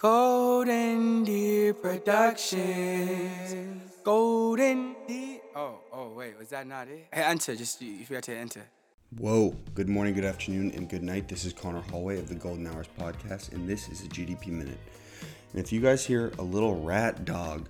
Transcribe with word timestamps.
Golden 0.00 1.24
Deer 1.24 1.74
Productions. 1.74 3.82
Golden 4.02 4.96
Deer. 5.06 5.40
Oh, 5.54 5.74
oh, 5.92 6.08
wait, 6.14 6.38
was 6.38 6.48
that 6.48 6.66
not 6.66 6.88
it? 6.88 7.06
Hey, 7.12 7.22
enter. 7.22 7.54
Just 7.54 7.82
you 7.82 8.06
forgot 8.06 8.22
to 8.22 8.34
enter. 8.34 8.62
Whoa, 9.18 9.54
good 9.74 9.90
morning, 9.90 10.14
good 10.14 10.24
afternoon, 10.24 10.70
and 10.70 10.88
good 10.88 11.02
night. 11.02 11.28
This 11.28 11.44
is 11.44 11.52
Conor 11.52 11.82
Holway 11.82 12.18
of 12.18 12.30
the 12.30 12.34
Golden 12.34 12.66
Hours 12.66 12.86
Podcast, 12.98 13.52
and 13.52 13.68
this 13.68 13.90
is 13.90 14.02
a 14.02 14.08
GDP 14.08 14.46
Minute. 14.46 14.78
And 15.52 15.62
if 15.62 15.70
you 15.70 15.82
guys 15.82 16.02
hear 16.02 16.32
a 16.38 16.42
little 16.42 16.80
rat 16.80 17.26
dog 17.26 17.68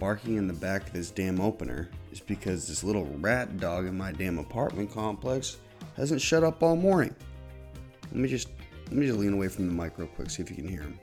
barking 0.00 0.38
in 0.38 0.48
the 0.48 0.54
back 0.54 0.88
of 0.88 0.92
this 0.92 1.12
damn 1.12 1.40
opener, 1.40 1.88
it's 2.10 2.18
because 2.18 2.66
this 2.66 2.82
little 2.82 3.04
rat 3.20 3.58
dog 3.58 3.86
in 3.86 3.96
my 3.96 4.10
damn 4.10 4.40
apartment 4.40 4.90
complex 4.90 5.58
hasn't 5.96 6.20
shut 6.20 6.42
up 6.42 6.64
all 6.64 6.74
morning. 6.74 7.14
Let 8.06 8.16
me 8.16 8.28
just 8.28 8.48
let 8.86 8.94
me 8.94 9.06
just 9.06 9.20
lean 9.20 9.34
away 9.34 9.46
from 9.46 9.68
the 9.68 9.72
mic 9.72 9.98
real 9.98 10.08
quick, 10.08 10.30
see 10.30 10.42
if 10.42 10.50
you 10.50 10.56
can 10.56 10.66
hear 10.66 10.80
him. 10.80 10.98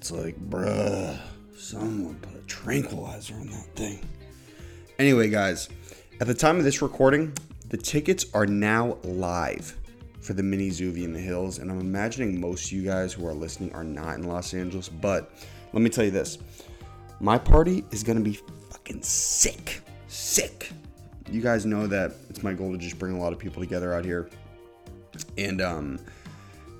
It's 0.00 0.10
like, 0.10 0.40
bruh, 0.48 1.18
someone 1.54 2.14
put 2.22 2.34
a 2.34 2.46
tranquilizer 2.46 3.34
on 3.34 3.48
that 3.48 3.76
thing. 3.76 4.02
Anyway, 4.98 5.28
guys, 5.28 5.68
at 6.22 6.26
the 6.26 6.32
time 6.32 6.56
of 6.56 6.64
this 6.64 6.80
recording, 6.80 7.34
the 7.68 7.76
tickets 7.76 8.24
are 8.32 8.46
now 8.46 8.96
live 9.04 9.76
for 10.22 10.32
the 10.32 10.42
mini 10.42 10.70
Zoovie 10.70 11.04
in 11.04 11.12
the 11.12 11.20
Hills, 11.20 11.58
and 11.58 11.70
I'm 11.70 11.80
imagining 11.80 12.40
most 12.40 12.64
of 12.64 12.72
you 12.72 12.82
guys 12.82 13.12
who 13.12 13.26
are 13.26 13.34
listening 13.34 13.74
are 13.74 13.84
not 13.84 14.14
in 14.16 14.22
Los 14.22 14.54
Angeles, 14.54 14.88
but 14.88 15.32
let 15.74 15.82
me 15.82 15.90
tell 15.90 16.06
you 16.06 16.10
this. 16.10 16.38
My 17.20 17.36
party 17.36 17.84
is 17.90 18.02
gonna 18.02 18.20
be 18.20 18.38
fucking 18.70 19.02
sick. 19.02 19.82
Sick. 20.08 20.72
You 21.30 21.42
guys 21.42 21.66
know 21.66 21.86
that 21.88 22.12
it's 22.30 22.42
my 22.42 22.54
goal 22.54 22.72
to 22.72 22.78
just 22.78 22.98
bring 22.98 23.16
a 23.16 23.18
lot 23.18 23.34
of 23.34 23.38
people 23.38 23.62
together 23.62 23.92
out 23.92 24.06
here. 24.06 24.30
And 25.36 25.60
um 25.60 26.00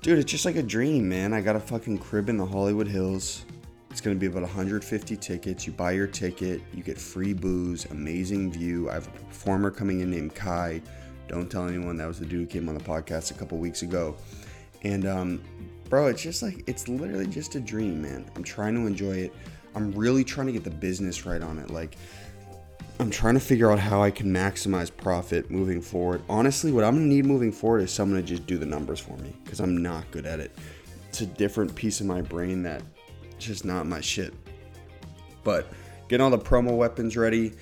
dude, 0.01 0.17
it's 0.17 0.31
just 0.31 0.45
like 0.45 0.55
a 0.55 0.63
dream, 0.63 1.07
man. 1.07 1.33
I 1.33 1.41
got 1.41 1.55
a 1.55 1.59
fucking 1.59 1.99
crib 1.99 2.29
in 2.29 2.37
the 2.37 2.45
Hollywood 2.45 2.87
Hills. 2.87 3.45
It's 3.91 4.01
gonna 4.01 4.15
be 4.15 4.25
about 4.25 4.41
150 4.41 5.17
tickets. 5.17 5.67
You 5.67 5.73
buy 5.73 5.91
your 5.91 6.07
ticket, 6.07 6.61
you 6.73 6.81
get 6.81 6.97
free 6.97 7.33
booze, 7.33 7.85
amazing 7.91 8.51
view. 8.51 8.89
I 8.89 8.95
have 8.95 9.07
a 9.07 9.11
performer 9.11 9.69
coming 9.69 9.99
in 9.99 10.09
named 10.09 10.33
Kai. 10.33 10.81
Don't 11.27 11.49
tell 11.49 11.67
anyone 11.67 11.97
that 11.97 12.07
was 12.07 12.19
the 12.19 12.25
dude 12.25 12.41
who 12.41 12.45
came 12.47 12.67
on 12.67 12.75
the 12.75 12.83
podcast 12.83 13.31
a 13.31 13.33
couple 13.35 13.57
weeks 13.57 13.83
ago. 13.83 14.15
And 14.83 15.05
um, 15.05 15.41
bro, 15.89 16.07
it's 16.07 16.21
just 16.21 16.41
like 16.41 16.63
it's 16.67 16.87
literally 16.87 17.27
just 17.27 17.55
a 17.55 17.59
dream, 17.59 18.01
man. 18.01 18.25
I'm 18.35 18.43
trying 18.43 18.73
to 18.75 18.87
enjoy 18.87 19.17
it. 19.17 19.33
I'm 19.75 19.91
really 19.91 20.23
trying 20.23 20.47
to 20.47 20.53
get 20.53 20.63
the 20.63 20.71
business 20.71 21.25
right 21.25 21.41
on 21.41 21.59
it. 21.59 21.69
Like 21.69 21.95
I'm 23.01 23.09
trying 23.09 23.33
to 23.33 23.39
figure 23.39 23.71
out 23.71 23.79
how 23.79 24.03
I 24.03 24.11
can 24.11 24.31
maximize 24.31 24.95
profit 24.95 25.49
moving 25.49 25.81
forward. 25.81 26.21
Honestly, 26.29 26.71
what 26.71 26.83
I'm 26.83 26.93
gonna 26.93 27.07
need 27.07 27.25
moving 27.25 27.51
forward 27.51 27.81
is 27.81 27.91
someone 27.91 28.21
to 28.21 28.27
just 28.27 28.45
do 28.45 28.59
the 28.59 28.65
numbers 28.67 28.99
for 28.99 29.17
me 29.17 29.33
because 29.43 29.59
I'm 29.59 29.81
not 29.81 30.11
good 30.11 30.27
at 30.27 30.39
it. 30.39 30.55
It's 31.09 31.21
a 31.21 31.25
different 31.25 31.73
piece 31.73 31.99
of 31.99 32.05
my 32.05 32.21
brain 32.21 32.61
that 32.61 32.83
just 33.39 33.65
not 33.65 33.87
my 33.87 34.01
shit. 34.01 34.35
But 35.43 35.73
getting 36.09 36.23
all 36.23 36.29
the 36.29 36.37
promo 36.37 36.77
weapons 36.77 37.17
ready, 37.17 37.53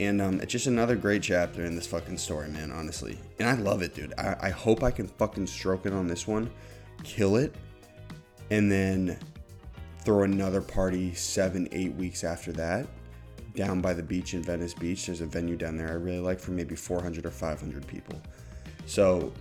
and 0.00 0.20
um, 0.20 0.40
it's 0.40 0.50
just 0.50 0.66
another 0.66 0.96
great 0.96 1.22
chapter 1.22 1.64
in 1.64 1.76
this 1.76 1.86
fucking 1.86 2.18
story, 2.18 2.48
man. 2.48 2.72
Honestly, 2.72 3.20
and 3.38 3.48
I 3.48 3.52
love 3.52 3.82
it, 3.82 3.94
dude. 3.94 4.14
I, 4.18 4.34
I 4.40 4.50
hope 4.50 4.82
I 4.82 4.90
can 4.90 5.06
fucking 5.06 5.46
stroke 5.46 5.86
it 5.86 5.92
on 5.92 6.08
this 6.08 6.26
one, 6.26 6.50
kill 7.04 7.36
it, 7.36 7.54
and 8.50 8.68
then 8.68 9.16
throw 10.04 10.24
another 10.24 10.60
party 10.60 11.14
seven, 11.14 11.68
eight 11.70 11.94
weeks 11.94 12.24
after 12.24 12.50
that 12.54 12.88
down 13.54 13.80
by 13.80 13.92
the 13.92 14.02
beach 14.02 14.34
in 14.34 14.42
Venice 14.42 14.74
Beach. 14.74 15.06
There's 15.06 15.20
a 15.20 15.26
venue 15.26 15.56
down 15.56 15.76
there 15.76 15.88
I 15.88 15.94
really 15.94 16.20
like 16.20 16.40
for 16.40 16.52
maybe 16.52 16.74
400 16.76 17.26
or 17.26 17.30
500 17.30 17.86
people. 17.86 18.20
So 18.86 19.32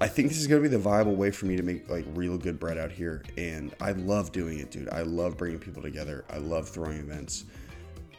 I 0.00 0.08
think 0.08 0.28
this 0.28 0.38
is 0.38 0.46
gonna 0.46 0.60
be 0.60 0.68
the 0.68 0.78
viable 0.78 1.14
way 1.14 1.30
for 1.30 1.46
me 1.46 1.56
to 1.56 1.62
make 1.62 1.88
like 1.88 2.04
real 2.14 2.36
good 2.36 2.58
bread 2.58 2.78
out 2.78 2.90
here, 2.90 3.22
and 3.36 3.74
I 3.80 3.92
love 3.92 4.32
doing 4.32 4.58
it, 4.58 4.70
dude. 4.70 4.88
I 4.90 5.02
love 5.02 5.36
bringing 5.36 5.58
people 5.58 5.82
together. 5.82 6.24
I 6.30 6.38
love 6.38 6.68
throwing 6.68 6.98
events. 6.98 7.44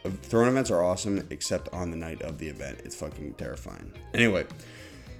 Uh, 0.04 0.10
Throwing 0.22 0.48
events 0.48 0.70
are 0.70 0.82
awesome, 0.82 1.26
except 1.30 1.72
on 1.72 1.90
the 1.90 1.96
night 1.96 2.22
of 2.22 2.38
the 2.38 2.48
event. 2.48 2.80
It's 2.84 2.94
fucking 2.96 3.34
terrifying. 3.34 3.92
Anyway, 4.12 4.46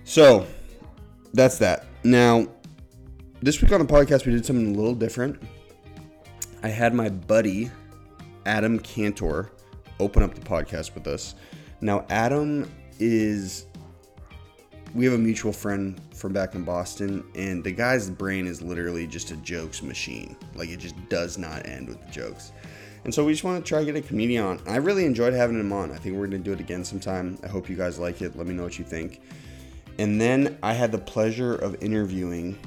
so 0.04 0.46
that's 1.32 1.58
that. 1.58 1.86
Now, 2.02 2.46
this 3.42 3.60
week 3.60 3.72
on 3.72 3.80
the 3.80 3.86
podcast, 3.86 4.24
we 4.24 4.32
did 4.32 4.46
something 4.46 4.74
a 4.74 4.76
little 4.76 4.94
different. 4.94 5.42
I 6.62 6.68
had 6.68 6.94
my 6.94 7.10
buddy 7.10 7.70
Adam 8.46 8.78
Kantor 8.78 9.50
open 10.00 10.22
up 10.22 10.34
the 10.34 10.40
podcast 10.40 10.94
with 10.94 11.06
us. 11.06 11.34
Now, 11.80 12.04
Adam 12.08 12.70
is 12.98 13.66
we 14.94 15.04
have 15.04 15.14
a 15.14 15.18
mutual 15.18 15.52
friend 15.52 16.00
from 16.14 16.32
back 16.32 16.54
in 16.54 16.64
Boston, 16.64 17.24
and 17.34 17.64
the 17.64 17.72
guy's 17.72 18.08
brain 18.08 18.46
is 18.46 18.62
literally 18.62 19.06
just 19.06 19.32
a 19.32 19.36
jokes 19.38 19.82
machine. 19.82 20.36
Like 20.54 20.68
it 20.68 20.78
just 20.78 20.94
does 21.08 21.36
not 21.36 21.66
end 21.66 21.88
with 21.88 22.00
the 22.04 22.12
jokes. 22.12 22.52
And 23.04 23.12
so 23.12 23.24
we 23.24 23.32
just 23.32 23.44
want 23.44 23.62
to 23.62 23.68
try 23.68 23.80
to 23.80 23.84
get 23.84 23.96
a 23.96 24.06
comedian 24.06 24.44
on. 24.44 24.60
I 24.66 24.76
really 24.76 25.04
enjoyed 25.04 25.34
having 25.34 25.58
him 25.58 25.72
on. 25.72 25.90
I 25.90 25.96
think 25.96 26.16
we're 26.16 26.26
gonna 26.26 26.38
do 26.38 26.52
it 26.52 26.60
again 26.60 26.84
sometime. 26.84 27.38
I 27.42 27.48
hope 27.48 27.68
you 27.68 27.76
guys 27.76 27.98
like 27.98 28.22
it. 28.22 28.36
Let 28.36 28.46
me 28.46 28.54
know 28.54 28.62
what 28.62 28.78
you 28.78 28.84
think. 28.84 29.20
And 29.98 30.20
then 30.20 30.58
I 30.62 30.72
had 30.72 30.90
the 30.90 30.98
pleasure 30.98 31.54
of 31.54 31.82
interviewing 31.82 32.58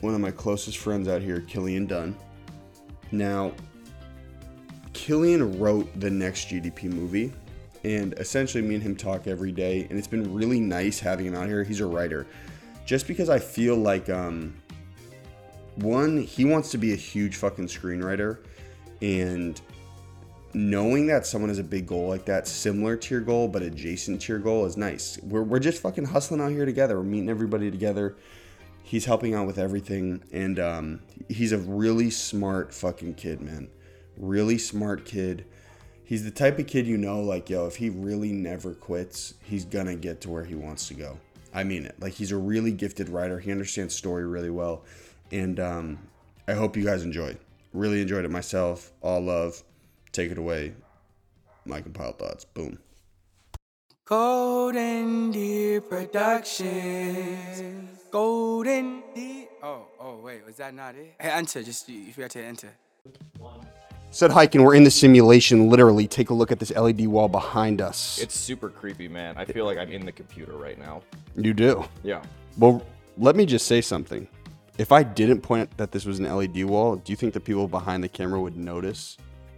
one 0.00 0.14
of 0.14 0.20
my 0.20 0.30
closest 0.30 0.78
friends 0.78 1.08
out 1.08 1.22
here, 1.22 1.40
Cillian 1.40 1.86
Dunne. 1.86 2.16
Now, 3.12 3.52
Cillian 4.94 5.60
wrote 5.60 6.00
the 6.00 6.10
next 6.10 6.48
GDP 6.48 6.84
movie, 6.84 7.32
and 7.82 8.14
essentially 8.14 8.62
me 8.62 8.76
and 8.76 8.82
him 8.82 8.96
talk 8.96 9.26
every 9.26 9.52
day, 9.52 9.86
and 9.90 9.98
it's 9.98 10.08
been 10.08 10.32
really 10.32 10.60
nice 10.60 11.00
having 11.00 11.26
him 11.26 11.34
out 11.34 11.48
here. 11.48 11.62
He's 11.64 11.80
a 11.80 11.86
writer, 11.86 12.26
just 12.86 13.06
because 13.06 13.28
I 13.28 13.38
feel 13.38 13.76
like 13.76 14.08
um, 14.08 14.54
one, 15.76 16.18
he 16.18 16.44
wants 16.44 16.70
to 16.70 16.78
be 16.78 16.92
a 16.92 16.96
huge 16.96 17.36
fucking 17.36 17.66
screenwriter, 17.66 18.38
and 19.02 19.60
knowing 20.54 21.08
that 21.08 21.26
someone 21.26 21.48
has 21.48 21.58
a 21.58 21.64
big 21.64 21.86
goal 21.86 22.08
like 22.08 22.24
that, 22.26 22.46
similar 22.46 22.96
to 22.96 23.14
your 23.14 23.22
goal 23.22 23.48
but 23.48 23.62
adjacent 23.62 24.22
to 24.22 24.32
your 24.32 24.40
goal, 24.40 24.64
is 24.64 24.76
nice. 24.76 25.18
We're 25.22 25.42
we're 25.42 25.58
just 25.58 25.82
fucking 25.82 26.06
hustling 26.06 26.40
out 26.40 26.52
here 26.52 26.64
together. 26.64 26.96
We're 26.96 27.04
meeting 27.04 27.28
everybody 27.28 27.70
together. 27.70 28.16
He's 28.84 29.06
helping 29.06 29.34
out 29.34 29.46
with 29.46 29.58
everything, 29.58 30.22
and 30.32 30.58
um, 30.60 31.00
he's 31.28 31.52
a 31.52 31.58
really 31.58 32.10
smart 32.10 32.72
fucking 32.72 33.14
kid, 33.14 33.42
man 33.42 33.68
really 34.16 34.58
smart 34.58 35.04
kid. 35.04 35.44
He's 36.04 36.24
the 36.24 36.30
type 36.30 36.58
of 36.58 36.66
kid 36.66 36.86
you 36.86 36.96
know, 36.98 37.20
like, 37.20 37.48
yo, 37.48 37.66
if 37.66 37.76
he 37.76 37.88
really 37.88 38.32
never 38.32 38.74
quits, 38.74 39.34
he's 39.42 39.64
gonna 39.64 39.96
get 39.96 40.20
to 40.22 40.30
where 40.30 40.44
he 40.44 40.54
wants 40.54 40.88
to 40.88 40.94
go. 40.94 41.18
I 41.52 41.64
mean 41.64 41.86
it. 41.86 41.94
Like, 41.98 42.12
he's 42.12 42.32
a 42.32 42.36
really 42.36 42.72
gifted 42.72 43.08
writer. 43.08 43.38
He 43.40 43.50
understands 43.50 43.94
story 43.94 44.26
really 44.26 44.50
well. 44.50 44.84
And 45.32 45.58
um, 45.60 45.98
I 46.46 46.52
hope 46.52 46.76
you 46.76 46.84
guys 46.84 47.04
enjoyed. 47.04 47.38
Really 47.72 48.02
enjoyed 48.02 48.24
it 48.24 48.30
myself. 48.30 48.92
All 49.00 49.20
love. 49.20 49.62
Take 50.12 50.30
it 50.30 50.38
away. 50.38 50.74
My 51.64 51.80
compiled 51.80 52.18
thoughts. 52.18 52.44
Boom. 52.44 52.78
Golden 54.04 55.30
Deer 55.30 55.80
Productions. 55.80 56.60
Golden 58.10 59.02
Deer. 59.14 59.46
Oh, 59.62 59.86
oh, 59.98 60.16
wait, 60.18 60.44
was 60.44 60.56
that 60.56 60.74
not 60.74 60.94
it? 60.94 61.14
Hey, 61.18 61.30
enter. 61.30 61.62
Just 61.62 61.88
if 61.88 61.94
you 61.94 62.12
forgot 62.12 62.30
to 62.32 62.42
enter. 62.42 62.70
Said 64.14 64.30
hiking, 64.30 64.62
we're 64.62 64.76
in 64.76 64.84
the 64.84 64.92
simulation. 64.92 65.68
Literally, 65.68 66.06
take 66.06 66.30
a 66.30 66.34
look 66.34 66.52
at 66.52 66.60
this 66.60 66.70
LED 66.70 67.08
wall 67.08 67.26
behind 67.26 67.80
us. 67.80 68.20
It's 68.20 68.38
super 68.38 68.68
creepy, 68.68 69.08
man. 69.08 69.34
I 69.36 69.44
feel 69.44 69.64
like 69.64 69.76
I'm 69.76 69.90
in 69.90 70.06
the 70.06 70.12
computer 70.12 70.52
right 70.52 70.78
now. 70.78 71.02
you 71.34 71.52
do. 71.52 71.84
Yeah. 72.04 72.22
Well, 72.56 72.86
let 73.18 73.34
me 73.34 73.44
just 73.44 73.66
say 73.66 73.80
something. 73.80 74.28
If 74.78 74.92
I 74.92 75.02
didn't 75.02 75.40
point 75.40 75.76
that 75.78 75.90
this 75.90 76.04
was 76.04 76.20
an 76.20 76.32
LED 76.32 76.64
wall, 76.64 76.94
do 76.94 77.10
you 77.12 77.16
think 77.16 77.34
the 77.34 77.40
people 77.40 77.66
behind 77.66 78.04
the 78.04 78.08
camera 78.08 78.40
would 78.40 78.56
notice? 78.56 79.16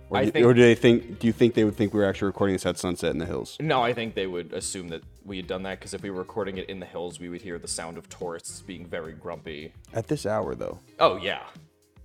Or, 0.09 0.17
I 0.17 0.25
do, 0.25 0.31
think- 0.31 0.47
or 0.47 0.55
do 0.55 0.63
they 0.63 0.75
think? 0.75 1.19
Do 1.19 1.27
you 1.27 1.35
think 1.35 1.53
they 1.53 1.65
would 1.65 1.77
think 1.77 1.93
we 1.93 2.01
were 2.01 2.07
actually 2.07 2.29
recording 2.29 2.55
this 2.55 2.65
at 2.65 2.79
sunset 2.79 3.11
in 3.11 3.19
the 3.19 3.27
hills? 3.27 3.59
No, 3.61 3.83
I 3.83 3.93
think 3.93 4.15
they 4.15 4.27
would 4.27 4.55
assume 4.55 4.89
that 4.89 5.03
we 5.27 5.37
had 5.37 5.47
done 5.49 5.65
that 5.65 5.81
because 5.81 5.93
if 5.93 6.01
we 6.03 6.09
were 6.09 6.21
recording 6.21 6.57
it 6.57 6.71
in 6.71 6.81
the 6.81 6.87
hills, 6.87 7.21
we 7.21 7.29
would 7.29 7.43
hear 7.43 7.59
the 7.59 7.69
sound 7.69 7.99
of 7.99 8.09
tourists 8.09 8.63
being 8.63 8.87
very 8.87 9.13
grumpy. 9.13 9.75
At 9.93 10.09
this 10.09 10.25
hour, 10.25 10.55
though, 10.55 10.79
Oh, 10.99 11.17
yeah. 11.19 11.41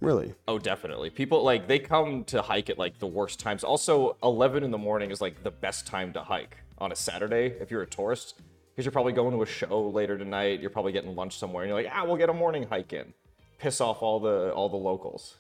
Really? 0.01 0.33
Oh, 0.48 0.59
definitely. 0.59 1.09
People 1.09 1.44
like 1.44 1.68
they 1.68 1.80
come 1.80 2.24
to 2.25 2.42
hike 2.42 2.69
at 2.69 2.77
like 2.77 3.00
the 3.00 3.07
worst 3.07 3.39
times. 3.39 3.63
Also, 3.63 4.18
11 4.24 4.63
in 4.63 4.71
the 4.71 4.77
morning 4.77 5.12
is 5.12 5.21
like 5.21 5.44
the 5.44 5.51
best 5.51 5.88
time 5.88 6.12
to 6.13 6.24
hike 6.24 6.57
on 6.77 6.92
a 6.92 6.95
Saturday 6.95 7.56
if 7.62 7.71
you're 7.71 7.83
a 7.83 7.88
tourist 7.88 8.42
because 8.71 8.86
you're 8.86 8.92
probably 8.92 9.13
going 9.13 9.36
to 9.36 9.42
a 9.42 9.45
show 9.45 9.88
later 9.89 10.18
tonight. 10.18 10.59
You're 10.59 10.69
probably 10.69 10.92
getting 10.92 11.15
lunch 11.15 11.38
somewhere, 11.38 11.63
and 11.63 11.69
you're 11.69 11.81
like, 11.81 11.92
ah, 11.94 12.03
we'll 12.06 12.18
get 12.18 12.30
a 12.30 12.33
morning 12.33 12.68
hike 12.69 12.94
in. 12.94 13.13
Piss 13.59 13.80
off 13.80 14.01
all 14.01 14.19
the 14.19 14.51
all 14.51 14.69
the 14.69 14.77
locals. 14.77 15.38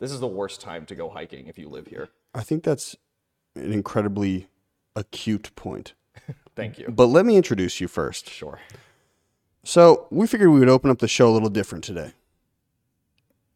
This 0.00 0.10
is 0.10 0.20
the 0.20 0.26
worst 0.26 0.60
time 0.60 0.86
to 0.86 0.94
go 0.94 1.10
hiking 1.10 1.46
if 1.46 1.58
you 1.58 1.68
live 1.68 1.86
here. 1.86 2.08
I 2.34 2.42
think 2.42 2.64
that's 2.64 2.96
an 3.54 3.72
incredibly 3.72 4.48
acute 4.96 5.54
point. 5.54 5.94
Thank 6.56 6.78
you. 6.78 6.88
But 6.88 7.06
let 7.06 7.26
me 7.26 7.36
introduce 7.36 7.80
you 7.80 7.88
first. 7.88 8.28
Sure. 8.28 8.58
So 9.62 10.06
we 10.10 10.26
figured 10.26 10.50
we 10.50 10.58
would 10.58 10.70
open 10.70 10.90
up 10.90 10.98
the 10.98 11.08
show 11.08 11.28
a 11.28 11.32
little 11.32 11.50
different 11.50 11.84
today. 11.84 12.12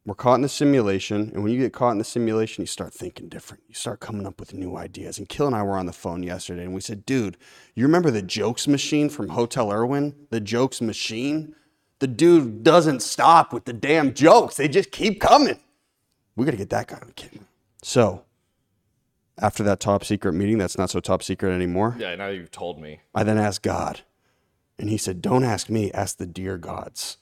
We're 0.06 0.15
caught 0.15 0.35
in 0.35 0.43
the 0.43 0.49
simulation, 0.51 1.31
and 1.33 1.43
when 1.43 1.53
you 1.53 1.59
get 1.59 1.73
caught 1.73 1.93
in 1.93 1.99
the 1.99 2.05
simulation, 2.05 2.62
you 2.62 2.67
start 2.67 2.93
thinking 2.93 3.29
different. 3.29 3.62
You 3.69 3.75
start 3.75 4.01
coming 4.01 4.27
up 4.27 4.39
with 4.39 4.53
new 4.53 4.77
ideas. 4.77 5.17
And 5.17 5.29
Kill 5.29 5.47
and 5.47 5.56
I 5.56 5.62
were 5.62 5.79
on 5.79 5.87
the 5.87 5.95
phone 5.95 6.23
yesterday, 6.23 6.65
and 6.65 6.75
we 6.75 6.83
said, 6.83 7.06
"Dude, 7.06 7.39
you 7.75 7.85
remember 7.85 8.11
the 8.11 8.21
jokes 8.21 8.69
machine 8.69 9.09
from 9.09 9.31
Hotel 9.31 9.73
Irwin? 9.73 10.15
The 10.31 10.41
jokes 10.41 10.83
machine? 10.83 11.55
the 12.05 12.09
dude 12.09 12.62
doesn't 12.62 13.01
stop 13.01 13.51
with 13.51 13.65
the 13.65 13.73
damn 13.73 14.12
jokes. 14.12 14.56
They 14.56 14.69
just 14.69 14.91
keep 14.91 15.23
coming. 15.23 15.59
We 16.37 16.45
got 16.45 16.51
to 16.51 16.56
get 16.59 16.69
that 16.69 16.89
guy 16.89 16.97
on 16.97 17.12
camera. 17.17 17.47
So, 17.83 18.25
after 19.39 19.62
that 19.62 19.81
top 19.81 20.05
secret 20.05 20.35
meeting, 20.35 20.59
that's 20.59 20.77
not 20.77 20.91
so 20.91 21.01
top 21.01 21.23
secret 21.23 21.53
anymore. 21.53 21.97
Yeah, 21.99 22.15
now 22.15 22.29
you've 22.29 22.51
told 22.51 22.79
me. 22.79 23.01
I 23.15 23.25
then 23.25 23.39
asked 23.39 23.62
God, 23.62 24.01
and 24.79 24.91
he 24.91 24.99
said, 24.99 25.23
Don't 25.23 25.45
ask 25.45 25.71
me, 25.71 25.93
ask 25.93 26.19
the 26.19 26.27
dear 26.27 26.59
gods. 26.59 27.17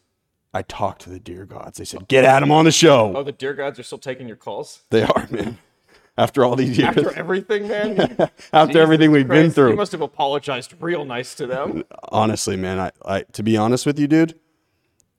I 0.55 0.63
talked 0.63 1.03
to 1.03 1.11
the 1.11 1.19
deer 1.19 1.47
gods. 1.47 1.79
They 1.79 1.85
said, 1.85 2.09
Get 2.09 2.25
Adam 2.25 2.51
on 2.51 2.65
the 2.65 2.73
show. 2.73 3.17
Oh, 3.17 3.23
the 3.23 3.33
deer 3.33 3.55
gods 3.55 3.79
are 3.79 3.83
still 3.83 3.99
taking 3.99 4.29
your 4.29 4.37
calls 4.37 4.83
They 4.91 5.03
are, 5.03 5.27
man. 5.31 5.59
After 6.19 6.45
all 6.45 6.57
these 6.57 6.77
years, 6.77 6.89
after 6.89 7.11
everything, 7.15 7.69
man. 7.69 8.29
After 8.53 8.79
everything 8.83 9.13
we've 9.13 9.27
been 9.27 9.51
through. 9.51 9.71
You 9.71 9.77
must 9.77 9.93
have 9.93 10.03
apologized 10.03 10.75
real 10.79 11.07
nice 11.07 11.35
to 11.37 11.47
them. 11.47 11.85
Honestly, 12.11 12.55
man, 12.55 12.79
I, 12.79 12.91
I 13.03 13.23
to 13.33 13.43
be 13.43 13.57
honest 13.57 13.87
with 13.87 13.99
you, 13.99 14.07
dude, 14.07 14.39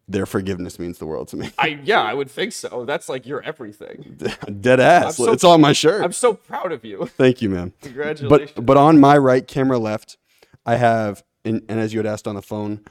their 0.08 0.28
forgiveness 0.28 0.78
means 0.78 1.00
the 1.00 1.08
world 1.08 1.30
to 1.30 1.38
me. 1.38 1.50
I 1.58 1.80
yeah, 1.84 2.04
I 2.04 2.14
would 2.14 2.30
think 2.30 2.54
so. 2.54 2.86
That's 2.86 3.10
like 3.10 3.26
your 3.26 3.42
everything. 3.42 4.20
Dead 4.62 4.80
ass. 4.80 5.18
so- 5.18 5.32
it's 5.32 5.44
on 5.44 5.62
my 5.62 5.74
shirt. 5.74 6.04
I'm 6.04 6.12
so 6.12 6.36
proud 6.36 6.72
of 6.72 6.86
you. 6.86 7.08
Thank 7.08 7.42
you, 7.42 7.50
man. 7.50 7.74
Congratulations. 7.82 8.52
But 8.56 8.64
but 8.64 8.78
on 8.78 9.00
my 9.00 9.18
right, 9.18 9.48
camera 9.48 9.80
left, 9.80 10.18
I 10.64 10.76
have 10.76 11.24
and, 11.44 11.64
and 11.68 11.80
as 11.80 11.92
you 11.92 12.00
had 12.00 12.06
asked 12.06 12.28
on 12.28 12.36
the 12.36 12.44
phone, 12.44 12.82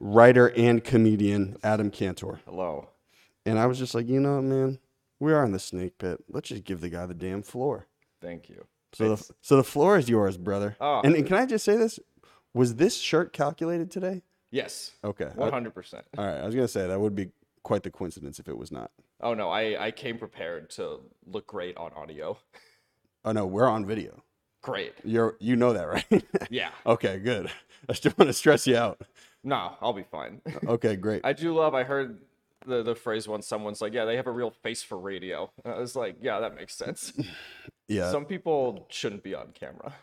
writer 0.00 0.48
and 0.50 0.82
comedian 0.84 1.56
Adam 1.62 1.90
Kantor. 1.90 2.40
Hello. 2.44 2.88
And 3.44 3.58
I 3.58 3.66
was 3.66 3.78
just 3.78 3.94
like, 3.94 4.08
you 4.08 4.20
know 4.20 4.40
man, 4.42 4.78
we 5.20 5.32
are 5.32 5.44
in 5.44 5.52
the 5.52 5.58
snake 5.58 5.98
pit. 5.98 6.22
Let's 6.28 6.48
just 6.48 6.64
give 6.64 6.80
the 6.80 6.88
guy 6.88 7.06
the 7.06 7.14
damn 7.14 7.42
floor. 7.42 7.86
Thank 8.20 8.48
you. 8.48 8.66
So 8.92 9.14
the, 9.14 9.30
so 9.42 9.56
the 9.56 9.64
floor 9.64 9.98
is 9.98 10.08
yours, 10.08 10.36
brother. 10.38 10.76
Oh. 10.80 11.00
And, 11.04 11.14
and 11.14 11.26
can 11.26 11.36
I 11.36 11.46
just 11.46 11.64
say 11.64 11.76
this? 11.76 11.98
Was 12.54 12.76
this 12.76 12.96
shirt 12.96 13.32
calculated 13.32 13.90
today? 13.90 14.22
Yes. 14.50 14.92
Okay. 15.04 15.30
One 15.34 15.52
hundred 15.52 15.74
percent. 15.74 16.04
all 16.16 16.24
right. 16.24 16.40
I 16.40 16.46
was 16.46 16.54
gonna 16.54 16.68
say 16.68 16.86
that 16.86 17.00
would 17.00 17.14
be 17.14 17.30
quite 17.62 17.82
the 17.82 17.90
coincidence 17.90 18.38
if 18.38 18.48
it 18.48 18.56
was 18.56 18.72
not. 18.72 18.90
Oh 19.20 19.34
no, 19.34 19.50
I 19.50 19.86
I 19.86 19.90
came 19.90 20.18
prepared 20.18 20.70
to 20.70 21.00
look 21.26 21.46
great 21.46 21.76
on 21.76 21.92
audio. 21.94 22.38
Oh 23.24 23.32
no, 23.32 23.44
we're 23.44 23.68
on 23.68 23.84
video. 23.84 24.22
Great. 24.62 24.94
You're 25.04 25.36
you 25.40 25.56
know 25.56 25.72
that, 25.72 25.88
right? 25.88 26.24
Yeah. 26.48 26.70
okay, 26.86 27.18
good. 27.18 27.50
I 27.88 27.92
just 27.92 28.16
want 28.16 28.28
to 28.28 28.32
stress 28.32 28.66
you 28.66 28.76
out. 28.76 29.00
No, 29.46 29.74
I'll 29.80 29.92
be 29.92 30.02
fine. 30.02 30.40
Okay, 30.66 30.96
great. 30.96 31.20
I 31.24 31.32
do 31.32 31.54
love. 31.54 31.72
I 31.74 31.84
heard 31.84 32.18
the 32.66 32.82
the 32.82 32.96
phrase 32.96 33.28
once. 33.28 33.46
Someone's 33.46 33.80
like, 33.80 33.92
"Yeah, 33.94 34.04
they 34.04 34.16
have 34.16 34.26
a 34.26 34.30
real 34.32 34.50
face 34.50 34.82
for 34.82 34.98
radio." 34.98 35.50
And 35.64 35.72
I 35.74 35.78
was 35.78 35.94
like, 35.94 36.16
"Yeah, 36.20 36.40
that 36.40 36.56
makes 36.56 36.74
sense." 36.74 37.12
yeah. 37.88 38.10
Some 38.10 38.24
people 38.24 38.86
shouldn't 38.90 39.22
be 39.22 39.34
on 39.36 39.52
camera. 39.54 39.94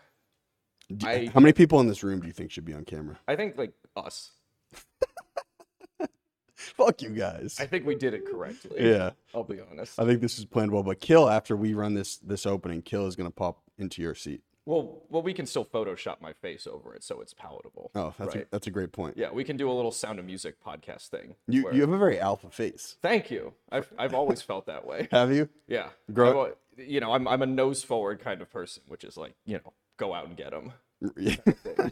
D- 0.96 1.06
I- 1.08 1.26
How 1.34 1.42
many 1.42 1.52
people 1.54 1.80
in 1.82 1.88
this 1.88 2.04
room 2.04 2.22
do 2.22 2.28
you 2.28 2.34
think 2.34 2.52
should 2.52 2.64
be 2.66 2.74
on 2.74 2.86
camera? 2.86 3.20
I 3.28 3.36
think 3.36 3.58
like 3.58 3.74
us. 3.98 4.32
Fuck 6.56 7.02
you 7.02 7.10
guys. 7.10 7.58
I 7.60 7.66
think 7.66 7.86
we 7.86 7.96
did 7.96 8.14
it 8.14 8.26
correctly. 8.26 8.90
yeah. 8.90 9.12
I'll 9.36 9.44
be 9.44 9.60
honest. 9.60 10.00
I 10.00 10.06
think 10.06 10.22
this 10.22 10.40
is 10.40 10.46
planned 10.46 10.72
well, 10.72 10.84
but 10.84 11.02
Kill 11.02 11.30
after 11.30 11.58
we 11.58 11.74
run 11.74 11.94
this 11.94 12.16
this 12.18 12.46
opening, 12.46 12.82
Kill 12.82 13.06
is 13.08 13.16
gonna 13.18 13.32
pop 13.32 13.62
into 13.78 14.02
your 14.02 14.16
seat. 14.16 14.42
Well, 14.66 15.04
well, 15.10 15.22
we 15.22 15.34
can 15.34 15.46
still 15.46 15.66
Photoshop 15.66 16.22
my 16.22 16.32
face 16.34 16.66
over 16.66 16.96
it 16.96 17.04
so 17.04 17.20
it's 17.20 17.34
palatable. 17.34 17.92
Oh, 17.96 18.14
that's 18.18 18.36
right. 18.36 18.46
a, 18.46 18.48
that's 18.50 18.68
a 18.68 18.72
great 18.72 18.92
point. 18.94 19.18
Yeah, 19.18 19.32
we 19.32 19.44
can 19.44 19.58
do 19.58 19.70
a 19.70 19.74
little 19.74 19.92
Sound 19.92 20.20
of 20.20 20.26
Music 20.26 20.56
podcast 20.66 21.08
thing. 21.10 21.36
You 21.48 21.66
where- 21.66 21.74
you 21.74 21.82
have 21.82 21.92
a 21.92 21.98
very 21.98 22.20
alpha 22.20 22.50
face. 22.50 22.98
Thank 23.02 23.30
you. 23.30 23.54
I've 23.72 23.92
I've 23.98 24.14
always 24.14 24.42
felt 24.42 24.66
that 24.68 24.86
way. 24.86 25.08
Have 25.12 25.32
you? 25.34 25.50
Yeah. 25.68 25.90
Grow- 26.14 26.46
I've 26.48 26.56
you 26.78 27.00
know, 27.00 27.12
I'm 27.14 27.28
I'm 27.28 27.42
a 27.42 27.46
nose 27.46 27.84
forward 27.84 28.20
kind 28.20 28.42
of 28.42 28.50
person, 28.52 28.84
which 28.88 29.04
is 29.04 29.18
like 29.18 29.34
you 29.46 29.56
know, 29.64 29.74
go 29.98 30.14
out 30.14 30.28
and 30.28 30.38
get 30.38 30.52
them. 30.52 30.72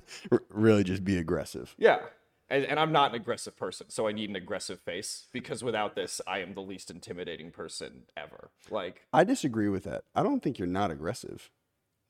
Really 0.49 0.83
just 0.83 1.03
be 1.03 1.17
aggressive. 1.17 1.75
Yeah. 1.77 1.99
And, 2.49 2.65
and 2.65 2.79
I'm 2.79 2.91
not 2.91 3.11
an 3.11 3.15
aggressive 3.15 3.55
person, 3.55 3.89
so 3.89 4.07
I 4.07 4.11
need 4.11 4.29
an 4.29 4.35
aggressive 4.35 4.79
face 4.81 5.27
because 5.31 5.63
without 5.63 5.95
this, 5.95 6.19
I 6.27 6.39
am 6.39 6.53
the 6.53 6.61
least 6.61 6.91
intimidating 6.91 7.49
person 7.51 8.03
ever. 8.17 8.51
Like, 8.69 9.05
I 9.13 9.23
disagree 9.23 9.69
with 9.69 9.85
that. 9.85 10.03
I 10.13 10.21
don't 10.21 10.43
think 10.43 10.59
you're 10.59 10.67
not 10.67 10.91
aggressive. 10.91 11.49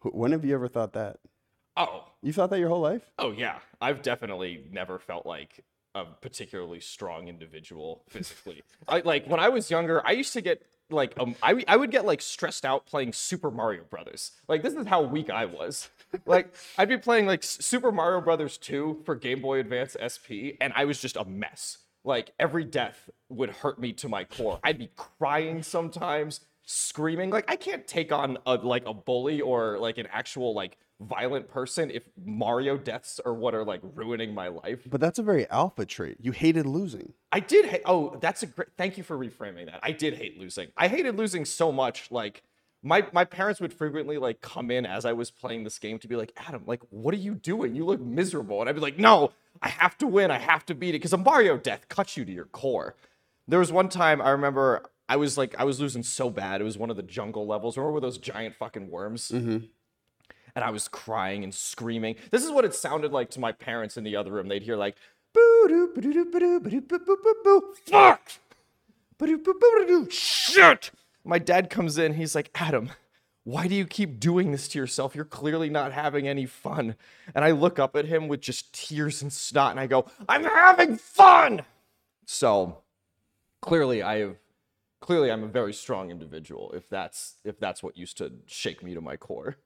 Wh- 0.01 0.15
When 0.15 0.31
have 0.31 0.43
you 0.45 0.53
ever 0.55 0.67
thought 0.67 0.93
that? 0.93 1.17
oh, 1.77 2.05
You 2.21 2.33
thought 2.33 2.49
that 2.51 2.59
your 2.59 2.69
whole 2.69 2.81
life? 2.81 3.03
oh 3.19 3.31
yeah, 3.31 3.59
I've 3.79 4.01
definitely 4.01 4.65
never 4.71 4.99
felt 4.99 5.25
like 5.25 5.63
a 5.95 6.05
particularly 6.05 6.79
strong 6.79 7.27
individual 7.27 8.03
physically. 8.09 8.63
I 8.87 8.99
like 9.01 9.27
when 9.27 9.39
I 9.39 9.49
was 9.49 9.69
younger, 9.71 10.05
I 10.05 10.11
used 10.11 10.33
to 10.33 10.41
get 10.41 10.61
like 10.89 11.13
um, 11.19 11.35
I 11.41 11.63
I 11.67 11.77
would 11.77 11.91
get 11.91 12.05
like 12.05 12.21
stressed 12.21 12.65
out 12.65 12.85
playing 12.85 13.13
Super 13.13 13.49
Mario 13.51 13.83
Brothers. 13.83 14.31
Like 14.47 14.61
this 14.63 14.73
is 14.73 14.87
how 14.87 15.01
weak 15.01 15.29
I 15.29 15.45
was. 15.45 15.89
Like 16.25 16.53
I'd 16.77 16.89
be 16.89 16.97
playing 16.97 17.25
like 17.25 17.43
Super 17.43 17.91
Mario 17.91 18.19
Brothers 18.21 18.57
2 18.57 19.01
for 19.05 19.15
Game 19.15 19.41
Boy 19.41 19.59
Advance 19.59 19.95
SP 19.99 20.59
and 20.59 20.73
I 20.75 20.85
was 20.85 20.99
just 20.99 21.15
a 21.15 21.23
mess. 21.25 21.77
Like 22.03 22.31
every 22.39 22.63
death 22.65 23.09
would 23.29 23.49
hurt 23.49 23.79
me 23.79 23.93
to 23.93 24.09
my 24.09 24.23
core. 24.25 24.59
I'd 24.63 24.77
be 24.79 24.89
crying 24.97 25.61
sometimes, 25.63 26.41
screaming. 26.71 27.29
Like 27.29 27.49
I 27.49 27.55
can't 27.55 27.85
take 27.87 28.11
on 28.11 28.37
a 28.45 28.55
like 28.55 28.83
a 28.85 28.93
bully 28.93 29.41
or 29.41 29.77
like 29.77 29.97
an 29.97 30.07
actual 30.11 30.53
like 30.53 30.77
violent 31.01 31.49
person 31.49 31.89
if 31.89 32.03
Mario 32.23 32.77
deaths 32.77 33.19
are 33.25 33.33
what 33.33 33.53
are 33.53 33.63
like 33.63 33.81
ruining 33.95 34.33
my 34.33 34.47
life. 34.47 34.87
But 34.89 35.01
that's 35.01 35.19
a 35.19 35.23
very 35.23 35.49
alpha 35.49 35.85
trait. 35.85 36.17
You 36.19 36.31
hated 36.31 36.65
losing. 36.65 37.13
I 37.31 37.39
did 37.39 37.65
hate. 37.65 37.81
Oh, 37.85 38.17
that's 38.21 38.43
a 38.43 38.47
great. 38.47 38.69
Thank 38.77 38.97
you 38.97 39.03
for 39.03 39.17
reframing 39.17 39.65
that. 39.65 39.79
I 39.83 39.91
did 39.91 40.15
hate 40.15 40.39
losing. 40.39 40.69
I 40.77 40.87
hated 40.87 41.17
losing 41.17 41.45
so 41.45 41.71
much. 41.71 42.09
Like 42.11 42.43
my 42.83 43.05
my 43.11 43.25
parents 43.25 43.59
would 43.59 43.73
frequently 43.73 44.17
like 44.17 44.41
come 44.41 44.71
in 44.71 44.85
as 44.85 45.05
I 45.05 45.13
was 45.13 45.29
playing 45.31 45.63
this 45.63 45.77
game 45.79 45.99
to 45.99 46.07
be 46.07 46.15
like, 46.15 46.31
Adam, 46.37 46.63
like, 46.65 46.81
what 46.89 47.13
are 47.13 47.17
you 47.17 47.35
doing? 47.35 47.75
You 47.75 47.85
look 47.85 47.99
miserable. 47.99 48.61
And 48.61 48.69
I'd 48.69 48.75
be 48.75 48.81
like, 48.81 48.97
No, 48.97 49.31
I 49.61 49.69
have 49.69 49.97
to 49.99 50.07
win. 50.07 50.31
I 50.31 50.39
have 50.39 50.65
to 50.67 50.75
beat 50.75 50.89
it 50.89 50.99
because 50.99 51.13
a 51.13 51.17
Mario 51.17 51.57
death 51.57 51.89
cuts 51.89 52.15
you 52.15 52.25
to 52.25 52.31
your 52.31 52.45
core. 52.45 52.95
There 53.47 53.59
was 53.59 53.71
one 53.71 53.89
time 53.89 54.21
I 54.21 54.29
remember 54.29 54.83
I 55.11 55.17
was 55.17 55.37
like 55.37 55.53
I 55.59 55.65
was 55.65 55.79
losing 55.79 56.03
so 56.03 56.29
bad. 56.29 56.61
It 56.61 56.63
was 56.63 56.77
one 56.77 56.89
of 56.89 56.95
the 56.95 57.03
jungle 57.03 57.45
levels. 57.45 57.77
Remember 57.77 57.99
those 57.99 58.17
giant 58.17 58.55
fucking 58.55 58.89
worms? 58.89 59.29
Mm-hmm. 59.29 59.65
and 60.55 60.63
I 60.65 60.69
was 60.69 60.87
crying 60.87 61.43
and 61.43 61.53
screaming. 61.53 62.15
This 62.31 62.43
is 62.43 62.51
what 62.51 62.65
it 62.65 62.73
sounded 62.73 63.11
like 63.11 63.29
to 63.31 63.39
my 63.39 63.51
parents 63.51 63.97
in 63.97 64.03
the 64.03 64.15
other 64.15 64.31
room. 64.31 64.47
They'd 64.47 64.63
hear 64.63 64.77
like, 64.77 64.95
boo 65.33 65.65
doo 65.67 65.91
boo 65.93 66.01
doo 66.01 66.25
boo 66.25 66.39
doo 66.39 66.59
boo 66.59 66.81
boo 66.81 66.99
boo 66.99 67.17
boo 67.23 67.35
boo 67.43 67.73
fuck, 67.85 68.31
boo 69.17 69.27
doo 69.27 69.37
boo 69.37 69.53
boo 69.59 69.85
doo 69.87 70.09
shit. 70.09 70.91
My 71.23 71.39
dad 71.39 71.69
comes 71.69 71.97
in. 71.97 72.13
He's 72.15 72.33
like, 72.35 72.49
Adam, 72.55 72.89
why 73.43 73.67
do 73.67 73.75
you 73.75 73.85
keep 73.85 74.19
doing 74.19 74.51
this 74.51 74.67
to 74.69 74.79
yourself? 74.79 75.15
You're 75.15 75.25
clearly 75.25 75.69
not 75.69 75.91
having 75.93 76.27
any 76.27 76.45
fun. 76.45 76.95
And 77.35 77.45
I 77.45 77.51
look 77.51 77.79
up 77.79 77.95
at 77.95 78.05
him 78.05 78.27
with 78.27 78.41
just 78.41 78.73
tears 78.73 79.21
and 79.21 79.31
snot, 79.31 79.71
and 79.71 79.79
I 79.79 79.87
go, 79.87 80.05
I'm 80.29 80.43
having 80.45 80.95
fun. 80.97 81.61
So 82.25 82.77
clearly, 83.61 84.01
I 84.03 84.19
have. 84.19 84.35
Clearly, 85.01 85.31
I'm 85.31 85.43
a 85.43 85.47
very 85.47 85.73
strong 85.73 86.11
individual. 86.11 86.71
If 86.73 86.87
that's 86.87 87.35
if 87.43 87.59
that's 87.59 87.81
what 87.83 87.97
used 87.97 88.17
to 88.19 88.31
shake 88.45 88.83
me 88.83 88.93
to 88.93 89.01
my 89.01 89.17
core. 89.17 89.57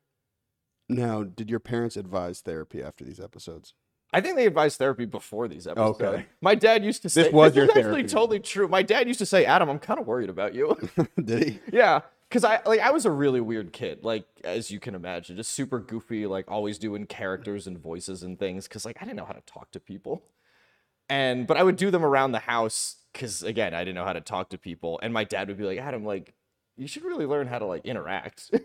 Now, 0.90 1.24
did 1.24 1.50
your 1.50 1.60
parents 1.60 1.98
advise 1.98 2.42
therapy 2.42 2.82
after 2.82 3.04
these 3.04 3.20
episodes? 3.20 3.74
I 4.14 4.22
think 4.22 4.38
they 4.38 4.46
advised 4.46 4.78
therapy 4.78 5.06
before 5.06 5.48
these 5.48 5.68
episodes. 5.68 6.00
Okay. 6.02 6.26
My 6.42 6.56
dad 6.56 6.86
used 6.86 7.02
to 7.02 7.10
say 7.10 7.24
This 7.24 7.34
was 7.34 7.52
is 7.52 7.56
your 7.58 7.66
actually 7.66 7.84
therapy. 7.84 8.08
totally 8.08 8.40
true. 8.40 8.68
My 8.68 8.82
dad 8.84 9.08
used 9.08 9.20
to 9.20 9.26
say, 9.26 9.44
"Adam, 9.46 9.68
I'm 9.68 9.80
kind 9.80 10.00
of 10.00 10.08
worried 10.08 10.30
about 10.30 10.54
you." 10.54 10.78
did 11.24 11.44
he? 11.44 11.60
yeah, 11.74 12.02
because 12.30 12.46
I 12.46 12.62
like 12.66 12.80
I 12.80 12.92
was 12.92 13.06
a 13.06 13.12
really 13.12 13.42
weird 13.42 13.74
kid, 13.74 14.06
like 14.06 14.26
as 14.46 14.72
you 14.72 14.80
can 14.80 14.96
imagine, 14.96 15.36
just 15.36 15.52
super 15.52 15.80
goofy, 15.80 16.28
like 16.28 16.50
always 16.50 16.78
doing 16.78 17.08
characters 17.08 17.68
and 17.68 17.78
voices 17.78 18.24
and 18.24 18.40
things. 18.40 18.68
Because 18.70 18.86
like 18.86 18.98
I 19.02 19.06
didn't 19.06 19.18
know 19.18 19.26
how 19.26 19.34
to 19.34 19.42
talk 19.42 19.72
to 19.72 19.80
people, 19.82 20.24
and 21.10 21.46
but 21.46 21.58
I 21.58 21.64
would 21.64 21.76
do 21.76 21.92
them 21.92 22.06
around 22.06 22.32
the 22.32 22.40
house 22.40 22.98
because 23.16 23.42
again 23.44 23.74
I 23.74 23.80
didn't 23.86 23.96
know 23.96 24.04
how 24.06 24.14
to 24.14 24.22
talk 24.22 24.50
to 24.50 24.58
people, 24.58 25.00
and 25.02 25.14
my 25.14 25.24
dad 25.24 25.48
would 25.48 25.58
be 25.58 25.64
like, 25.64 25.80
"Adam, 25.80 26.04
like 26.06 26.34
you 26.76 26.88
should 26.88 27.04
really 27.06 27.26
learn 27.26 27.48
how 27.48 27.60
to 27.60 27.66
like 27.66 27.86
interact." 27.86 28.52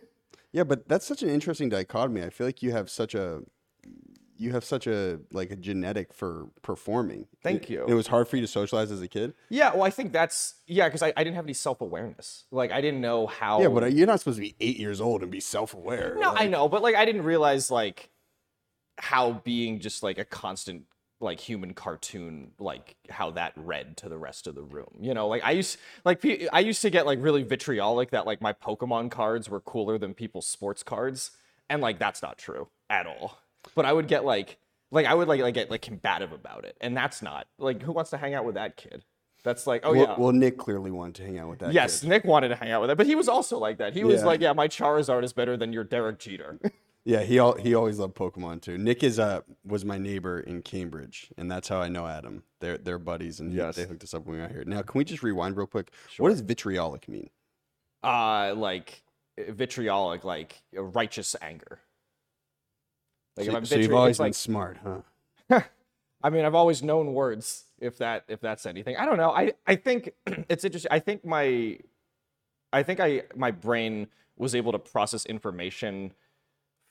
Yeah, 0.53 0.65
but 0.65 0.89
that's 0.89 1.07
such 1.07 1.23
an 1.23 1.29
interesting 1.29 1.69
dichotomy. 1.69 2.25
I 2.25 2.31
feel 2.31 2.45
like 2.45 2.61
you 2.61 2.73
have 2.73 2.91
such 2.91 3.15
a 3.15 3.43
you 4.37 4.51
have 4.51 4.65
such 4.65 4.89
a 4.89 5.21
like 5.33 5.53
a 5.53 5.55
genetic 5.57 6.13
for 6.13 6.49
performing. 6.63 7.29
Thank 7.41 7.65
It- 7.65 7.71
you. 7.71 7.85
It 7.87 7.95
was 7.95 8.09
hard 8.09 8.27
for 8.27 8.35
you 8.35 8.43
to 8.43 8.49
socialize 8.49 8.91
as 8.91 9.01
a 9.01 9.07
kid. 9.07 9.35
yeah, 9.49 9.73
well, 9.73 9.85
I 9.85 9.91
think 9.91 10.13
that's 10.13 10.57
yeah, 10.67 10.89
because 10.89 11.03
I, 11.03 11.13
I 11.17 11.23
didn't 11.23 11.37
have 11.37 11.45
any 11.45 11.53
self 11.53 11.81
awareness. 11.81 12.47
Like 12.51 12.73
I 12.73 12.81
didn't 12.81 13.01
know 13.01 13.29
how. 13.29 13.61
Yeah, 13.63 13.69
but 13.69 13.85
uh, 13.85 13.87
you're 13.87 14.09
not 14.09 14.19
supposed 14.19 14.39
to 14.39 14.43
be 14.43 14.57
eight 14.59 14.77
years 14.77 15.01
old 15.01 15.23
and 15.23 15.31
be 15.31 15.39
self 15.39 15.73
aware. 15.73 16.17
No, 16.19 16.33
I 16.35 16.49
know, 16.49 16.69
but 16.69 16.83
like 16.83 16.97
I 16.97 17.05
didn't 17.05 17.23
realize 17.23 17.71
like 17.71 18.11
how 18.99 19.35
being 19.45 19.79
just 19.79 20.03
like 20.03 20.19
a 20.19 20.25
constant 20.25 20.83
like 21.21 21.39
human 21.41 21.75
cartoon 21.75 22.53
like 22.59 22.97
how 23.11 23.31
that 23.31 23.53
read 23.57 23.97
to 23.99 24.09
the 24.09 24.19
rest 24.19 24.47
of 24.47 24.55
the 24.55 24.63
room. 24.63 24.89
You 25.01 25.15
know, 25.15 25.29
like 25.29 25.45
I 25.45 25.53
used 25.53 25.79
like 26.05 26.21
pe- 26.21 26.49
I 26.49 26.61
used 26.61 26.83
to 26.83 26.91
get 26.91 27.07
like 27.07 27.19
really 27.23 27.43
vitriolic 27.43 28.11
that 28.11 28.27
like 28.27 28.41
my 28.41 28.53
Pokemon 28.53 29.11
cards 29.11 29.49
were 29.49 29.61
cooler 29.61 29.99
than 29.99 30.15
people's 30.15 30.47
sports 30.47 30.83
cards, 30.83 31.33
and 31.69 31.83
like 31.83 31.99
that's 31.99 32.23
not 32.23 32.39
true 32.39 32.69
at 32.89 33.07
all. 33.07 33.39
But 33.75 33.85
I 33.85 33.93
would 33.93 34.09
get 34.09 34.25
like 34.25 34.59
like 34.91 35.07
I 35.07 35.15
would 35.15 35.29
like 35.29 35.41
like 35.41 35.55
get 35.55 35.71
like 35.71 35.83
combative 35.83 36.33
about 36.33 36.65
it, 36.65 36.77
and 36.81 36.97
that's 36.97 37.21
not 37.23 37.47
like 37.59 37.83
who 37.83 37.93
wants 37.93 38.11
to 38.11 38.17
hang 38.17 38.35
out 38.35 38.45
with 38.45 38.55
that 38.55 38.77
kid? 38.77 39.05
That's 39.43 39.67
like 39.67 39.83
oh 39.85 39.93
Well, 39.93 40.01
yeah. 40.01 40.15
well, 40.19 40.33
Nick 40.33 40.59
clearly 40.59 40.91
wanted 40.91 41.15
to 41.17 41.25
hang 41.25 41.39
out 41.39 41.49
with 41.49 41.59
that. 41.61 41.67
Kid. 41.67 41.75
Yes, 41.75 42.01
kid. 42.01 42.09
Nick 42.09 42.25
wanted 42.25 42.49
to 42.49 42.57
hang 42.57 42.71
out 42.71 42.81
with 42.81 42.89
that, 42.89 42.97
but 42.97 43.07
he 43.07 43.15
was 43.15 43.29
also 43.29 43.59
like 43.59 43.79
that. 43.79 43.95
He 43.95 44.05
was 44.05 44.23
like, 44.23 44.41
"Yeah, 44.41 44.53
my 44.53 44.69
Charizard 44.69 45.25
is 45.25 45.33
better 45.33 45.57
than 45.57 45.73
your 45.73 45.85
Derek 45.85 46.19
Jeter." 46.19 46.59
Yeah, 47.11 47.23
he 47.25 47.41
al- 47.41 47.57
he 47.57 47.75
always 47.75 47.99
loved 47.99 48.15
Pokemon 48.15 48.63
too. 48.63 48.79
Nick 48.79 49.03
is 49.03 49.19
uh 49.19 49.41
was 49.65 49.85
my 49.85 49.99
neighbor 49.99 50.39
in 50.39 50.63
Cambridge, 50.63 51.33
and 51.37 51.51
that's 51.51 51.67
how 51.67 51.81
I 51.81 51.89
know 51.89 52.07
Adam. 52.07 52.45
They're 52.61 52.79
they're 52.79 53.01
buddies, 53.01 53.41
and 53.41 53.53
Yes. 53.53 53.75
they 53.75 53.85
hooked 53.85 54.05
us 54.05 54.15
up 54.15 54.27
when 54.27 54.37
we 54.37 54.43
got 54.43 54.53
here. 54.53 54.63
Now, 54.65 54.83
can 54.83 54.97
we 54.97 55.05
just 55.05 55.25
rewind 55.25 55.57
real 55.57 55.67
quick? 55.67 55.91
What 56.19 56.29
does 56.29 56.41
vitriolic 56.41 57.09
mean? 57.09 57.31
Uh, 58.05 58.55
like 58.57 59.03
vitriolic, 59.37 60.23
like 60.23 60.63
righteous 60.73 61.35
anger. 61.43 61.81
Like 63.37 63.47
if 63.47 63.53
so, 63.53 63.57
I'm 63.59 63.65
so 63.65 63.75
you've 63.75 63.93
always 63.93 64.19
been 64.19 64.27
like 64.27 64.35
smart, 64.35 64.79
huh? 64.85 65.61
I 66.23 66.31
mean, 66.31 66.45
I've 66.45 66.55
always 66.55 66.81
known 66.81 67.13
words. 67.13 67.65
If 67.81 67.99
that 67.99 68.23
if 68.29 68.41
that's 68.41 68.67
anything, 68.67 68.97
I 68.97 69.05
don't 69.05 69.17
know. 69.17 69.33
I 69.33 69.55
I 69.67 69.75
think 69.75 70.13
it's 70.49 70.65
interesting. 70.65 70.93
I 70.93 71.01
think 71.01 71.25
my, 71.25 71.77
I 72.73 72.85
think 72.85 73.01
I 73.01 73.23
my 73.35 73.51
brain 73.51 74.07
was 74.37 74.55
able 74.55 74.71
to 74.71 74.79
process 74.79 75.27
information 75.27 76.13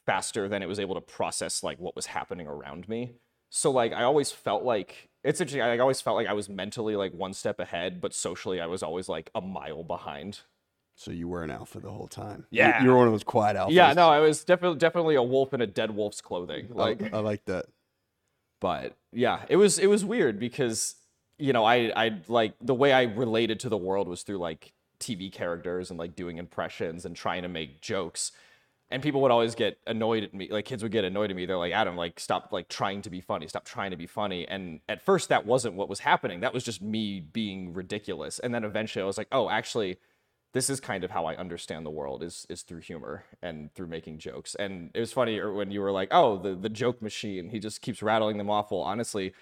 faster 0.09 0.47
than 0.49 0.61
it 0.63 0.67
was 0.67 0.79
able 0.79 0.95
to 0.95 1.01
process 1.01 1.63
like 1.63 1.79
what 1.79 1.95
was 1.95 2.07
happening 2.07 2.47
around 2.47 2.87
me. 2.89 3.13
So 3.49 3.71
like 3.71 3.93
I 3.93 4.03
always 4.03 4.31
felt 4.31 4.63
like 4.63 5.09
it's 5.23 5.39
interesting. 5.41 5.61
I 5.61 5.77
always 5.79 6.01
felt 6.01 6.15
like 6.15 6.27
I 6.27 6.33
was 6.33 6.49
mentally 6.49 6.95
like 6.95 7.13
one 7.13 7.33
step 7.33 7.59
ahead, 7.59 7.99
but 8.01 8.13
socially 8.13 8.59
I 8.61 8.67
was 8.67 8.81
always 8.83 9.09
like 9.09 9.29
a 9.35 9.41
mile 9.41 9.83
behind. 9.83 10.39
So 10.95 11.11
you 11.11 11.27
were 11.27 11.43
an 11.43 11.51
alpha 11.51 11.79
the 11.79 11.89
whole 11.91 12.07
time. 12.07 12.45
You- 12.51 12.59
Yeah. 12.59 12.83
you, 12.83 12.89
were 12.89 12.97
one 12.97 13.07
of 13.07 13.13
those 13.13 13.23
quiet 13.23 13.55
alphas. 13.55 13.71
Yeah, 13.71 13.93
no, 13.93 14.09
I 14.09 14.19
was 14.19 14.43
definitely 14.43 14.77
definitely 14.79 15.15
a 15.15 15.23
wolf 15.23 15.53
in 15.53 15.61
a 15.61 15.67
dead 15.67 15.91
wolf's 15.95 16.21
clothing. 16.21 16.67
Like 16.71 17.01
I, 17.13 17.17
I 17.17 17.19
like 17.21 17.45
that. 17.45 17.65
but 18.59 18.95
yeah 19.11 19.43
it 19.49 19.55
was 19.55 19.79
it 19.79 19.87
was 19.87 20.03
weird 20.05 20.39
because 20.39 20.95
you 21.37 21.53
know 21.53 21.63
i 21.65 21.91
i 21.95 22.19
like 22.27 22.53
the 22.61 22.75
way 22.75 22.91
i 22.93 23.03
related 23.03 23.59
to 23.61 23.69
the 23.69 23.77
world 23.77 24.07
was 24.07 24.21
through 24.23 24.37
like 24.37 24.73
tv 24.99 25.31
characters 25.31 25.89
and 25.89 25.97
like 25.97 26.13
doing 26.15 26.37
impressions 26.37 27.05
and 27.05 27.15
trying 27.15 27.41
to 27.41 27.47
make 27.47 27.81
jokes 27.81 28.31
and 28.91 29.03
people 29.03 29.21
would 29.21 29.31
always 29.31 29.55
get 29.55 29.77
annoyed 29.87 30.23
at 30.23 30.33
me 30.33 30.49
like 30.51 30.65
kids 30.65 30.83
would 30.83 30.91
get 30.91 31.03
annoyed 31.03 31.29
at 31.29 31.35
me 31.35 31.45
they're 31.45 31.57
like 31.57 31.73
adam 31.73 31.95
like 31.95 32.19
stop 32.19 32.49
like 32.51 32.67
trying 32.69 33.01
to 33.01 33.09
be 33.09 33.21
funny 33.21 33.47
stop 33.47 33.65
trying 33.65 33.91
to 33.91 33.97
be 33.97 34.07
funny 34.07 34.47
and 34.47 34.79
at 34.89 35.01
first 35.01 35.29
that 35.29 35.45
wasn't 35.45 35.73
what 35.73 35.89
was 35.89 35.99
happening 35.99 36.39
that 36.39 36.53
was 36.53 36.63
just 36.63 36.81
me 36.81 37.19
being 37.19 37.73
ridiculous 37.73 38.39
and 38.39 38.53
then 38.53 38.63
eventually 38.63 39.03
i 39.03 39.05
was 39.05 39.17
like 39.17 39.27
oh 39.31 39.49
actually 39.49 39.97
this 40.53 40.69
is 40.69 40.79
kind 40.79 41.03
of 41.03 41.11
how 41.11 41.25
I 41.25 41.35
understand 41.35 41.85
the 41.85 41.91
world 41.91 42.23
is 42.23 42.45
is 42.49 42.63
through 42.63 42.79
humor 42.79 43.23
and 43.41 43.73
through 43.75 43.87
making 43.87 44.17
jokes. 44.17 44.55
And 44.55 44.89
it 44.93 44.99
was 44.99 45.13
funny 45.13 45.39
when 45.39 45.71
you 45.71 45.81
were 45.81 45.91
like, 45.91 46.09
"Oh, 46.11 46.37
the 46.37 46.55
the 46.55 46.69
joke 46.69 47.01
machine." 47.01 47.49
He 47.49 47.59
just 47.59 47.81
keeps 47.81 48.01
rattling 48.01 48.37
them 48.37 48.49
off. 48.49 48.71
Well, 48.71 48.81
honestly, 48.81 49.33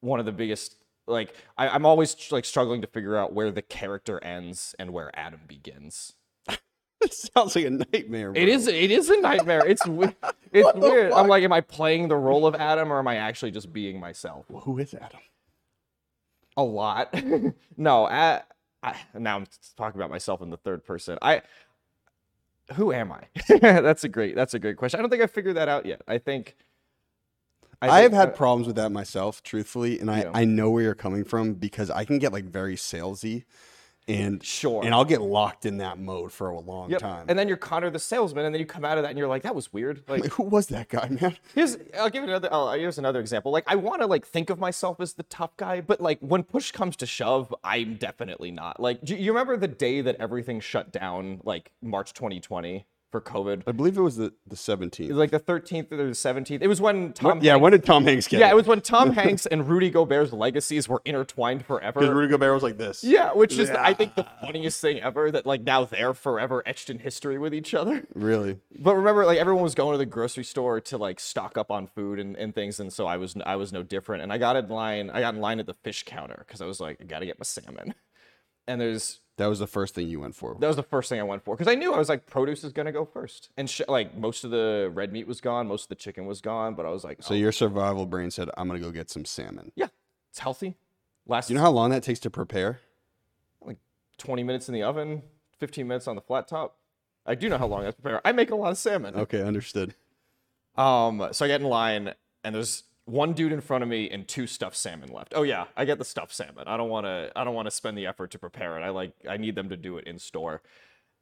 one 0.00 0.20
of 0.20 0.26
the 0.26 0.32
biggest 0.32 0.76
like 1.06 1.34
I, 1.56 1.68
I'm 1.68 1.86
always 1.86 2.30
like 2.30 2.44
struggling 2.44 2.82
to 2.82 2.86
figure 2.86 3.16
out 3.16 3.32
where 3.32 3.50
the 3.50 3.62
character 3.62 4.22
ends 4.22 4.74
and 4.78 4.92
where 4.92 5.10
Adam 5.18 5.40
begins. 5.46 6.14
It 7.04 7.14
sounds 7.34 7.54
like 7.56 7.66
a 7.66 7.70
nightmare. 7.70 8.32
Bro. 8.32 8.40
It 8.42 8.48
is 8.48 8.66
it 8.66 8.90
is 8.90 9.10
a 9.10 9.20
nightmare. 9.20 9.66
It's 9.66 9.82
it's 10.52 10.74
weird. 10.74 11.12
I'm 11.12 11.28
like, 11.28 11.42
am 11.42 11.52
I 11.52 11.60
playing 11.60 12.08
the 12.08 12.16
role 12.16 12.46
of 12.46 12.54
Adam 12.54 12.92
or 12.92 12.98
am 12.98 13.08
I 13.08 13.16
actually 13.16 13.50
just 13.50 13.72
being 13.72 14.00
myself? 14.00 14.46
Who 14.48 14.78
is 14.78 14.94
Adam? 14.94 15.20
a 16.56 16.62
lot. 16.62 17.14
no, 17.76 18.06
I, 18.06 18.42
I, 18.82 18.96
now 19.18 19.36
I'm 19.36 19.46
talking 19.76 20.00
about 20.00 20.10
myself 20.10 20.42
in 20.42 20.50
the 20.50 20.56
third 20.56 20.84
person. 20.84 21.18
I, 21.22 21.42
who 22.74 22.92
am 22.92 23.12
I? 23.12 23.24
that's 23.58 24.04
a 24.04 24.08
great. 24.08 24.34
That's 24.34 24.54
a 24.54 24.58
great 24.58 24.76
question. 24.76 24.98
I 24.98 25.02
don't 25.02 25.10
think 25.10 25.22
I 25.22 25.26
figured 25.26 25.56
that 25.56 25.68
out 25.68 25.86
yet. 25.86 26.02
I 26.08 26.18
think. 26.18 26.56
I, 27.82 28.00
have 28.00 28.12
had 28.12 28.30
uh, 28.30 28.32
problems 28.32 28.66
with 28.66 28.76
that 28.76 28.92
myself, 28.92 29.42
truthfully, 29.42 30.00
and 30.00 30.10
I, 30.10 30.22
Yeah. 30.22 30.30
I 30.32 30.46
know 30.46 30.70
where 30.70 30.82
you're 30.82 30.94
coming 30.94 31.22
from 31.22 31.52
because 31.52 31.90
I 31.90 32.06
can 32.06 32.18
get 32.18 32.32
like 32.32 32.44
very 32.44 32.76
salesy, 32.76 33.44
and 34.06 34.42
Sure. 34.44 34.84
and 34.84 34.94
I'll 34.94 35.04
get 35.04 35.20
locked 35.22 35.64
in 35.66 35.78
that 35.78 35.98
mode 35.98 36.32
for 36.32 36.50
a 36.50 36.60
long 36.60 36.90
Yep. 36.90 37.00
time. 37.00 37.24
And 37.28 37.38
then 37.38 37.48
you're 37.48 37.56
Conor 37.56 37.90
the 37.90 37.98
salesman, 37.98 38.44
and 38.44 38.54
then 38.54 38.60
you 38.60 38.66
come 38.66 38.84
out 38.84 38.98
of 38.98 39.02
that 39.04 39.10
and 39.10 39.18
you're 39.18 39.28
like, 39.28 39.42
that 39.42 39.54
was 39.54 39.72
weird. 39.72 40.02
Like, 40.08 40.22
Like, 40.24 40.32
who 40.32 40.42
was 40.44 40.66
that 40.68 40.88
guy, 40.88 41.08
man? 41.08 41.36
Here's 41.54 41.76
I'll 41.98 42.10
give 42.10 42.22
you 42.24 42.28
another 42.28 42.48
oh, 42.52 42.72
here's 42.72 42.98
another 42.98 43.20
example. 43.20 43.52
Like 43.52 43.64
I 43.66 43.76
want 43.76 44.00
to 44.02 44.06
like 44.06 44.26
think 44.26 44.50
of 44.50 44.58
myself 44.58 45.00
as 45.00 45.14
the 45.14 45.22
tough 45.24 45.56
guy, 45.56 45.80
but 45.80 46.00
like 46.00 46.18
when 46.20 46.42
push 46.42 46.70
comes 46.72 46.96
to 46.96 47.06
shove, 47.06 47.54
I'm 47.64 47.96
definitely 47.96 48.50
not. 48.50 48.80
Like 48.80 49.02
do 49.02 49.14
you 49.16 49.32
remember 49.32 49.56
the 49.56 49.68
day 49.68 50.00
that 50.02 50.16
everything 50.20 50.60
shut 50.60 50.92
down 50.92 51.40
like 51.44 51.72
March 51.82 52.12
2020 52.12 52.86
for 53.14 53.20
COVID? 53.20 53.62
I 53.64 53.70
believe 53.70 53.96
it 53.96 54.00
was 54.00 54.16
the 54.16 54.32
the 54.44 54.54
It 54.54 54.58
17th. 54.58 55.08
was 55.08 55.16
like 55.16 55.30
the 55.30 55.38
13th 55.38 55.92
or 55.92 55.96
the 55.98 56.02
17th. 56.10 56.58
It 56.62 56.66
was 56.66 56.80
when 56.80 57.12
Tom 57.12 57.38
yeah, 57.40 57.52
Hanks- 57.52 57.62
when 57.62 57.70
did 57.72 57.84
Tom 57.84 58.04
Hanks 58.04 58.26
get 58.26 58.40
Yeah, 58.40 58.50
it 58.50 58.56
was 58.56 58.66
when 58.66 58.80
Tom 58.80 59.12
Hanks 59.20 59.46
and 59.46 59.68
Rudy 59.68 59.88
Gobert's 59.88 60.32
legacies 60.32 60.88
were 60.88 61.00
intertwined 61.04 61.64
forever. 61.64 62.00
because. 62.00 62.12
Rudy 62.12 62.28
Gobert 62.32 62.52
was 62.54 62.64
like 62.64 62.76
this. 62.76 63.04
Yeah, 63.04 63.32
which 63.32 63.56
is 63.56 63.70
I 63.70 63.94
think 63.94 64.16
the 64.16 64.26
funniest 64.40 64.80
thing 64.80 65.00
ever 65.00 65.30
that 65.30 65.46
like 65.46 65.62
now 65.62 65.84
they're 65.84 66.12
forever 66.14 66.64
etched 66.66 66.90
in 66.90 66.98
history 66.98 67.38
with 67.38 67.54
each 67.54 67.72
other. 67.72 68.04
Really? 68.14 68.58
But 68.76 68.96
remember, 68.96 69.24
like 69.26 69.38
everyone 69.38 69.62
was 69.62 69.76
going 69.76 69.92
to 69.94 69.98
the 69.98 70.06
grocery 70.06 70.42
store 70.44 70.80
to 70.80 70.98
like 70.98 71.20
stock 71.20 71.56
up 71.56 71.70
on 71.70 71.86
food 71.86 72.18
and, 72.18 72.36
and 72.36 72.52
things, 72.52 72.80
and 72.80 72.92
so 72.92 73.06
I 73.06 73.16
was 73.16 73.36
I 73.46 73.54
was 73.54 73.72
no 73.72 73.84
different. 73.84 74.24
And 74.24 74.32
I 74.32 74.38
got 74.38 74.56
in 74.56 74.68
line. 74.68 75.10
I 75.10 75.20
got 75.20 75.34
in 75.34 75.40
line 75.40 75.60
at 75.60 75.66
the 75.66 75.74
fish 75.74 76.02
counter 76.04 76.42
because 76.44 76.60
I 76.60 76.66
was 76.66 76.80
like, 76.80 76.98
I 77.00 77.04
gotta 77.04 77.26
get 77.26 77.38
my 77.38 77.44
salmon. 77.44 77.94
And 78.66 78.80
there's 78.80 79.20
That 79.36 79.46
was 79.46 79.58
the 79.58 79.66
first 79.66 79.94
thing 79.94 80.08
you 80.08 80.20
went 80.20 80.36
for. 80.36 80.56
that 80.60 80.66
was 80.66 80.76
the 80.76 80.82
first 80.84 81.08
thing 81.08 81.18
I 81.18 81.24
went 81.24 81.44
for 81.44 81.56
because 81.56 81.70
I 81.70 81.74
knew 81.74 81.92
I 81.92 81.98
was 81.98 82.08
like 82.08 82.26
produce 82.26 82.62
is 82.62 82.72
gonna 82.72 82.92
go 82.92 83.04
first, 83.04 83.50
and 83.56 83.68
sh- 83.68 83.80
like 83.88 84.16
most 84.16 84.44
of 84.44 84.50
the 84.50 84.90
red 84.94 85.12
meat 85.12 85.26
was 85.26 85.40
gone, 85.40 85.66
most 85.66 85.84
of 85.84 85.88
the 85.88 85.94
chicken 85.96 86.26
was 86.26 86.40
gone, 86.40 86.74
but 86.74 86.86
I 86.86 86.90
was 86.90 87.02
like, 87.04 87.22
So 87.22 87.34
oh, 87.34 87.36
your 87.36 87.50
survival 87.52 88.06
brain 88.06 88.30
said, 88.30 88.48
"I'm 88.56 88.68
gonna 88.68 88.78
go 88.80 88.90
get 88.92 89.10
some 89.10 89.24
salmon." 89.24 89.72
yeah, 89.74 89.88
it's 90.30 90.38
healthy. 90.38 90.76
Last 91.26 91.50
you 91.50 91.56
know 91.56 91.62
how 91.62 91.70
long 91.70 91.90
that 91.90 92.02
takes 92.02 92.20
to 92.20 92.30
prepare? 92.30 92.80
like 93.60 93.78
20 94.18 94.42
minutes 94.44 94.68
in 94.68 94.74
the 94.74 94.82
oven, 94.82 95.22
15 95.58 95.88
minutes 95.88 96.06
on 96.06 96.14
the 96.16 96.22
flat 96.22 96.46
top. 96.46 96.76
I 97.26 97.34
do 97.34 97.48
know 97.48 97.56
how 97.58 97.66
long 97.66 97.86
I 97.86 97.90
prepare. 97.90 98.20
I 98.24 98.32
make 98.32 98.50
a 98.50 98.54
lot 98.56 98.70
of 98.70 98.78
salmon. 98.78 99.16
Okay, 99.16 99.40
understood. 99.42 99.94
Um, 100.76 101.28
so 101.32 101.44
I 101.44 101.48
get 101.48 101.60
in 101.60 101.66
line, 101.68 102.12
and 102.44 102.54
there's 102.54 102.82
one 103.06 103.32
dude 103.34 103.52
in 103.52 103.60
front 103.60 103.82
of 103.82 103.88
me 103.88 104.08
and 104.10 104.26
two 104.26 104.46
stuffed 104.46 104.76
salmon 104.76 105.12
left. 105.12 105.34
Oh 105.36 105.42
yeah, 105.42 105.64
I 105.76 105.84
get 105.84 105.98
the 105.98 106.04
stuffed 106.04 106.34
salmon. 106.34 106.64
I 106.66 106.76
don't 106.76 106.88
want 106.88 107.06
to. 107.06 107.30
I 107.36 107.44
don't 107.44 107.54
want 107.54 107.66
to 107.66 107.70
spend 107.70 107.98
the 107.98 108.06
effort 108.06 108.30
to 108.32 108.38
prepare 108.38 108.78
it. 108.78 108.82
I 108.82 108.90
like. 108.90 109.12
I 109.28 109.36
need 109.36 109.54
them 109.54 109.68
to 109.68 109.76
do 109.76 109.98
it 109.98 110.06
in 110.06 110.18
store. 110.18 110.62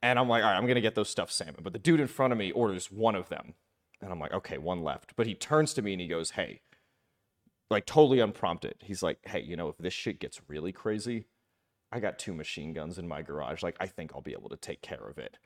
And 0.03 0.19
I'm 0.19 0.29
like, 0.29 0.43
all 0.43 0.51
right, 0.51 0.57
I'm 0.57 0.67
gonna 0.67 0.81
get 0.81 0.95
those 0.95 1.09
stuffed 1.09 1.33
salmon. 1.33 1.61
But 1.63 1.73
the 1.73 1.79
dude 1.79 2.01
in 2.01 2.09
front 2.09 2.33
of 2.33 2.39
me 2.39 2.51
orders 2.51 2.91
one 2.91 3.15
of 3.15 3.29
them, 3.29 3.55
and 4.01 4.13
I'm 4.13 4.19
like, 4.19 4.33
okay, 4.33 4.59
one 4.59 4.83
left. 4.83 5.15
But 5.17 5.27
he 5.27 5.35
turns 5.35 5.75
to 5.75 5.83
me 5.83 5.93
and 5.93 6.01
he 6.01 6.09
goes, 6.09 6.33
hey, 6.33 6.61
like 7.71 7.87
totally 7.87 8.21
unprompted. 8.21 8.75
He's 8.81 9.03
like, 9.03 9.19
hey, 9.25 9.41
you 9.41 9.57
know, 9.57 9.69
if 9.69 9.79
this 9.79 9.95
shit 9.95 10.21
gets 10.21 10.41
really 10.49 10.73
crazy, 10.73 11.27
I 11.91 12.01
got 12.01 12.19
two 12.19 12.35
machine 12.35 12.73
guns 12.73 12.99
in 12.99 13.07
my 13.09 13.23
garage. 13.23 13.63
Like, 13.63 13.77
I 13.81 13.87
think 13.87 14.13
I'll 14.15 14.23
be 14.23 14.33
able 14.33 14.49
to 14.51 14.57
take 14.57 14.83
care 14.83 15.09
of 15.09 15.19
it. 15.19 15.37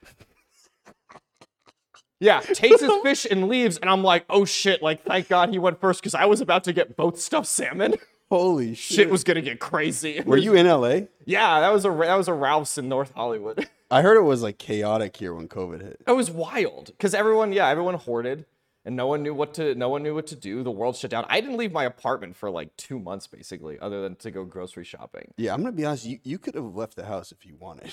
Yeah, 2.19 2.41
takes 2.41 2.81
his 2.81 2.93
fish 3.03 3.27
and 3.31 3.49
leaves, 3.49 3.77
and 3.77 3.91
I'm 3.91 4.03
like, 4.03 4.25
oh 4.31 4.45
shit! 4.45 4.83
Like, 4.83 5.05
thank 5.05 5.29
God 5.29 5.51
he 5.51 5.59
went 5.59 5.81
first 5.81 6.01
because 6.01 6.15
I 6.15 6.25
was 6.25 6.41
about 6.41 6.65
to 6.65 6.73
get 6.73 6.97
both 6.97 7.21
stuffed 7.21 7.49
salmon. 7.49 7.95
Holy 8.31 8.75
shit! 8.75 8.97
shit 8.97 9.11
was 9.11 9.23
gonna 9.25 9.43
get 9.43 9.61
crazy. 9.61 10.23
Were 10.27 10.37
you 10.37 10.55
in 10.55 10.67
LA? 10.67 11.07
Yeah, 11.25 11.61
that 11.61 11.73
was 11.73 11.85
a 11.85 11.91
that 11.91 12.17
was 12.17 12.29
a 12.29 12.33
Ralph's 12.33 12.79
in 12.79 12.89
North 12.89 13.13
Hollywood. 13.15 13.69
I 13.91 14.03
heard 14.03 14.17
it 14.17 14.23
was 14.23 14.43
like 14.43 14.59
chaotic 14.59 15.17
here 15.17 15.35
when 15.35 15.47
COVID 15.49 15.83
hit. 15.83 16.01
It 16.07 16.13
was 16.13 16.31
wild 16.31 16.87
because 16.87 17.15
everyone, 17.15 17.53
yeah, 17.53 17.69
everyone 17.69 17.95
hoarded, 17.95 18.47
and 18.85 18.97
no 18.97 19.07
one 19.07 19.23
knew 19.23 19.35
what 19.35 19.53
to 19.55 19.75
no 19.75 19.91
one 19.91 20.03
knew 20.03 20.15
what 20.15 20.27
to 20.29 20.37
do. 20.37 20.63
The 20.63 20.71
world 20.71 20.97
shut 20.97 21.11
down. 21.11 21.27
I 21.29 21.41
didn't 21.43 21.59
leave 21.59 21.73
my 21.73 21.85
apartment 21.85 22.35
for 22.35 22.51
like 22.51 22.75
two 22.79 22.99
months 22.99 23.27
basically, 23.27 23.79
other 23.79 24.01
than 24.01 24.17
to 24.17 24.31
go 24.31 24.45
grocery 24.45 24.85
shopping. 24.85 25.35
Yeah, 25.37 25.53
I'm 25.53 25.61
gonna 25.61 25.73
be 25.73 25.85
honest. 25.85 26.07
You 26.07 26.19
you 26.25 26.39
could 26.39 26.55
have 26.55 26.75
left 26.75 26.97
the 26.97 27.05
house 27.05 27.31
if 27.31 27.45
you 27.45 27.57
wanted. 27.57 27.93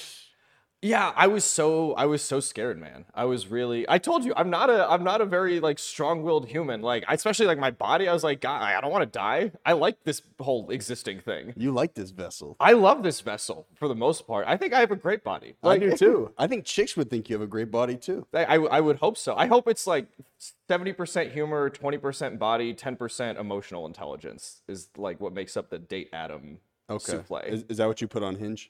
Yeah, 0.83 1.13
I 1.15 1.27
was 1.27 1.45
so 1.45 1.93
I 1.93 2.05
was 2.05 2.21
so 2.21 2.41
scared, 2.41 2.77
man. 2.77 3.05
I 3.15 3.23
was 3.23 3.47
really. 3.47 3.85
I 3.87 3.97
told 3.99 4.25
you, 4.25 4.33
I'm 4.35 4.49
not 4.49 4.69
a 4.69 4.85
I'm 4.91 5.03
not 5.03 5.21
a 5.21 5.25
very 5.25 5.61
like 5.61 5.79
strong-willed 5.79 6.49
human. 6.49 6.81
Like, 6.81 7.05
especially 7.07 7.45
like 7.45 7.57
my 7.57 7.71
body. 7.71 8.09
I 8.09 8.13
was 8.13 8.23
like, 8.23 8.41
God, 8.41 8.61
I 8.61 8.79
don't 8.81 8.91
want 8.91 9.03
to 9.03 9.17
die. 9.17 9.53
I 9.65 9.73
like 9.73 10.03
this 10.03 10.21
whole 10.41 10.69
existing 10.69 11.21
thing. 11.21 11.53
You 11.55 11.71
like 11.71 11.93
this 11.93 12.11
vessel. 12.11 12.57
I 12.59 12.73
love 12.73 13.01
this 13.01 13.21
vessel 13.21 13.65
for 13.75 13.87
the 13.87 13.95
most 13.95 14.27
part. 14.27 14.45
I 14.45 14.57
think 14.57 14.73
I 14.73 14.81
have 14.81 14.91
a 14.91 14.97
great 14.97 15.23
body. 15.23 15.55
I 15.63 15.77
do 15.77 15.95
too. 15.97 16.33
I 16.37 16.47
think 16.47 16.65
chicks 16.65 16.97
would 16.97 17.09
think 17.09 17.29
you 17.29 17.35
have 17.35 17.41
a 17.43 17.47
great 17.47 17.71
body 17.71 17.95
too. 17.95 18.27
I, 18.33 18.43
I, 18.43 18.55
I 18.55 18.81
would 18.81 18.97
hope 18.97 19.17
so. 19.17 19.35
I 19.37 19.47
hope 19.47 19.69
it's 19.69 19.87
like 19.87 20.07
70% 20.69 21.31
humor, 21.31 21.69
20% 21.69 22.37
body, 22.37 22.73
10% 22.73 23.39
emotional 23.39 23.85
intelligence 23.85 24.61
is 24.67 24.89
like 24.97 25.21
what 25.21 25.31
makes 25.33 25.55
up 25.55 25.69
the 25.69 25.79
date 25.79 26.09
Adam 26.11 26.59
Okay. 26.89 27.13
souffle. 27.13 27.39
Is, 27.47 27.63
is 27.69 27.77
that 27.77 27.87
what 27.87 28.01
you 28.01 28.07
put 28.09 28.23
on 28.23 28.35
Hinge? 28.35 28.69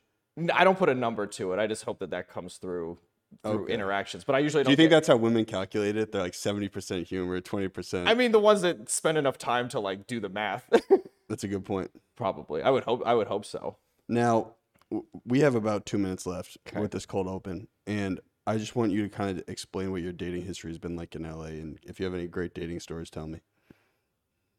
I 0.54 0.64
don't 0.64 0.78
put 0.78 0.90
a 0.90 0.96
number 0.96 1.28
to 1.28 1.54
it. 1.54 1.60
I 1.60 1.68
just 1.68 1.84
hope 1.84 2.00
that 2.00 2.10
that 2.12 2.28
comes 2.30 2.58
through 2.58 2.98
through 3.44 3.64
Okay. 3.64 3.74
interactions. 3.74 4.24
But 4.24 4.36
I 4.36 4.40
usually 4.40 4.64
don't. 4.64 4.66
don't. 4.66 4.72
you 4.74 4.76
think 4.78 4.90
get- 4.92 4.96
that's 4.98 5.08
how 5.08 5.16
women 5.18 5.44
calculate 5.46 5.96
it? 5.98 6.12
They're 6.12 6.22
like 6.22 6.34
70% 6.34 7.08
humor, 7.08 7.42
20%. 7.42 8.08
I 8.08 8.14
mean, 8.14 8.32
the 8.32 8.40
ones 8.40 8.62
that 8.62 8.90
spend 8.90 9.18
enough 9.18 9.40
time 9.40 9.70
to 9.70 9.80
like 9.80 10.06
do 10.06 10.20
the 10.20 10.30
math. 10.30 10.70
that's 11.30 11.44
a 11.44 11.48
good 11.48 11.66
point. 11.66 11.90
Probably. 12.16 12.62
I 12.62 12.70
would 12.70 12.84
hope. 12.84 13.02
I 13.06 13.16
would 13.16 13.26
hope 13.28 13.44
so. 13.46 13.78
Now, 14.08 14.52
w- 14.92 15.08
we 15.26 15.40
have 15.40 15.56
about 15.56 15.88
two 15.88 15.98
minutes 15.98 16.28
left 16.28 16.58
with 16.76 16.92
this 16.92 17.08
cold 17.08 17.28
open. 17.28 17.68
And 17.88 18.20
I 18.46 18.58
just 18.58 18.76
want 18.76 18.92
you 18.92 19.02
to 19.02 19.10
kind 19.10 19.38
of 19.40 19.44
explain 19.48 19.92
what 19.92 20.02
your 20.04 20.12
dating 20.14 20.44
history 20.44 20.70
has 20.70 20.78
been 20.78 20.96
like 20.96 21.16
in 21.16 21.24
LA. 21.24 21.46
And 21.46 21.80
if 21.84 22.00
you 22.00 22.06
have 22.06 22.14
any 22.14 22.28
great 22.28 22.54
dating 22.54 22.82
stories, 22.82 23.10
tell 23.10 23.26
me. 23.26 23.40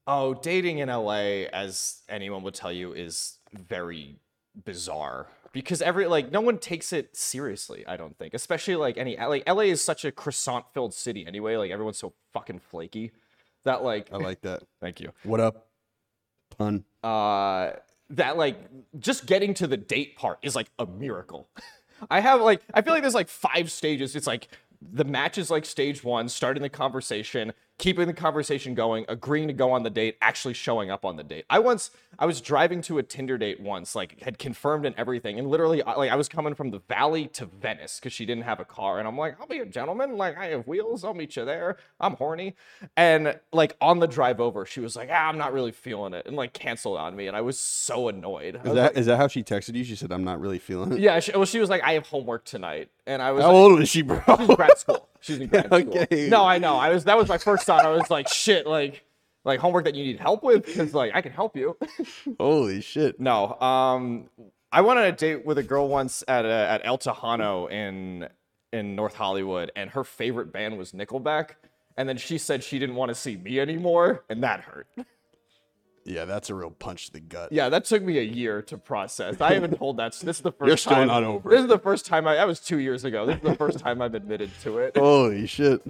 Oh, 0.07 0.35
dating 0.35 0.79
in 0.79 0.89
LA, 0.89 1.47
as 1.53 2.03
anyone 2.09 2.43
would 2.43 2.55
tell 2.55 2.73
you, 2.73 2.93
is 2.93 3.39
very 3.53 4.17
bizarre. 4.65 5.29
Because 5.55 5.81
every 5.81 6.07
like 6.07 6.31
no 6.31 6.43
one 6.43 6.59
takes 6.59 6.93
it 6.93 7.17
seriously. 7.17 7.87
I 7.87 7.97
don't 7.97 8.19
think, 8.19 8.35
especially 8.35 8.77
like 8.77 8.99
any 8.99 9.17
like 9.17 9.49
LA 9.49 9.63
is 9.63 9.81
such 9.81 10.05
a 10.05 10.13
croissant 10.13 10.67
filled 10.75 10.93
city 10.93 11.27
anyway. 11.27 11.57
Like 11.57 11.71
everyone's 11.71 11.97
so 11.97 12.13
fucking 12.35 12.59
flaky 12.59 13.13
that 13.65 13.83
like 13.83 14.13
I 14.13 14.17
like 14.17 14.43
that. 14.43 14.65
thank 14.81 15.01
you. 15.01 15.13
What 15.23 15.41
up? 15.41 15.69
Pun. 16.59 16.85
uh 17.03 17.71
that 18.11 18.37
like 18.37 18.59
just 18.99 19.27
getting 19.27 19.55
to 19.55 19.67
the 19.67 19.79
date 19.79 20.17
part 20.17 20.39
is 20.43 20.55
like 20.55 20.71
a 20.79 20.85
miracle. 20.87 21.49
I 22.11 22.21
have 22.21 22.41
like 22.43 22.61
I 22.75 22.83
feel 22.83 22.93
like 22.93 23.03
there's 23.03 23.15
like 23.15 23.29
five 23.29 23.71
stages. 23.71 24.15
It's 24.15 24.27
like 24.27 24.49
the 24.83 25.05
match 25.05 25.39
is 25.39 25.51
like 25.51 25.65
stage 25.65 26.05
one, 26.05 26.29
starting 26.29 26.63
the 26.63 26.69
conversation, 26.69 27.53
keeping 27.79 28.07
the 28.07 28.13
conversation 28.13 28.75
going, 28.75 29.05
agreeing 29.09 29.49
to 29.49 29.53
go 29.55 29.73
on 29.73 29.83
the 29.83 29.91
date, 29.91 30.17
actually 30.23 30.55
showing 30.55 30.91
up 30.91 31.05
on 31.05 31.17
the 31.17 31.25
date. 31.25 31.45
I 31.51 31.59
once 31.59 31.91
I 32.19 32.27
was 32.27 32.41
driving 32.41 32.81
to 32.83 32.99
a 32.99 33.03
Tinder 33.03 33.37
date 33.37 33.61
once, 33.61 33.95
like 33.97 34.21
had 34.23 34.39
confirmed 34.39 34.87
and 34.87 34.95
everything, 34.97 35.39
and 35.39 35.49
literally 35.49 35.83
like 35.83 36.11
I 36.11 36.15
was 36.15 36.29
coming 36.29 36.55
from 36.55 36.71
the 36.71 36.79
valley 36.89 37.27
to 37.29 37.47
Venice 37.47 37.99
because 37.99 38.13
she 38.13 38.25
didn't 38.25 38.45
have 38.45 38.61
a 38.61 38.65
car, 38.65 38.99
and 38.99 39.09
I'm 39.09 39.19
like, 39.19 39.41
I'll 39.41 39.49
be 39.49 39.59
a 39.59 39.67
gentleman, 39.67 40.17
like 40.17 40.39
I 40.39 40.47
have 40.47 40.67
wheels, 40.67 41.05
I'll 41.05 41.15
meet 41.15 41.37
you 41.37 41.45
there. 41.45 41.77
I'm 41.99 42.15
horny, 42.15 42.55
and 42.97 43.39
like 43.53 43.77
on 43.81 43.99
the 43.99 44.07
drive 44.07 44.41
over, 44.41 44.65
she 44.65 44.81
was 44.81 44.95
like, 44.95 45.09
ah, 45.11 45.29
I'm 45.29 45.39
not 45.39 45.53
really 45.53 45.73
feeling 45.73 46.15
it, 46.15 46.27
and 46.27 46.37
like 46.37 46.53
canceled 46.53 46.99
on 46.99 47.17
me, 47.17 47.27
and 47.27 47.37
I 47.37 47.41
was 47.41 47.59
so 47.59 48.09
annoyed. 48.09 48.57
Is 48.57 48.63
was 48.63 48.75
that 48.75 48.83
like- 48.93 48.97
is 48.97 49.07
that 49.07 49.17
how 49.17 49.27
she 49.29 49.43
texted 49.43 49.75
you? 49.75 49.83
She 49.85 49.97
said, 49.97 50.13
"I'm 50.13 50.25
not 50.25 50.41
really 50.41 50.59
feeling 50.61 50.93
it." 50.93 51.01
yeah, 51.01 51.19
she, 51.21 51.33
well, 51.33 51.45
she 51.45 51.59
was 51.59 51.69
like, 51.71 51.83
I 51.83 51.95
have 51.95 52.07
homework 52.07 52.45
tonight, 52.45 52.91
and 53.07 53.23
I 53.23 53.33
was 53.33 53.43
How 53.43 53.49
like, 53.49 53.57
old 53.57 53.79
was 53.79 53.89
she, 53.89 54.03
bro? 54.03 54.23
She's 54.27 54.49
in 54.49 54.55
grad 54.55 54.79
school. 54.79 55.09
She's 55.21 55.39
in 55.39 55.49
grad 55.49 55.67
school. 55.67 55.99
Okay. 55.99 56.29
No, 56.29 56.45
I 56.45 56.59
know. 56.59 56.77
I 56.77 56.91
was 56.91 57.05
that 57.05 57.17
was 57.17 57.29
my 57.29 57.39
first 57.39 57.65
thought. 57.65 57.85
I 57.85 57.91
was 57.91 58.11
like, 58.11 58.29
shit, 58.29 58.67
like 58.67 59.05
like 59.45 59.61
homework 59.61 59.85
that 59.85 59.95
you 59.95 60.05
need 60.05 60.21
help 60.21 60.43
with 60.43 60.65
because 60.67 60.95
like 60.95 61.13
I 61.15 61.21
can 61.21 61.33
help 61.33 61.57
you. 61.57 61.77
Holy 62.39 62.81
shit! 62.81 63.21
no, 63.21 63.59
um, 63.61 64.29
I 64.73 64.81
went 64.81 64.99
on 64.99 65.05
a 65.05 65.13
date 65.13 65.45
with 65.45 65.59
a 65.59 65.63
girl 65.63 65.89
once 65.89 66.25
at 66.29 66.45
uh 66.45 66.49
at 66.49 66.81
El 66.85 66.99
Tejano 66.99 67.71
in 67.71 68.29
in 68.73 68.97
North 68.97 69.15
Hollywood, 69.15 69.71
and 69.77 69.91
her 69.91 70.05
favorite 70.05 70.53
band 70.53 70.79
was 70.79 70.93
Nickelback. 70.93 71.51
And 71.97 72.09
then 72.09 72.17
she 72.17 72.39
said 72.39 72.65
she 72.65 72.81
didn't 72.81 72.97
want 72.97 73.11
to 73.11 73.15
see 73.15 73.37
me 73.37 73.61
anymore, 73.61 74.25
and 74.29 74.43
that 74.43 74.61
hurt. 74.61 74.89
Yeah, 76.05 76.27
that's 76.27 76.51
a 76.51 76.55
real 76.55 76.71
punch 76.71 77.07
to 77.07 77.13
the 77.15 77.21
gut. 77.21 77.51
Yeah, 77.51 77.71
that 77.71 77.87
took 77.87 78.03
me 78.03 78.19
a 78.19 78.23
year 78.23 78.61
to 78.63 78.77
process. 78.77 79.41
I 79.41 79.55
haven't 79.55 79.79
told 79.79 79.97
that. 79.97 80.13
This 80.13 80.37
is 80.37 80.43
the 80.43 80.53
1st 80.53 80.67
You're 80.67 80.77
still 80.77 80.93
time. 80.93 81.07
not 81.09 81.25
over 81.25 81.49
This 81.49 81.63
is 81.63 81.67
the 81.69 81.79
first 81.79 82.05
time 82.05 82.27
I. 82.29 82.35
That 82.35 82.47
was 82.47 82.61
two 82.61 82.79
years 82.79 83.05
ago. 83.05 83.25
This 83.25 83.37
is 83.37 83.43
the 83.43 83.55
first 83.55 83.79
time 83.79 84.03
I've 84.03 84.15
admitted 84.15 84.51
to 84.63 84.79
it. 84.79 84.97
Holy 84.99 85.47
shit. 85.47 85.81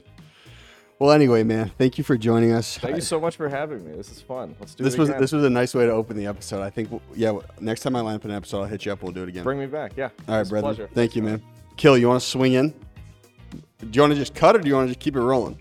Well, 1.00 1.10
anyway, 1.10 1.42
man, 1.42 1.72
thank 1.76 1.98
you 1.98 2.04
for 2.04 2.16
joining 2.16 2.52
us. 2.52 2.78
Thank 2.78 2.94
you 2.94 3.02
so 3.02 3.20
much 3.20 3.34
for 3.36 3.48
having 3.48 3.84
me. 3.84 3.96
This 3.96 4.12
is 4.12 4.20
fun. 4.20 4.54
Let's 4.60 4.76
do 4.76 4.84
This 4.84 4.94
it 4.94 5.00
was 5.00 5.08
again. 5.08 5.20
this 5.20 5.32
was 5.32 5.42
a 5.44 5.50
nice 5.50 5.74
way 5.74 5.84
to 5.86 5.90
open 5.92 6.16
the 6.16 6.26
episode. 6.26 6.62
I 6.62 6.70
think. 6.70 6.92
we'll- 6.92 7.02
Yeah, 7.16 7.36
next 7.60 7.80
time 7.80 7.96
I 7.96 8.00
line 8.00 8.14
up 8.14 8.24
an 8.24 8.30
episode, 8.30 8.60
I'll 8.60 8.64
hit 8.68 8.86
you 8.86 8.92
up. 8.92 9.02
We'll 9.02 9.10
do 9.12 9.24
it 9.24 9.28
again. 9.28 9.42
Bring 9.42 9.58
me 9.58 9.66
back. 9.66 9.94
Yeah. 9.96 10.10
All 10.28 10.36
right, 10.38 10.48
brother. 10.48 10.66
Pleasure. 10.74 10.88
Thank 10.94 11.16
you, 11.16 11.22
man. 11.24 11.42
Kill. 11.76 11.98
You 11.98 12.06
want 12.08 12.22
to 12.22 12.26
swing 12.28 12.52
in? 12.52 12.70
Do 12.70 13.88
you 13.92 14.00
want 14.00 14.12
to 14.12 14.18
just 14.18 14.36
cut, 14.36 14.54
or 14.54 14.60
do 14.60 14.68
you 14.68 14.74
want 14.76 14.86
to 14.88 14.94
just 14.94 15.00
keep 15.00 15.16
it 15.16 15.20
rolling? 15.20 15.58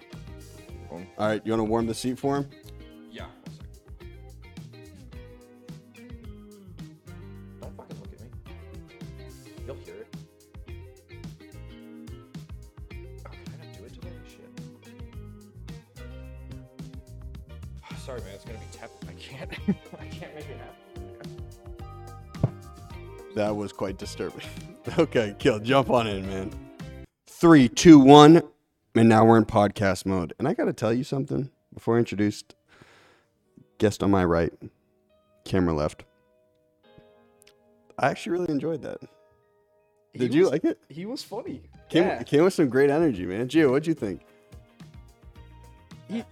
All 0.91 1.01
right. 1.17 1.41
You 1.43 1.51
want 1.51 1.59
to 1.61 1.65
warm 1.65 1.87
the 1.87 1.95
seat 1.95 2.19
for 2.19 2.37
him? 2.37 2.49
Quite 23.83 23.97
disturbing. 23.97 24.39
okay, 24.97 25.35
Kill. 25.39 25.59
Jump 25.59 25.89
on 25.89 26.07
in, 26.07 26.25
man. 26.25 26.49
Three, 27.27 27.67
two, 27.67 27.99
one, 27.99 28.41
and 28.95 29.09
now 29.09 29.25
we're 29.25 29.37
in 29.37 29.43
podcast 29.43 30.05
mode. 30.05 30.33
And 30.39 30.47
I 30.47 30.53
got 30.53 30.65
to 30.65 30.73
tell 30.73 30.93
you 30.93 31.03
something 31.03 31.49
before 31.73 31.97
I 31.97 31.99
introduced 31.99 32.55
guest 33.79 34.01
on 34.01 34.09
my 34.09 34.23
right, 34.23 34.53
camera 35.43 35.73
left. 35.73 36.05
I 37.99 38.07
actually 38.07 38.31
really 38.39 38.53
enjoyed 38.53 38.83
that. 38.83 39.01
Did 40.15 40.31
He 40.31 40.39
you 40.39 40.49
like 40.49 40.63
it? 40.63 40.79
He 40.87 41.05
was 41.05 41.21
funny. 41.21 41.63
Came, 41.89 42.03
yeah. 42.03 42.23
came 42.23 42.45
with 42.45 42.53
some 42.53 42.69
great 42.69 42.89
energy, 42.89 43.25
man. 43.25 43.49
Gio, 43.49 43.69
what'd 43.69 43.85
you 43.85 43.93
think? 43.93 44.21
He, 46.07 46.23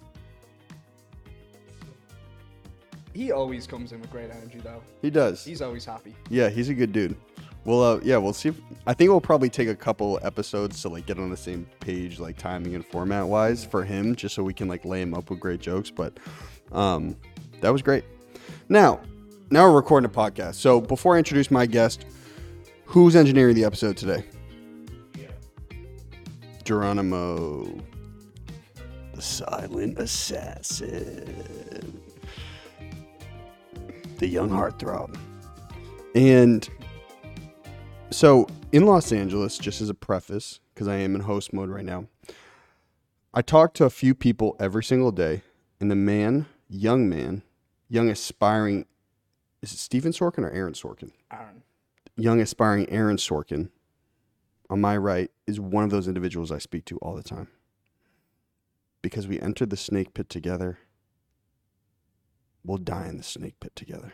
he 3.14 3.34
always 3.34 3.68
comes 3.68 3.92
in 3.92 4.00
with 4.00 4.10
great 4.10 4.32
energy, 4.32 4.60
though. 4.64 4.82
He 5.02 5.10
does. 5.10 5.44
He's 5.44 5.62
always 5.62 5.84
happy. 5.84 6.16
Yeah, 6.30 6.48
he's 6.48 6.70
a 6.70 6.74
good 6.74 6.94
dude. 6.94 7.18
Well, 7.64 7.84
uh, 7.84 8.00
yeah, 8.04 8.18
we'll 8.18 8.34
see. 8.34 8.50
If, 8.50 8.60
I 8.88 8.94
think 8.94 9.12
we'll 9.12 9.22
probably 9.22 9.50
take 9.50 9.68
a 9.68 9.76
couple 9.76 10.20
episodes 10.24 10.82
to 10.82 10.90
like 10.90 11.06
get 11.06 11.20
on 11.20 11.30
the 11.30 11.38
same 11.38 11.68
page, 11.80 12.20
like 12.20 12.38
timing 12.38 12.74
and 12.74 12.86
format 12.86 13.28
wise, 13.28 13.64
for 13.64 13.84
him, 13.84 14.16
just 14.16 14.34
so 14.34 14.44
we 14.44 14.54
can 14.54 14.68
like 14.68 14.84
lay 14.84 15.02
him 15.02 15.14
up 15.14 15.30
with 15.30 15.40
great 15.40 15.60
jokes. 15.60 15.92
But 15.92 16.18
um, 16.72 17.16
that 17.62 17.72
was 17.72 17.84
great. 17.84 18.04
Now, 18.68 19.00
now 19.52 19.70
we're 19.70 19.76
recording 19.76 20.10
a 20.10 20.14
podcast. 20.14 20.56
So 20.56 20.82
before 20.82 21.16
I 21.16 21.20
introduce 21.20 21.52
my 21.52 21.68
guest, 21.68 22.06
who's 22.86 23.16
engineering 23.16 23.56
the 23.56 23.66
episode 23.66 23.96
today? 23.96 24.24
Geronimo, 26.64 27.80
the 29.14 29.22
silent 29.22 30.00
assassin, 30.00 32.02
the 34.18 34.28
young 34.28 34.50
heartthrob. 34.50 35.16
And 36.16 36.68
so 38.12 38.48
in 38.72 38.86
Los 38.86 39.12
Angeles, 39.12 39.58
just 39.58 39.82
as 39.82 39.90
a 39.90 39.94
preface, 39.94 40.60
because 40.74 40.88
I 40.88 40.96
am 40.98 41.16
in 41.16 41.22
host 41.22 41.54
mode 41.54 41.70
right 41.70 41.86
now, 41.86 42.08
I 43.34 43.42
talk 43.42 43.74
to 43.76 43.86
a 43.86 43.90
few 43.90 44.14
people 44.14 44.56
every 44.60 44.84
single 44.84 45.12
day, 45.12 45.44
and 45.80 45.90
the 45.90 45.96
man, 45.96 46.46
young 46.68 47.08
man, 47.08 47.44
young 47.88 48.10
aspiring, 48.10 48.86
is 49.62 49.72
it 49.72 49.78
Steven 49.78 50.12
Sorkin 50.12 50.44
or 50.44 50.52
Aaron 50.52 50.74
Sorkin? 50.74 51.12
Aaron. 51.32 51.64
Young 52.18 52.42
aspiring 52.42 52.90
Aaron 52.90 53.18
Sorkin, 53.18 53.70
on 54.70 54.82
my 54.82 54.98
right, 54.98 55.32
is 55.48 55.60
one 55.60 55.84
of 55.84 55.90
those 55.90 56.08
individuals 56.08 56.52
I 56.52 56.58
speak 56.58 56.86
to 56.86 56.98
all 56.98 57.16
the 57.16 57.24
time. 57.24 57.48
Because 59.02 59.28
we 59.28 59.40
entered 59.40 59.70
the 59.70 59.78
snake 59.78 60.14
pit 60.14 60.30
together, 60.30 60.80
we'll 62.64 62.78
die 62.78 63.08
in 63.08 63.18
the 63.18 63.24
snake 63.24 63.60
pit 63.60 63.76
together. 63.76 64.14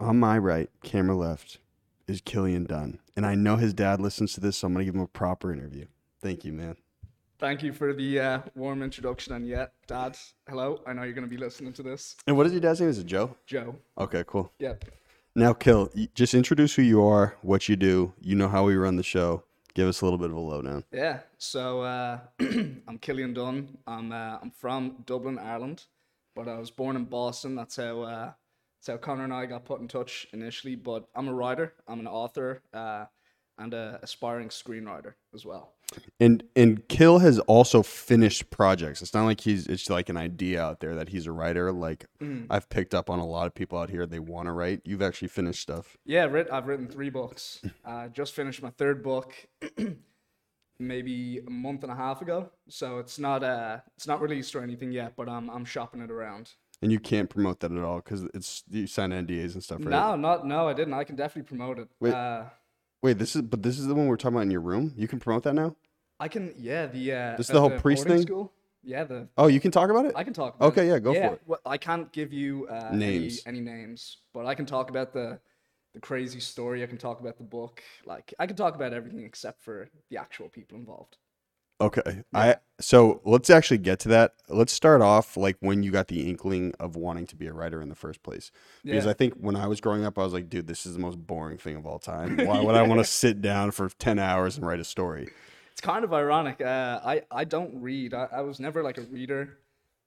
On 0.00 0.16
my 0.20 0.38
right, 0.38 0.70
camera 0.84 1.16
left, 1.16 1.58
is 2.06 2.22
Cillian 2.22 2.68
Dunne. 2.68 3.00
And 3.16 3.26
I 3.26 3.34
know 3.34 3.56
his 3.56 3.74
dad 3.74 4.00
listens 4.00 4.32
to 4.34 4.40
this, 4.40 4.58
so 4.58 4.68
I'm 4.68 4.72
going 4.72 4.82
to 4.82 4.84
give 4.84 4.94
him 4.94 5.00
a 5.00 5.08
proper 5.08 5.52
interview. 5.52 5.86
Thank 6.22 6.44
you, 6.44 6.52
man. 6.52 6.76
Thank 7.40 7.64
you 7.64 7.72
for 7.72 7.92
the 7.92 8.20
uh, 8.20 8.40
warm 8.54 8.84
introduction. 8.84 9.34
And 9.34 9.46
yeah, 9.46 9.66
Dad, 9.88 10.16
hello. 10.48 10.80
I 10.86 10.92
know 10.92 11.02
you're 11.02 11.14
going 11.14 11.26
to 11.26 11.30
be 11.30 11.36
listening 11.36 11.72
to 11.74 11.82
this. 11.82 12.16
And 12.28 12.36
what 12.36 12.46
is 12.46 12.52
your 12.52 12.60
dad's 12.60 12.80
name? 12.80 12.90
Is 12.90 12.98
it 13.00 13.06
Joe? 13.06 13.36
Joe. 13.44 13.74
Okay, 13.96 14.22
cool. 14.24 14.52
Yeah. 14.60 14.74
Now, 15.34 15.52
Kill, 15.52 15.90
just 16.14 16.32
introduce 16.32 16.76
who 16.76 16.82
you 16.82 17.02
are, 17.04 17.36
what 17.42 17.68
you 17.68 17.74
do. 17.74 18.12
You 18.20 18.36
know 18.36 18.48
how 18.48 18.64
we 18.64 18.76
run 18.76 18.96
the 18.96 19.02
show. 19.02 19.42
Give 19.74 19.88
us 19.88 20.00
a 20.00 20.04
little 20.04 20.18
bit 20.18 20.30
of 20.30 20.36
a 20.36 20.40
lowdown. 20.40 20.84
Yeah. 20.92 21.20
So 21.38 21.82
uh, 21.82 22.18
I'm 22.40 22.98
Cillian 23.00 23.34
Dunne. 23.34 23.78
I'm 23.86 24.12
uh, 24.12 24.38
I'm 24.42 24.52
from 24.52 25.02
Dublin, 25.06 25.38
Ireland, 25.40 25.84
but 26.36 26.46
I 26.46 26.56
was 26.56 26.70
born 26.70 26.94
in 26.94 27.04
Boston. 27.04 27.56
That's 27.56 27.76
how 27.76 28.34
how 28.86 28.96
Conor 28.96 29.24
and 29.24 29.32
I 29.34 29.46
got 29.46 29.64
put 29.64 29.80
in 29.80 29.88
touch 29.88 30.26
initially. 30.32 30.76
But 30.76 31.08
I'm 31.14 31.28
a 31.28 31.34
writer. 31.34 31.74
I'm 31.86 32.00
an 32.00 32.06
author 32.06 32.62
uh, 32.72 33.06
and 33.58 33.74
a 33.74 33.98
aspiring 34.02 34.48
screenwriter 34.48 35.14
as 35.34 35.44
well. 35.44 35.74
And 36.20 36.44
and 36.54 36.86
Kill 36.88 37.18
has 37.18 37.38
also 37.40 37.82
finished 37.82 38.50
projects. 38.50 39.00
It's 39.00 39.14
not 39.14 39.24
like 39.24 39.40
he's 39.40 39.66
it's 39.66 39.88
like 39.88 40.08
an 40.08 40.16
idea 40.16 40.62
out 40.62 40.80
there 40.80 40.94
that 40.94 41.08
he's 41.08 41.26
a 41.26 41.32
writer. 41.32 41.72
Like 41.72 42.06
I've 42.50 42.68
picked 42.68 42.94
up 42.94 43.08
on 43.08 43.18
a 43.18 43.26
lot 43.26 43.46
of 43.46 43.54
people 43.54 43.78
out 43.78 43.90
here 43.90 44.06
they 44.06 44.18
want 44.18 44.46
to 44.46 44.52
write. 44.52 44.82
You've 44.84 45.02
actually 45.02 45.28
finished 45.28 45.62
stuff. 45.62 45.96
Yeah, 46.04 46.24
I've 46.52 46.66
written 46.66 46.88
three 46.88 47.10
books. 47.10 47.60
Uh, 47.84 48.08
just 48.08 48.34
finished 48.34 48.62
my 48.62 48.70
third 48.70 49.02
book, 49.02 49.32
maybe 50.78 51.40
a 51.46 51.50
month 51.50 51.82
and 51.84 51.92
a 51.92 51.96
half 51.96 52.20
ago. 52.20 52.50
So 52.68 52.98
it's 52.98 53.18
not 53.18 53.42
uh, 53.42 53.78
it's 53.96 54.06
not 54.06 54.20
released 54.20 54.54
or 54.54 54.62
anything 54.62 54.92
yet, 54.92 55.14
but 55.16 55.28
I'm 55.28 55.48
I'm 55.48 55.64
shopping 55.64 56.02
it 56.02 56.10
around. 56.10 56.52
And 56.80 56.92
you 56.92 57.00
can't 57.00 57.28
promote 57.28 57.60
that 57.60 57.72
at 57.72 57.78
all 57.78 57.96
because 57.96 58.24
it's 58.34 58.62
you 58.70 58.86
sign 58.86 59.10
NDAs 59.10 59.54
and 59.54 59.64
stuff, 59.64 59.80
right? 59.80 59.90
No, 59.90 60.14
not 60.14 60.46
no, 60.46 60.68
I 60.68 60.74
didn't. 60.74 60.94
I 60.94 61.04
can 61.04 61.16
definitely 61.16 61.48
promote 61.48 61.78
it. 61.78 61.88
Wait. 62.00 62.14
Uh, 62.14 62.44
Wait, 63.02 63.18
this 63.18 63.36
is 63.36 63.42
but 63.42 63.62
this 63.62 63.78
is 63.78 63.86
the 63.86 63.94
one 63.94 64.06
we're 64.06 64.16
talking 64.16 64.36
about 64.36 64.42
in 64.42 64.50
your 64.50 64.60
room. 64.60 64.92
You 64.96 65.08
can 65.08 65.18
promote 65.20 65.42
that 65.44 65.54
now. 65.54 65.76
I 66.20 66.28
can. 66.28 66.54
Yeah, 66.58 66.86
the 66.86 67.12
uh, 67.12 67.36
This 67.36 67.48
is 67.48 67.52
the 67.52 67.60
whole 67.60 67.78
priest 67.78 68.06
thing? 68.06 68.22
School. 68.22 68.52
Yeah, 68.82 69.04
the 69.04 69.28
Oh, 69.36 69.48
you 69.48 69.60
can 69.60 69.70
talk 69.70 69.90
about 69.90 70.04
it. 70.06 70.12
I 70.16 70.24
can 70.24 70.32
talk. 70.32 70.56
About 70.56 70.66
Okay, 70.72 70.86
it. 70.86 70.90
yeah, 70.90 70.98
go 70.98 71.12
for 71.14 71.34
it. 71.34 71.42
Well, 71.46 71.60
I 71.66 71.78
can't 71.78 72.12
give 72.12 72.32
you 72.32 72.66
uh, 72.68 72.90
Names. 72.94 73.42
Any, 73.44 73.58
any 73.58 73.64
names, 73.64 74.18
but 74.32 74.46
I 74.46 74.54
can 74.54 74.66
talk 74.66 74.90
about 74.90 75.12
the 75.12 75.40
the 75.94 76.00
crazy 76.00 76.40
story. 76.40 76.82
I 76.82 76.86
can 76.86 76.98
talk 76.98 77.20
about 77.20 77.38
the 77.38 77.44
book. 77.44 77.82
Like 78.04 78.34
I 78.38 78.46
can 78.46 78.56
talk 78.56 78.74
about 78.74 78.92
everything 78.92 79.24
except 79.24 79.62
for 79.62 79.90
the 80.10 80.16
actual 80.18 80.48
people 80.48 80.78
involved. 80.78 81.16
Okay. 81.80 82.24
I 82.34 82.56
so 82.80 83.20
let's 83.24 83.50
actually 83.50 83.78
get 83.78 84.00
to 84.00 84.08
that. 84.08 84.34
Let's 84.48 84.72
start 84.72 85.00
off 85.00 85.36
like 85.36 85.56
when 85.60 85.82
you 85.82 85.90
got 85.90 86.08
the 86.08 86.28
inkling 86.28 86.74
of 86.80 86.96
wanting 86.96 87.26
to 87.28 87.36
be 87.36 87.46
a 87.46 87.52
writer 87.52 87.80
in 87.80 87.88
the 87.88 87.94
first 87.94 88.22
place. 88.22 88.50
Because 88.84 89.04
Yeah. 89.04 89.10
I 89.10 89.14
think 89.14 89.34
when 89.34 89.56
I 89.56 89.66
was 89.66 89.80
growing 89.80 90.04
up, 90.04 90.18
I 90.18 90.22
was 90.22 90.32
like, 90.32 90.48
dude, 90.48 90.66
this 90.66 90.86
is 90.86 90.94
the 90.94 90.98
most 90.98 91.18
boring 91.24 91.58
thing 91.58 91.76
of 91.76 91.86
all 91.86 91.98
time. 91.98 92.36
Why 92.46 92.60
would 92.60 92.74
I 92.74 92.82
want 92.82 93.00
to 93.00 93.04
sit 93.04 93.40
down 93.40 93.70
for 93.70 93.88
ten 93.90 94.18
hours 94.18 94.56
and 94.56 94.66
write 94.66 94.80
a 94.80 94.84
story? 94.84 95.28
It's 95.72 95.80
kind 95.80 96.04
of 96.04 96.12
ironic. 96.12 96.60
Uh, 96.60 97.00
I 97.04 97.22
I 97.30 97.44
don't 97.44 97.80
read. 97.80 98.12
I, 98.14 98.28
I 98.32 98.40
was 98.40 98.58
never 98.58 98.82
like 98.82 98.98
a 98.98 99.02
reader. 99.02 99.58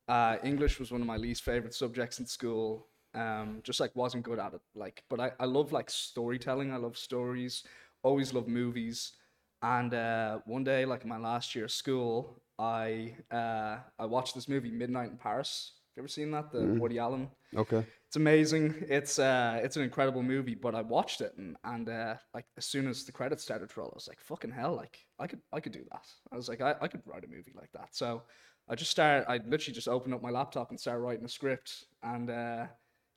Uh, 0.07 0.37
English 0.43 0.79
was 0.79 0.91
one 0.91 0.99
of 0.99 1.07
my 1.07 1.15
least 1.17 1.43
favorite 1.43 1.73
subjects 1.73 2.19
in 2.19 2.25
school. 2.25 2.87
Um, 3.13 3.61
just 3.63 3.79
like 3.79 3.95
wasn't 3.95 4.23
good 4.23 4.39
at 4.39 4.53
it. 4.53 4.61
Like, 4.75 5.03
but 5.09 5.19
I 5.21 5.31
I 5.39 5.45
love 5.45 5.71
like 5.71 5.89
storytelling. 5.89 6.71
I 6.73 6.77
love 6.77 6.97
stories. 6.97 7.63
Always 8.03 8.33
love 8.33 8.47
movies. 8.49 9.13
And 9.61 9.93
uh, 9.93 10.39
one 10.45 10.63
day, 10.63 10.85
like 10.85 11.03
in 11.03 11.09
my 11.09 11.17
last 11.17 11.55
year 11.55 11.65
of 11.65 11.71
school, 11.71 12.41
I 12.57 13.15
uh, 13.31 13.77
I 13.99 14.05
watched 14.05 14.35
this 14.35 14.47
movie 14.49 14.71
Midnight 14.71 15.11
in 15.11 15.17
Paris. 15.17 15.73
Have 15.89 15.97
you 15.97 16.01
ever 16.03 16.07
seen 16.07 16.31
that? 16.31 16.51
The 16.51 16.79
Woody 16.79 16.99
Allen 16.99 17.29
Okay. 17.55 17.85
it's 18.07 18.15
amazing. 18.15 18.75
It's 18.87 19.19
uh, 19.19 19.59
it's 19.63 19.77
an 19.77 19.83
incredible 19.83 20.23
movie. 20.23 20.55
But 20.55 20.75
I 20.75 20.81
watched 20.81 21.21
it 21.21 21.33
and 21.37 21.57
and 21.63 21.89
uh, 21.89 22.15
like 22.33 22.45
as 22.57 22.65
soon 22.65 22.87
as 22.87 23.03
the 23.03 23.11
credits 23.11 23.43
started 23.43 23.69
to 23.69 23.79
roll, 23.79 23.89
I 23.93 23.95
was 23.95 24.07
like, 24.07 24.19
fucking 24.19 24.51
hell, 24.51 24.75
like 24.75 24.97
I 25.19 25.27
could 25.27 25.41
I 25.51 25.59
could 25.59 25.73
do 25.73 25.83
that. 25.91 26.05
I 26.31 26.35
was 26.35 26.49
like, 26.49 26.61
I, 26.61 26.75
I 26.81 26.87
could 26.87 27.01
write 27.05 27.25
a 27.25 27.27
movie 27.27 27.53
like 27.55 27.71
that. 27.73 27.89
So 27.91 28.23
I 28.69 28.75
just 28.75 28.91
started. 28.91 29.29
I 29.29 29.37
literally 29.45 29.73
just 29.73 29.87
opened 29.87 30.13
up 30.13 30.21
my 30.21 30.29
laptop 30.29 30.69
and 30.69 30.79
started 30.79 31.01
writing 31.01 31.25
a 31.25 31.29
script 31.29 31.85
and 32.03 32.29
uh, 32.29 32.67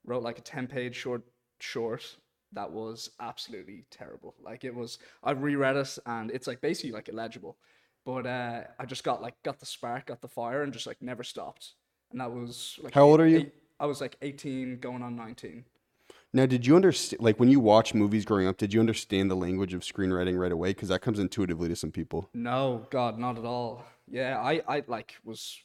wrote 0.05 0.23
like 0.23 0.39
a 0.39 0.43
ten 0.43 0.67
page 0.67 0.97
short 0.97 1.23
short 1.61 2.17
that 2.55 2.71
was 2.71 3.11
absolutely 3.21 3.85
terrible. 3.91 4.35
Like 4.43 4.65
it 4.65 4.75
was. 4.75 4.99
I 5.23 5.33
reread 5.33 5.77
it 5.77 5.99
and 6.07 6.31
it's 6.31 6.47
like 6.47 6.61
basically 6.61 6.93
like 6.93 7.09
illegible. 7.09 7.57
But 8.05 8.27
uh, 8.27 8.63
I 8.79 8.85
just 8.87 9.05
got 9.05 9.23
like 9.23 9.35
got 9.43 9.59
the 9.61 9.67
spark, 9.67 10.07
got 10.07 10.21
the 10.21 10.29
fire, 10.29 10.63
and 10.63 10.73
just 10.73 10.87
like 10.87 11.01
never 11.01 11.23
stopped. 11.25 11.73
And 12.13 12.21
that 12.21 12.31
was 12.33 12.79
like 12.83 12.95
How 12.95 13.03
old 13.05 13.21
are 13.21 13.27
you? 13.27 13.39
eight- 13.39 13.55
I 13.81 13.87
was 13.87 14.01
like 14.01 14.17
18 14.23 14.79
going 14.79 15.03
on 15.03 15.17
19. 15.17 15.65
Now, 16.33 16.47
did 16.47 16.67
you 16.67 16.75
understand, 16.77 17.23
like, 17.23 17.39
when 17.41 17.49
you 17.49 17.61
watch 17.61 17.93
movies 17.95 18.25
growing 18.25 18.47
up, 18.49 18.57
did 18.57 18.73
you 18.75 18.81
understand 18.81 19.31
the 19.31 19.37
language 19.37 19.73
of 19.75 19.83
screenwriting 19.83 20.37
right 20.39 20.51
away? 20.53 20.71
Because 20.71 20.89
that 20.89 21.01
comes 21.01 21.19
intuitively 21.19 21.69
to 21.69 21.77
some 21.77 21.91
people. 21.93 22.29
No, 22.35 22.87
God, 22.91 23.19
not 23.19 23.39
at 23.39 23.45
all. 23.45 23.85
Yeah, 24.09 24.39
I, 24.41 24.61
I 24.69 24.83
like 24.87 25.15
was 25.25 25.59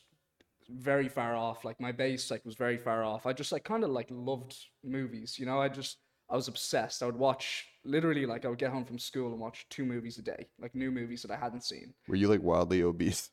very 0.69 1.07
far 1.09 1.35
off. 1.35 1.65
Like 1.65 1.79
my 1.81 1.91
base 1.91 2.29
like 2.31 2.45
was 2.45 2.55
very 2.55 2.77
far 2.77 3.03
off. 3.03 3.25
I 3.25 3.33
just 3.33 3.51
like 3.51 3.63
kind 3.63 3.83
of 3.83 3.89
like 3.89 4.07
loved 4.11 4.55
movies, 4.83 5.37
you 5.39 5.45
know. 5.45 5.59
I 5.59 5.69
just 5.69 5.97
I 6.29 6.35
was 6.35 6.47
obsessed. 6.47 7.01
I 7.01 7.05
would 7.07 7.17
watch 7.17 7.65
literally 7.83 8.25
like 8.25 8.45
I 8.45 8.49
would 8.49 8.59
get 8.59 8.71
home 8.71 8.85
from 8.85 8.99
school 8.99 9.31
and 9.31 9.39
watch 9.39 9.65
two 9.69 9.85
movies 9.85 10.17
a 10.17 10.21
day, 10.21 10.47
like 10.61 10.75
new 10.75 10.91
movies 10.91 11.21
that 11.23 11.31
I 11.31 11.37
hadn't 11.37 11.63
seen. 11.63 11.93
Were 12.07 12.15
you 12.15 12.27
like 12.27 12.41
wildly 12.41 12.83
obese? 12.83 13.29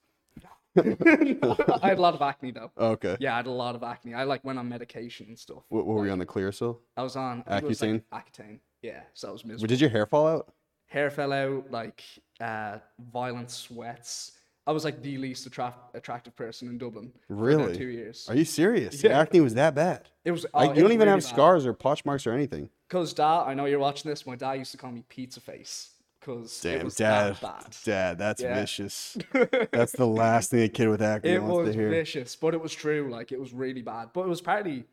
I 0.79 1.89
had 1.89 1.99
a 1.99 2.03
lot 2.03 2.15
of 2.15 2.21
acne 2.23 2.51
though. 2.51 2.71
Okay. 2.79 3.17
Yeah, 3.21 3.35
I 3.35 3.37
had 3.39 3.47
a 3.47 3.51
lot 3.51 3.75
of 3.75 3.83
acne. 3.83 4.15
I 4.15 4.25
like 4.25 4.45
went 4.45 4.59
on 4.59 4.69
medication 4.69 5.27
and 5.29 5.39
stuff. 5.39 5.63
What, 5.69 5.87
what 5.87 5.97
were 5.97 6.07
you 6.07 6.13
on 6.13 6.19
the 6.19 6.27
Clearasil? 6.27 6.77
I 6.97 7.03
was 7.03 7.17
on 7.17 7.45
I 7.47 7.59
it 7.59 7.65
was, 7.65 7.81
Accutane? 7.81 8.03
like, 8.13 8.33
Accutane. 8.33 8.59
Yeah, 8.83 9.01
so 9.15 9.29
I 9.29 9.33
was 9.33 9.45
miserable. 9.45 9.69
did 9.69 9.81
your 9.81 9.91
hair 9.91 10.07
fall 10.07 10.27
out? 10.27 10.53
hair 10.89 11.11
fell 11.11 11.33
out, 11.33 11.71
like 11.71 12.03
uh, 12.41 12.79
violent 13.13 13.51
sweats. 13.51 14.33
I 14.69 14.73
was 14.73 14.85
like 14.85 15.03
the 15.03 15.17
least 15.19 15.47
attract- 15.47 15.95
attractive 15.97 16.35
person 16.37 16.69
in 16.69 16.79
Dublin. 16.79 17.13
For 17.29 17.35
Really? 17.35 17.77
two 17.77 17.87
years. 17.89 18.27
Are 18.29 18.37
you 18.37 18.45
serious? 18.45 19.03
Yeah. 19.03 19.19
Acne 19.21 19.41
was 19.41 19.55
that 19.55 19.75
bad? 19.75 20.09
It 20.25 20.31
was. 20.33 20.45
Like, 20.55 20.71
oh, 20.71 20.75
you 20.75 20.83
don't 20.83 20.93
even 20.93 21.09
have 21.09 21.25
scars 21.25 21.67
or 21.67 21.73
potch 21.73 22.05
marks 22.05 22.27
or 22.27 22.33
anything. 22.33 22.71
Cause 22.89 23.13
dad, 23.13 23.45
I 23.47 23.55
know 23.55 23.65
you're 23.65 23.79
watching 23.81 24.09
this. 24.11 24.27
My 24.27 24.37
dad 24.37 24.55
used 24.55 24.71
to 24.73 24.77
call 24.79 24.93
me 24.93 25.03
Pizza 25.09 25.41
Face. 25.41 25.91
Cause 26.21 26.65
it 26.65 26.77
Damn, 26.77 26.85
was 26.85 26.97
dad. 26.97 27.35
that 27.37 27.41
bad. 27.41 27.77
Dad, 27.85 28.19
that's 28.19 28.43
Yeah. 28.43 28.55
vicious. 28.55 29.17
that's 29.73 29.93
the 29.93 30.07
last 30.07 30.51
thing 30.51 30.63
a 30.63 30.69
kid 30.69 30.89
with 30.89 31.01
acne 31.03 31.31
It 31.31 31.43
wants 31.43 31.59
was 31.59 31.69
to 31.69 31.81
hear. 31.81 31.91
vicious, 31.91 32.35
but 32.35 32.53
it 32.55 32.61
was 32.61 32.73
true. 32.73 33.09
Like 33.11 33.31
it 33.33 33.39
was 33.41 33.53
really 33.53 33.83
bad. 33.83 34.11
But 34.13 34.23
it 34.23 34.29
was 34.29 34.41
partly, 34.41 34.85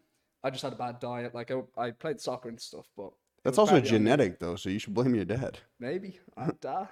I 0.44 0.50
just 0.52 0.62
had 0.64 0.74
a 0.74 0.76
bad 0.76 1.00
diet. 1.00 1.34
Like 1.34 1.50
I, 1.52 1.62
I 1.78 1.92
played 1.92 2.20
soccer 2.22 2.50
and 2.50 2.60
stuff, 2.60 2.86
but 2.96 3.12
That's 3.44 3.58
also 3.58 3.80
genetic, 3.80 4.40
though, 4.40 4.56
so 4.56 4.70
you 4.70 4.78
should 4.80 4.94
blame 4.94 5.16
your 5.16 5.26
dad. 5.26 5.60
Maybe, 5.80 6.20
uh, 6.38 6.52
dad. 6.62 6.90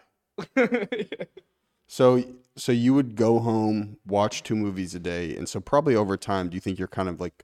So, 1.87 2.23
so 2.55 2.71
you 2.71 2.93
would 2.93 3.15
go 3.15 3.39
home, 3.39 3.97
watch 4.07 4.43
two 4.43 4.55
movies 4.55 4.95
a 4.95 4.99
day, 4.99 5.35
and 5.35 5.47
so 5.47 5.59
probably 5.59 5.95
over 5.95 6.15
time, 6.15 6.47
do 6.49 6.55
you 6.55 6.61
think 6.61 6.79
you're 6.79 6.87
kind 6.87 7.09
of 7.09 7.19
like 7.19 7.43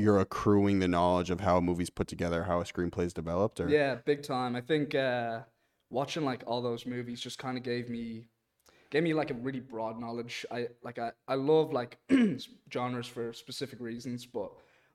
you're 0.00 0.20
accruing 0.20 0.78
the 0.80 0.88
knowledge 0.88 1.30
of 1.30 1.40
how 1.40 1.58
a 1.58 1.60
movie's 1.62 1.90
put 1.90 2.08
together, 2.08 2.44
how 2.44 2.60
a 2.60 2.64
screenplay 2.64 3.04
is 3.06 3.12
developed, 3.14 3.60
or 3.60 3.68
Yeah, 3.68 3.96
big 3.96 4.22
time. 4.22 4.56
I 4.56 4.60
think 4.60 4.94
uh, 4.94 5.40
watching 5.90 6.24
like 6.24 6.42
all 6.46 6.62
those 6.62 6.86
movies 6.86 7.20
just 7.20 7.38
kind 7.38 7.58
of 7.58 7.62
gave 7.64 7.88
me 7.88 8.28
gave 8.90 9.02
me 9.02 9.14
like 9.14 9.30
a 9.30 9.34
really 9.34 9.60
broad 9.60 10.00
knowledge. 10.00 10.46
I 10.50 10.68
like 10.82 10.98
I, 10.98 11.12
I 11.28 11.34
love 11.34 11.72
like 11.72 11.98
genres 12.72 13.06
for 13.06 13.32
specific 13.32 13.80
reasons, 13.80 14.26
but 14.26 14.50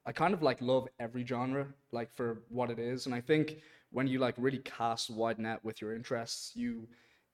I 0.05 0.11
kind 0.11 0.33
of 0.33 0.41
like 0.41 0.61
love 0.61 0.87
every 0.99 1.25
genre 1.25 1.67
like 1.91 2.13
for 2.13 2.43
what 2.49 2.71
it 2.71 2.79
is. 2.79 3.05
And 3.05 3.15
I 3.15 3.21
think 3.21 3.57
when 3.91 4.07
you 4.07 4.19
like 4.19 4.35
really 4.37 4.59
cast 4.59 5.09
wide 5.09 5.39
net 5.39 5.63
with 5.63 5.81
your 5.81 5.95
interests, 5.95 6.53
you 6.55 6.87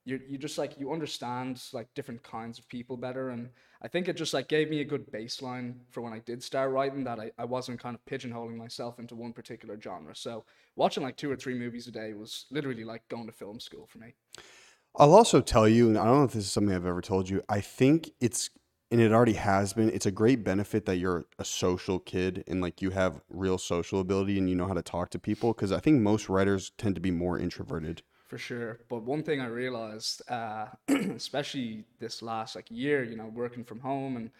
you 0.05 0.19
you 0.27 0.37
just 0.37 0.57
like 0.57 0.79
you 0.79 0.91
understand 0.91 1.61
like 1.73 1.87
different 1.93 2.23
kinds 2.23 2.57
of 2.59 2.67
people 2.67 2.97
better 2.97 3.29
and 3.29 3.49
I 3.83 3.87
think 3.87 4.07
it 4.07 4.15
just 4.15 4.33
like 4.33 4.47
gave 4.47 4.69
me 4.69 4.81
a 4.81 4.85
good 4.85 5.11
baseline 5.11 5.73
for 5.89 6.01
when 6.01 6.13
I 6.13 6.19
did 6.19 6.43
start 6.43 6.71
writing 6.71 7.03
that 7.05 7.19
I, 7.19 7.31
I 7.37 7.45
wasn't 7.45 7.79
kind 7.79 7.95
of 7.95 8.05
pigeonholing 8.05 8.55
myself 8.55 8.99
into 8.99 9.15
one 9.15 9.33
particular 9.33 9.79
genre. 9.81 10.15
So 10.15 10.43
watching 10.75 11.01
like 11.01 11.17
two 11.17 11.31
or 11.31 11.35
three 11.35 11.55
movies 11.55 11.87
a 11.87 11.91
day 11.91 12.13
was 12.13 12.45
literally 12.51 12.83
like 12.83 13.07
going 13.07 13.25
to 13.25 13.31
film 13.31 13.59
school 13.59 13.87
for 13.87 13.97
me. 13.97 14.13
I'll 14.95 15.15
also 15.15 15.41
tell 15.41 15.67
you, 15.67 15.87
and 15.87 15.97
I 15.97 16.05
don't 16.05 16.17
know 16.17 16.23
if 16.25 16.33
this 16.33 16.45
is 16.45 16.51
something 16.51 16.75
I've 16.75 16.85
ever 16.85 17.01
told 17.01 17.29
you. 17.29 17.41
I 17.47 17.61
think 17.61 18.11
it's, 18.19 18.49
and 18.91 18.99
it 18.99 19.13
already 19.13 19.33
has 19.33 19.73
been. 19.73 19.89
It's 19.89 20.05
a 20.05 20.11
great 20.11 20.43
benefit 20.43 20.85
that 20.85 20.97
you're 20.97 21.25
a 21.39 21.45
social 21.45 21.97
kid 21.97 22.43
and 22.45 22.61
like 22.61 22.81
you 22.81 22.89
have 22.89 23.21
real 23.29 23.57
social 23.57 24.01
ability 24.01 24.37
and 24.37 24.49
you 24.49 24.55
know 24.55 24.67
how 24.67 24.73
to 24.73 24.81
talk 24.81 25.09
to 25.11 25.19
people. 25.19 25.53
Because 25.53 25.71
I 25.71 25.79
think 25.79 26.01
most 26.01 26.27
writers 26.27 26.71
tend 26.77 26.95
to 26.95 27.01
be 27.01 27.09
more 27.09 27.39
introverted. 27.39 28.03
For 28.31 28.37
sure. 28.37 28.79
But 28.87 29.03
one 29.03 29.23
thing 29.23 29.41
I 29.41 29.47
realized, 29.47 30.21
uh, 30.29 30.67
especially 30.87 31.83
this 31.99 32.21
last 32.21 32.55
like 32.55 32.71
year, 32.71 33.03
you 33.03 33.17
know, 33.17 33.25
working 33.25 33.65
from 33.65 33.81
home 33.81 34.15
and 34.15 34.31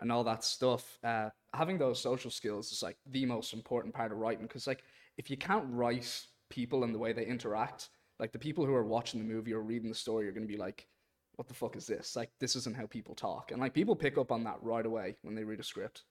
and 0.00 0.10
all 0.10 0.24
that 0.24 0.44
stuff, 0.44 0.98
uh, 1.04 1.28
having 1.52 1.76
those 1.76 2.00
social 2.00 2.30
skills 2.30 2.72
is 2.72 2.82
like 2.82 2.96
the 3.04 3.26
most 3.26 3.52
important 3.52 3.92
part 3.92 4.12
of 4.12 4.16
writing. 4.16 4.46
Because 4.46 4.66
like 4.66 4.82
if 5.18 5.28
you 5.28 5.36
can't 5.36 5.66
write 5.68 6.24
people 6.48 6.84
and 6.84 6.94
the 6.94 6.98
way 6.98 7.12
they 7.12 7.26
interact, 7.26 7.90
like 8.18 8.32
the 8.32 8.38
people 8.38 8.64
who 8.64 8.72
are 8.72 8.82
watching 8.82 9.20
the 9.20 9.34
movie 9.34 9.52
or 9.52 9.60
reading 9.60 9.90
the 9.90 9.94
story 9.94 10.26
are 10.26 10.32
going 10.32 10.48
to 10.48 10.50
be 10.50 10.58
like, 10.58 10.88
"What 11.36 11.46
the 11.46 11.52
fuck 11.52 11.76
is 11.76 11.86
this? 11.86 12.16
Like 12.16 12.30
this 12.40 12.56
isn't 12.56 12.76
how 12.76 12.86
people 12.86 13.14
talk." 13.14 13.50
And 13.50 13.60
like 13.60 13.74
people 13.74 13.94
pick 13.94 14.16
up 14.16 14.32
on 14.32 14.42
that 14.44 14.62
right 14.62 14.86
away 14.86 15.16
when 15.20 15.34
they 15.34 15.44
read 15.44 15.60
a 15.60 15.64
script. 15.64 16.04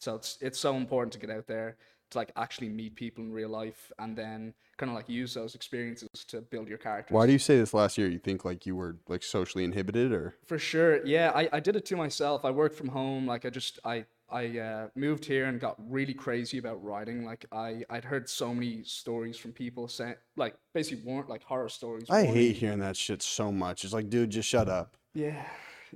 So 0.00 0.16
it's 0.16 0.38
it's 0.40 0.58
so 0.58 0.74
important 0.74 1.12
to 1.12 1.20
get 1.20 1.30
out 1.30 1.46
there 1.46 1.76
to 2.12 2.18
like 2.18 2.32
actually 2.36 2.68
meet 2.68 2.94
people 2.94 3.24
in 3.24 3.32
real 3.32 3.48
life 3.48 3.92
and 3.98 4.16
then 4.16 4.54
kind 4.76 4.90
of 4.90 4.96
like 4.96 5.08
use 5.08 5.34
those 5.34 5.54
experiences 5.54 6.08
to 6.28 6.40
build 6.40 6.68
your 6.68 6.78
characters. 6.78 7.14
Why 7.14 7.26
do 7.26 7.32
you 7.32 7.38
say 7.38 7.58
this 7.58 7.74
last 7.74 7.98
year? 7.98 8.08
You 8.08 8.18
think 8.18 8.44
like 8.44 8.66
you 8.66 8.76
were 8.76 8.96
like 9.08 9.22
socially 9.22 9.64
inhibited 9.64 10.12
or? 10.12 10.34
For 10.46 10.58
sure. 10.58 11.04
Yeah, 11.06 11.32
I, 11.34 11.48
I 11.52 11.60
did 11.60 11.76
it 11.76 11.84
to 11.86 11.96
myself. 11.96 12.44
I 12.44 12.50
worked 12.50 12.76
from 12.76 12.88
home. 12.88 13.26
Like 13.26 13.44
I 13.44 13.50
just 13.50 13.78
I 13.84 14.06
I 14.30 14.58
uh, 14.58 14.88
moved 14.94 15.24
here 15.24 15.44
and 15.46 15.60
got 15.60 15.76
really 15.90 16.14
crazy 16.14 16.58
about 16.58 16.82
writing. 16.82 17.24
Like 17.24 17.44
I 17.52 17.84
I'd 17.90 18.04
heard 18.04 18.28
so 18.28 18.54
many 18.54 18.82
stories 18.84 19.36
from 19.36 19.52
people 19.52 19.88
saying 19.88 20.14
like 20.36 20.54
basically 20.72 21.04
weren't 21.04 21.28
like 21.28 21.42
horror 21.42 21.68
stories. 21.68 22.08
I 22.08 22.22
warning 22.22 22.34
hate 22.34 22.56
hearing 22.56 22.78
that 22.80 22.96
shit 22.96 23.22
so 23.22 23.52
much. 23.52 23.84
It's 23.84 23.92
like, 23.92 24.08
dude, 24.08 24.30
just 24.30 24.48
shut 24.48 24.68
up. 24.68 24.96
Yeah. 25.14 25.44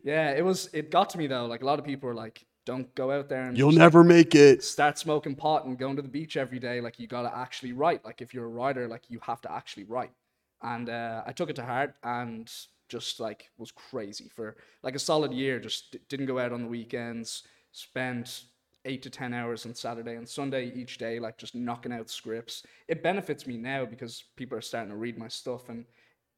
Yeah, 0.04 0.32
it 0.32 0.44
was 0.44 0.68
it 0.72 0.90
got 0.90 1.10
to 1.10 1.18
me 1.18 1.26
though. 1.26 1.46
Like 1.46 1.62
a 1.62 1.66
lot 1.66 1.78
of 1.78 1.84
people 1.84 2.08
were 2.08 2.14
like, 2.14 2.44
don't 2.66 2.94
go 2.94 3.10
out 3.10 3.28
there 3.30 3.44
and 3.44 3.56
You'll 3.56 3.72
never 3.72 4.04
make 4.04 4.34
it. 4.34 4.62
start 4.62 4.98
smoking 4.98 5.34
pot 5.34 5.64
and 5.64 5.78
going 5.78 5.96
to 5.96 6.02
the 6.02 6.08
beach 6.08 6.36
every 6.36 6.58
day. 6.58 6.82
Like 6.82 6.98
you 6.98 7.06
gotta 7.06 7.34
actually 7.34 7.72
write. 7.72 8.04
Like 8.04 8.20
if 8.20 8.34
you're 8.34 8.44
a 8.44 8.48
writer, 8.48 8.86
like 8.88 9.04
you 9.08 9.18
have 9.22 9.40
to 9.42 9.50
actually 9.52 9.84
write. 9.84 10.10
And 10.62 10.90
uh, 10.90 11.22
I 11.26 11.32
took 11.32 11.48
it 11.48 11.56
to 11.56 11.64
heart 11.64 11.94
and 12.02 12.52
just 12.88 13.20
like 13.20 13.50
was 13.56 13.70
crazy 13.72 14.28
for 14.34 14.56
like 14.82 14.94
a 14.94 14.98
solid 14.98 15.32
year. 15.32 15.58
Just 15.60 15.92
d- 15.92 16.00
didn't 16.08 16.26
go 16.26 16.38
out 16.38 16.52
on 16.52 16.60
the 16.62 16.68
weekends. 16.68 17.44
Spent 17.72 18.42
eight 18.84 19.02
to 19.02 19.10
ten 19.10 19.32
hours 19.34 19.66
on 19.66 19.74
Saturday 19.74 20.14
and 20.14 20.28
Sunday 20.28 20.72
each 20.74 20.98
day, 20.98 21.18
like 21.18 21.38
just 21.38 21.54
knocking 21.54 21.92
out 21.92 22.08
scripts. 22.10 22.62
It 22.88 23.02
benefits 23.02 23.46
me 23.46 23.56
now 23.56 23.84
because 23.84 24.24
people 24.36 24.56
are 24.58 24.62
starting 24.62 24.90
to 24.90 24.96
read 24.96 25.18
my 25.18 25.28
stuff 25.28 25.68
and 25.68 25.84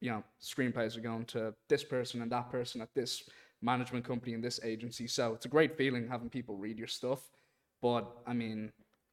you 0.00 0.10
know 0.10 0.22
screenplays 0.42 0.96
are 0.96 1.00
going 1.00 1.24
to 1.26 1.54
this 1.68 1.84
person 1.84 2.22
and 2.22 2.30
that 2.32 2.50
person 2.50 2.80
at 2.80 2.94
this 2.94 3.22
management 3.62 4.04
company 4.04 4.34
and 4.34 4.42
this 4.42 4.60
agency. 4.62 5.06
So 5.06 5.34
it's 5.34 5.46
a 5.46 5.48
great 5.48 5.76
feeling 5.76 6.08
having 6.08 6.28
people 6.28 6.56
read 6.56 6.78
your 6.78 6.88
stuff. 6.88 7.20
But 7.82 8.06
I 8.26 8.32
mean, 8.32 8.72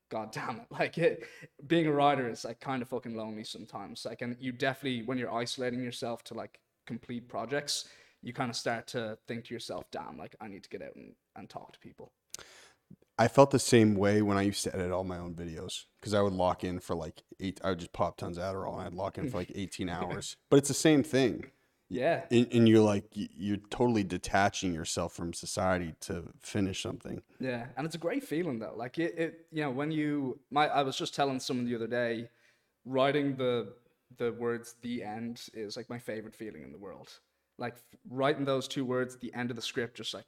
god 0.09 0.31
damn 0.31 0.57
it, 0.57 0.65
like 0.69 0.97
it, 0.97 1.25
being 1.67 1.87
a 1.87 1.91
writer 1.91 2.29
is 2.29 2.45
like 2.45 2.59
kind 2.59 2.81
of 2.81 2.89
fucking 2.89 3.15
lonely 3.15 3.43
sometimes. 3.43 4.05
Like, 4.05 4.21
and 4.21 4.35
you 4.39 4.51
definitely 4.51 5.03
when 5.03 5.17
you're 5.17 5.33
isolating 5.33 5.83
yourself 5.83 6.23
to 6.25 6.33
like 6.33 6.59
complete 6.85 7.27
projects, 7.27 7.87
you 8.21 8.33
kind 8.33 8.49
of 8.49 8.55
start 8.55 8.87
to 8.87 9.17
think 9.27 9.45
to 9.45 9.53
yourself, 9.53 9.85
damn, 9.91 10.17
like 10.17 10.35
I 10.41 10.47
need 10.47 10.63
to 10.63 10.69
get 10.69 10.81
out 10.81 10.95
and, 10.95 11.13
and 11.35 11.49
talk 11.49 11.73
to 11.73 11.79
people. 11.79 12.11
I 13.17 13.29
felt 13.29 13.51
the 13.51 13.59
same 13.59 13.95
way 13.95 14.21
when 14.21 14.37
I 14.37 14.41
used 14.41 14.63
to 14.65 14.75
edit 14.75 14.91
all 14.91 15.05
my 15.05 15.17
own 15.17 15.35
videos 15.35 15.85
because 15.99 16.13
I 16.13 16.21
would 16.21 16.33
lock 16.33 16.65
in 16.65 16.79
for 16.79 16.95
like 16.95 17.23
eight. 17.39 17.61
I 17.63 17.69
would 17.69 17.79
just 17.79 17.93
pop 17.93 18.17
tons 18.17 18.37
of 18.37 18.43
Adderall 18.43 18.77
and 18.77 18.81
I'd 18.87 18.93
lock 18.93 19.17
in 19.17 19.29
for 19.29 19.37
like 19.37 19.51
18 19.55 19.87
hours. 19.87 20.35
But 20.49 20.57
it's 20.57 20.67
the 20.67 20.73
same 20.73 21.01
thing. 21.01 21.45
Yeah. 21.89 22.23
and, 22.31 22.47
and 22.51 22.67
you're 22.67 22.83
like 22.83 23.05
you're 23.13 23.57
totally 23.69 24.03
detaching 24.03 24.73
yourself 24.73 25.13
from 25.13 25.33
society 25.33 25.93
to 26.01 26.23
finish 26.41 26.81
something. 26.81 27.21
Yeah, 27.39 27.67
and 27.77 27.85
it's 27.85 27.95
a 27.95 27.99
great 27.99 28.23
feeling 28.23 28.59
though. 28.59 28.73
Like 28.75 28.97
it, 28.97 29.17
it 29.17 29.45
you 29.51 29.61
know, 29.61 29.71
when 29.71 29.91
you 29.91 30.39
my 30.49 30.67
I 30.67 30.81
was 30.81 30.97
just 30.97 31.13
telling 31.13 31.39
someone 31.39 31.65
the 31.65 31.75
other 31.75 31.87
day, 31.87 32.29
writing 32.85 33.35
the 33.35 33.73
the 34.17 34.33
words 34.33 34.75
"the 34.81 35.03
end" 35.03 35.43
is 35.53 35.77
like 35.77 35.89
my 35.89 35.99
favorite 35.99 36.35
feeling 36.35 36.63
in 36.63 36.71
the 36.71 36.77
world. 36.77 37.09
Like 37.57 37.75
writing 38.09 38.45
those 38.45 38.67
two 38.67 38.83
words 38.83 39.15
at 39.15 39.21
the 39.21 39.33
end 39.33 39.49
of 39.49 39.55
the 39.55 39.61
script, 39.61 39.95
just 39.95 40.13
like, 40.13 40.25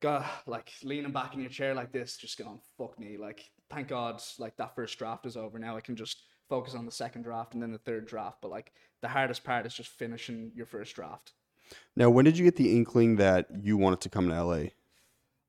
God, 0.00 0.24
like 0.46 0.72
leaning 0.82 1.12
back 1.12 1.34
in 1.34 1.40
your 1.40 1.50
chair 1.50 1.74
like 1.74 1.92
this, 1.92 2.16
just 2.16 2.38
going, 2.38 2.60
"Fuck 2.78 2.98
me!" 2.98 3.16
Like, 3.18 3.50
thank 3.70 3.88
God, 3.88 4.22
like 4.38 4.56
that 4.56 4.74
first 4.74 4.98
draft 4.98 5.26
is 5.26 5.36
over. 5.36 5.58
Now 5.58 5.76
I 5.76 5.80
can 5.80 5.96
just 5.96 6.22
focus 6.48 6.74
on 6.74 6.86
the 6.86 6.92
second 6.92 7.22
draft 7.22 7.54
and 7.54 7.62
then 7.62 7.72
the 7.72 7.78
third 7.78 8.06
draft. 8.06 8.38
But 8.40 8.50
like 8.50 8.72
the 9.00 9.08
hardest 9.08 9.44
part 9.44 9.66
is 9.66 9.74
just 9.74 9.90
finishing 9.90 10.52
your 10.54 10.66
first 10.66 10.94
draft. 10.94 11.32
Now, 11.96 12.10
when 12.10 12.24
did 12.24 12.36
you 12.36 12.44
get 12.44 12.56
the 12.56 12.76
inkling 12.76 13.16
that 13.16 13.46
you 13.62 13.76
wanted 13.76 14.00
to 14.02 14.08
come 14.08 14.28
to 14.28 14.44
LA? 14.44 14.64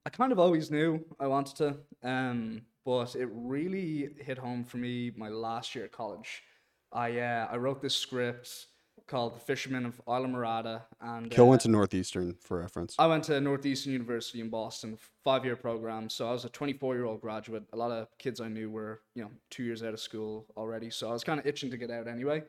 I 0.06 0.10
kind 0.10 0.32
of 0.32 0.40
always 0.40 0.70
knew 0.70 1.04
I 1.20 1.28
wanted 1.28 1.56
to, 1.58 1.78
um, 2.08 2.64
but 2.86 3.16
it 3.16 3.30
really 3.32 4.10
hit 4.20 4.38
home 4.38 4.64
for 4.66 4.78
me 4.78 5.12
my 5.16 5.30
last 5.30 5.76
year 5.76 5.86
at 5.86 5.92
college. 5.92 6.44
I 6.92 7.20
uh, 7.20 7.48
I 7.50 7.58
wrote 7.58 7.82
this 7.82 7.96
script 7.96 8.68
called 9.08 9.36
"The 9.36 9.40
Fisherman 9.40 9.86
of 9.86 10.02
Isla 10.08 10.28
Morada," 10.28 10.84
and 11.02 11.30
Kill 11.30 11.46
uh, 11.46 11.50
went 11.50 11.62
to 11.62 11.68
Northeastern 11.68 12.36
for 12.40 12.60
reference. 12.60 12.96
I 12.98 13.08
went 13.08 13.24
to 13.26 13.40
Northeastern 13.40 13.94
University 13.94 14.40
in 14.40 14.50
Boston, 14.50 14.98
five 15.24 15.46
year 15.46 15.56
program. 15.56 16.10
So 16.10 16.28
I 16.28 16.32
was 16.32 16.46
a 16.46 16.50
24 16.50 16.96
year 16.96 17.06
old 17.06 17.22
graduate. 17.22 17.64
A 17.74 17.78
lot 17.78 17.92
of 17.92 18.08
kids 18.18 18.40
I 18.40 18.48
knew 18.48 18.70
were, 18.70 19.02
you 19.16 19.24
know, 19.24 19.32
two 19.50 19.64
years 19.64 19.84
out 19.84 19.94
of 19.94 20.00
school 20.00 20.46
already. 20.58 20.90
So 20.90 21.10
I 21.10 21.14
was 21.14 21.24
kind 21.24 21.40
of 21.40 21.46
itching 21.46 21.72
to 21.72 21.78
get 21.78 21.92
out 21.92 22.08
anyway. 22.08 22.44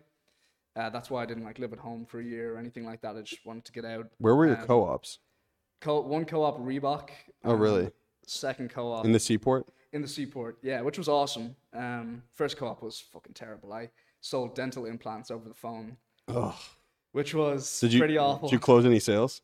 Uh, 0.76 0.90
that's 0.90 1.10
why 1.10 1.22
I 1.22 1.26
didn't 1.26 1.44
like 1.44 1.58
live 1.58 1.72
at 1.72 1.78
home 1.78 2.04
for 2.04 2.20
a 2.20 2.24
year 2.24 2.54
or 2.54 2.58
anything 2.58 2.84
like 2.84 3.00
that. 3.02 3.16
I 3.16 3.22
just 3.22 3.46
wanted 3.46 3.64
to 3.66 3.72
get 3.72 3.84
out. 3.84 4.06
Where 4.18 4.34
were 4.34 4.46
your 4.46 4.58
um, 4.58 4.66
co-ops? 4.66 5.18
Co- 5.80 6.00
one 6.00 6.24
co 6.24 6.42
op 6.42 6.58
Reebok. 6.58 7.10
Oh, 7.44 7.52
um, 7.52 7.60
really? 7.60 7.90
Second 8.26 8.70
co 8.70 8.90
op 8.92 9.04
In 9.04 9.12
the 9.12 9.20
seaport? 9.20 9.66
in 9.94 10.02
the 10.02 10.08
seaport 10.08 10.58
yeah 10.60 10.80
which 10.80 10.98
was 10.98 11.08
awesome 11.08 11.54
um 11.72 12.22
first 12.34 12.56
co-op 12.56 12.82
was 12.82 12.98
fucking 13.12 13.32
terrible 13.32 13.72
i 13.72 13.88
sold 14.20 14.54
dental 14.54 14.86
implants 14.86 15.30
over 15.30 15.48
the 15.48 15.54
phone 15.54 15.96
Ugh. 16.28 16.54
which 17.12 17.34
was 17.34 17.80
Did 17.80 17.92
you 17.92 18.00
pretty 18.00 18.18
awful 18.18 18.48
Did 18.48 18.54
you 18.54 18.60
close 18.60 18.84
any 18.84 18.98
sales? 18.98 19.40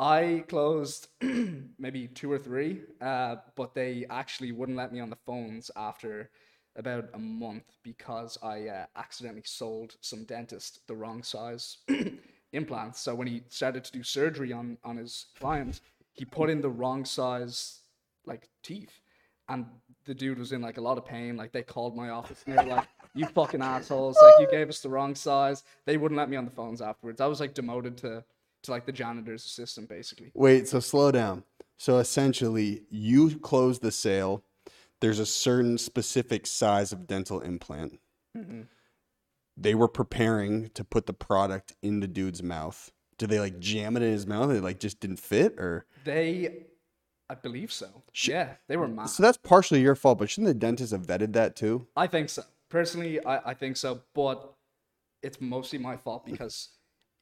i 0.00 0.44
closed 0.48 1.08
maybe 1.78 2.06
two 2.08 2.30
or 2.30 2.38
three 2.38 2.82
uh 3.00 3.36
but 3.56 3.74
they 3.74 4.06
actually 4.10 4.52
wouldn't 4.52 4.78
let 4.78 4.92
me 4.92 5.00
on 5.00 5.10
the 5.10 5.18
phones 5.26 5.72
after 5.74 6.30
about 6.76 7.06
a 7.14 7.18
month 7.18 7.64
because 7.82 8.38
i 8.42 8.68
uh, 8.68 8.86
accidentally 8.94 9.42
sold 9.44 9.96
some 10.00 10.22
dentist 10.24 10.86
the 10.86 10.94
wrong 10.94 11.22
size 11.22 11.78
implants 12.52 13.00
so 13.00 13.12
when 13.12 13.26
he 13.26 13.42
started 13.48 13.82
to 13.82 13.90
do 13.90 14.02
surgery 14.04 14.52
on 14.52 14.78
on 14.84 14.96
his 14.96 15.26
client 15.40 15.80
he 16.12 16.24
put 16.24 16.48
in 16.48 16.60
the 16.60 16.70
wrong 16.70 17.04
size 17.04 17.80
like 18.24 18.48
teeth 18.62 19.00
and 19.48 19.66
the 20.04 20.14
dude 20.14 20.38
was 20.38 20.52
in 20.52 20.60
like 20.60 20.76
a 20.76 20.80
lot 20.80 20.98
of 20.98 21.06
pain. 21.06 21.36
Like 21.36 21.52
they 21.52 21.62
called 21.62 21.96
my 21.96 22.10
office 22.10 22.42
and 22.46 22.58
they 22.58 22.64
were 22.64 22.70
like, 22.76 22.88
"You 23.14 23.26
fucking 23.26 23.62
assholes! 23.62 24.16
Like 24.22 24.34
you 24.40 24.48
gave 24.50 24.68
us 24.68 24.80
the 24.80 24.88
wrong 24.88 25.14
size." 25.14 25.62
They 25.86 25.96
wouldn't 25.96 26.18
let 26.18 26.28
me 26.30 26.36
on 26.36 26.44
the 26.44 26.50
phones 26.50 26.80
afterwards. 26.80 27.20
I 27.20 27.26
was 27.26 27.40
like 27.40 27.54
demoted 27.54 27.96
to 27.98 28.24
to 28.64 28.70
like 28.70 28.86
the 28.86 28.92
janitor's 28.92 29.44
assistant 29.44 29.88
basically. 29.88 30.30
Wait, 30.34 30.68
so 30.68 30.80
slow 30.80 31.10
down. 31.12 31.44
So 31.76 31.98
essentially, 31.98 32.82
you 32.90 33.38
close 33.38 33.78
the 33.78 33.92
sale. 33.92 34.42
There's 35.00 35.20
a 35.20 35.26
certain 35.26 35.78
specific 35.78 36.44
size 36.46 36.92
of 36.92 37.06
dental 37.06 37.40
implant. 37.40 38.00
Mm-hmm. 38.36 38.62
They 39.56 39.74
were 39.74 39.88
preparing 39.88 40.70
to 40.70 40.84
put 40.84 41.06
the 41.06 41.12
product 41.12 41.74
in 41.82 42.00
the 42.00 42.08
dude's 42.08 42.42
mouth. 42.42 42.90
Did 43.16 43.30
they 43.30 43.38
like 43.40 43.58
jam 43.58 43.96
it 43.96 44.02
in 44.02 44.10
his 44.12 44.26
mouth? 44.26 44.50
It 44.50 44.62
like 44.62 44.80
just 44.80 45.00
didn't 45.00 45.18
fit, 45.20 45.54
or 45.58 45.86
They, 46.04 46.66
I 47.30 47.34
believe 47.34 47.72
so. 47.72 48.02
yeah, 48.24 48.54
they 48.68 48.76
were 48.76 48.86
mad. 48.88 49.06
so 49.10 49.22
that's 49.22 49.36
partially 49.38 49.80
your 49.80 49.94
fault. 49.96 50.18
But 50.18 50.30
shouldn't 50.30 50.48
the 50.48 50.54
dentist 50.54 50.92
have 50.92 51.06
vetted 51.06 51.32
that 51.34 51.56
too? 51.56 51.86
I 51.96 52.06
think 52.08 52.28
so. 52.28 52.42
Personally, 52.70 53.24
I, 53.24 53.50
I 53.50 53.54
think 53.54 53.76
so, 53.76 54.02
but 54.14 54.54
it's 55.22 55.40
mostly 55.40 55.78
my 55.78 55.96
fault 55.96 56.26
because 56.26 56.70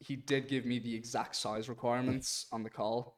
he 0.00 0.16
did 0.16 0.48
give 0.48 0.66
me 0.66 0.78
the 0.78 0.94
exact 0.94 1.37
size 1.37 1.68
requirements 1.68 2.46
on 2.52 2.62
the 2.62 2.70
call, 2.70 3.16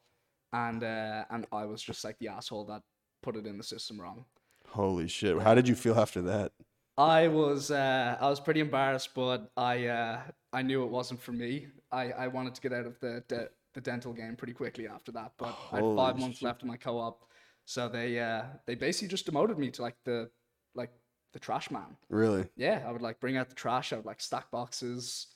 and 0.52 0.82
uh, 0.84 1.24
and 1.30 1.46
I 1.52 1.64
was 1.64 1.82
just 1.82 2.04
like 2.04 2.18
the 2.18 2.28
asshole 2.28 2.66
that 2.66 2.82
put 3.22 3.36
it 3.36 3.46
in 3.46 3.58
the 3.58 3.64
system 3.64 4.00
wrong. 4.00 4.24
Holy 4.68 5.08
shit! 5.08 5.40
How 5.40 5.54
did 5.54 5.66
you 5.66 5.74
feel 5.74 5.98
after 5.98 6.20
that? 6.22 6.52
I 6.98 7.28
was 7.28 7.70
uh, 7.70 8.16
I 8.20 8.28
was 8.28 8.40
pretty 8.40 8.60
embarrassed, 8.60 9.10
but 9.14 9.50
I 9.56 9.86
uh, 9.86 10.20
I 10.52 10.62
knew 10.62 10.82
it 10.82 10.90
wasn't 10.90 11.22
for 11.22 11.32
me. 11.32 11.68
I, 11.92 12.10
I 12.10 12.28
wanted 12.28 12.54
to 12.56 12.60
get 12.60 12.72
out 12.72 12.86
of 12.86 12.98
the, 13.00 13.22
the 13.28 13.48
the 13.74 13.80
dental 13.80 14.12
game 14.12 14.34
pretty 14.36 14.52
quickly 14.52 14.88
after 14.88 15.12
that. 15.12 15.32
But 15.38 15.56
I 15.72 15.76
had 15.76 15.84
five 15.84 16.14
Holy 16.16 16.20
months 16.20 16.42
left 16.42 16.62
in 16.62 16.68
my 16.68 16.76
co-op, 16.76 17.24
so 17.64 17.88
they 17.88 18.18
uh, 18.18 18.42
they 18.66 18.74
basically 18.74 19.08
just 19.08 19.26
demoted 19.26 19.58
me 19.58 19.70
to 19.70 19.82
like 19.82 19.96
the 20.04 20.28
like 20.74 20.90
the 21.32 21.38
trash 21.38 21.70
man. 21.70 21.96
Really? 22.08 22.46
Yeah, 22.56 22.82
I 22.86 22.92
would 22.92 23.02
like 23.02 23.20
bring 23.20 23.36
out 23.36 23.48
the 23.48 23.54
trash. 23.54 23.92
I 23.92 23.96
would 23.96 24.06
like 24.06 24.20
stack 24.20 24.50
boxes. 24.50 25.26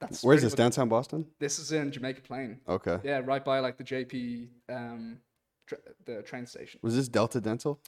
That's 0.00 0.22
Where's 0.22 0.42
this? 0.42 0.54
Downtown 0.54 0.88
Boston? 0.88 1.26
This 1.40 1.58
is 1.58 1.72
in 1.72 1.90
Jamaica 1.90 2.20
Plain. 2.20 2.60
Okay. 2.68 2.98
Yeah, 3.02 3.22
right 3.24 3.44
by 3.44 3.60
like 3.60 3.78
the 3.78 3.84
JP 3.84 4.48
um 4.68 5.18
tra- 5.66 5.78
the 6.04 6.22
train 6.22 6.46
station. 6.46 6.80
Was 6.82 6.94
this 6.94 7.08
Delta 7.08 7.40
Dental? 7.40 7.80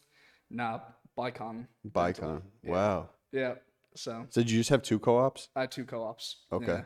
Nah, 0.51 0.81
Bicon. 1.19 1.67
Bicon. 1.87 2.43
Wow. 2.65 3.11
Yeah. 3.33 3.55
So 3.95 4.27
So 4.31 4.41
did 4.41 4.51
you 4.51 4.59
just 4.59 4.71
have 4.71 4.83
two 4.83 4.99
co-ops? 4.99 5.49
I 5.55 5.63
had 5.63 5.71
two 5.71 5.85
co-ops. 5.85 6.45
Okay. 6.53 6.67
Yeah. 6.67 6.83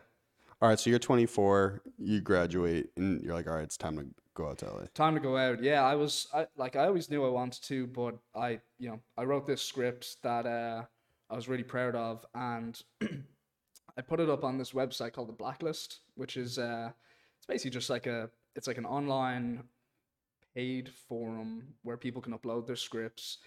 All 0.61 0.68
right. 0.68 0.78
So 0.78 0.90
you're 0.90 0.98
24. 0.98 1.82
You 1.98 2.20
graduate, 2.20 2.90
and 2.96 3.22
you're 3.22 3.35
like, 3.35 3.46
all 3.46 3.54
right, 3.54 3.64
it's 3.64 3.76
time 3.76 3.96
to 3.98 4.06
go 4.35 4.49
out 4.49 4.59
to 4.59 4.66
LA. 4.66 4.85
time 4.95 5.14
to 5.14 5.21
go 5.21 5.37
out. 5.37 5.62
Yeah, 5.62 5.85
I 5.85 5.95
was 5.95 6.29
I, 6.35 6.47
like 6.57 6.77
I 6.77 6.87
always 6.87 7.11
knew 7.11 7.25
I 7.25 7.29
wanted 7.29 7.62
to, 7.64 7.87
but 7.87 8.16
I 8.35 8.61
you 8.79 8.88
know 8.88 9.01
I 9.16 9.25
wrote 9.25 9.47
this 9.47 9.62
script 9.62 10.16
that 10.23 10.47
uh, 10.47 10.85
I 11.31 11.37
was 11.37 11.49
really 11.49 11.64
proud 11.64 11.95
of, 11.95 12.25
and 12.35 12.81
I 13.03 14.01
put 14.01 14.21
it 14.21 14.31
up 14.31 14.45
on 14.45 14.59
this 14.59 14.73
website 14.73 15.12
called 15.12 15.29
the 15.29 15.35
Blacklist, 15.35 16.01
which 16.14 16.37
is 16.37 16.59
uh, 16.59 16.90
it's 17.38 17.47
basically 17.47 17.71
just 17.71 17.90
like 17.90 18.07
a 18.07 18.31
it's 18.57 18.66
like 18.66 18.79
an 18.79 18.87
online 18.87 19.64
paid 20.55 20.90
forum 21.09 21.62
where 21.83 21.97
people 21.97 22.21
can 22.21 22.37
upload 22.37 22.66
their 22.66 22.77
scripts 22.77 23.38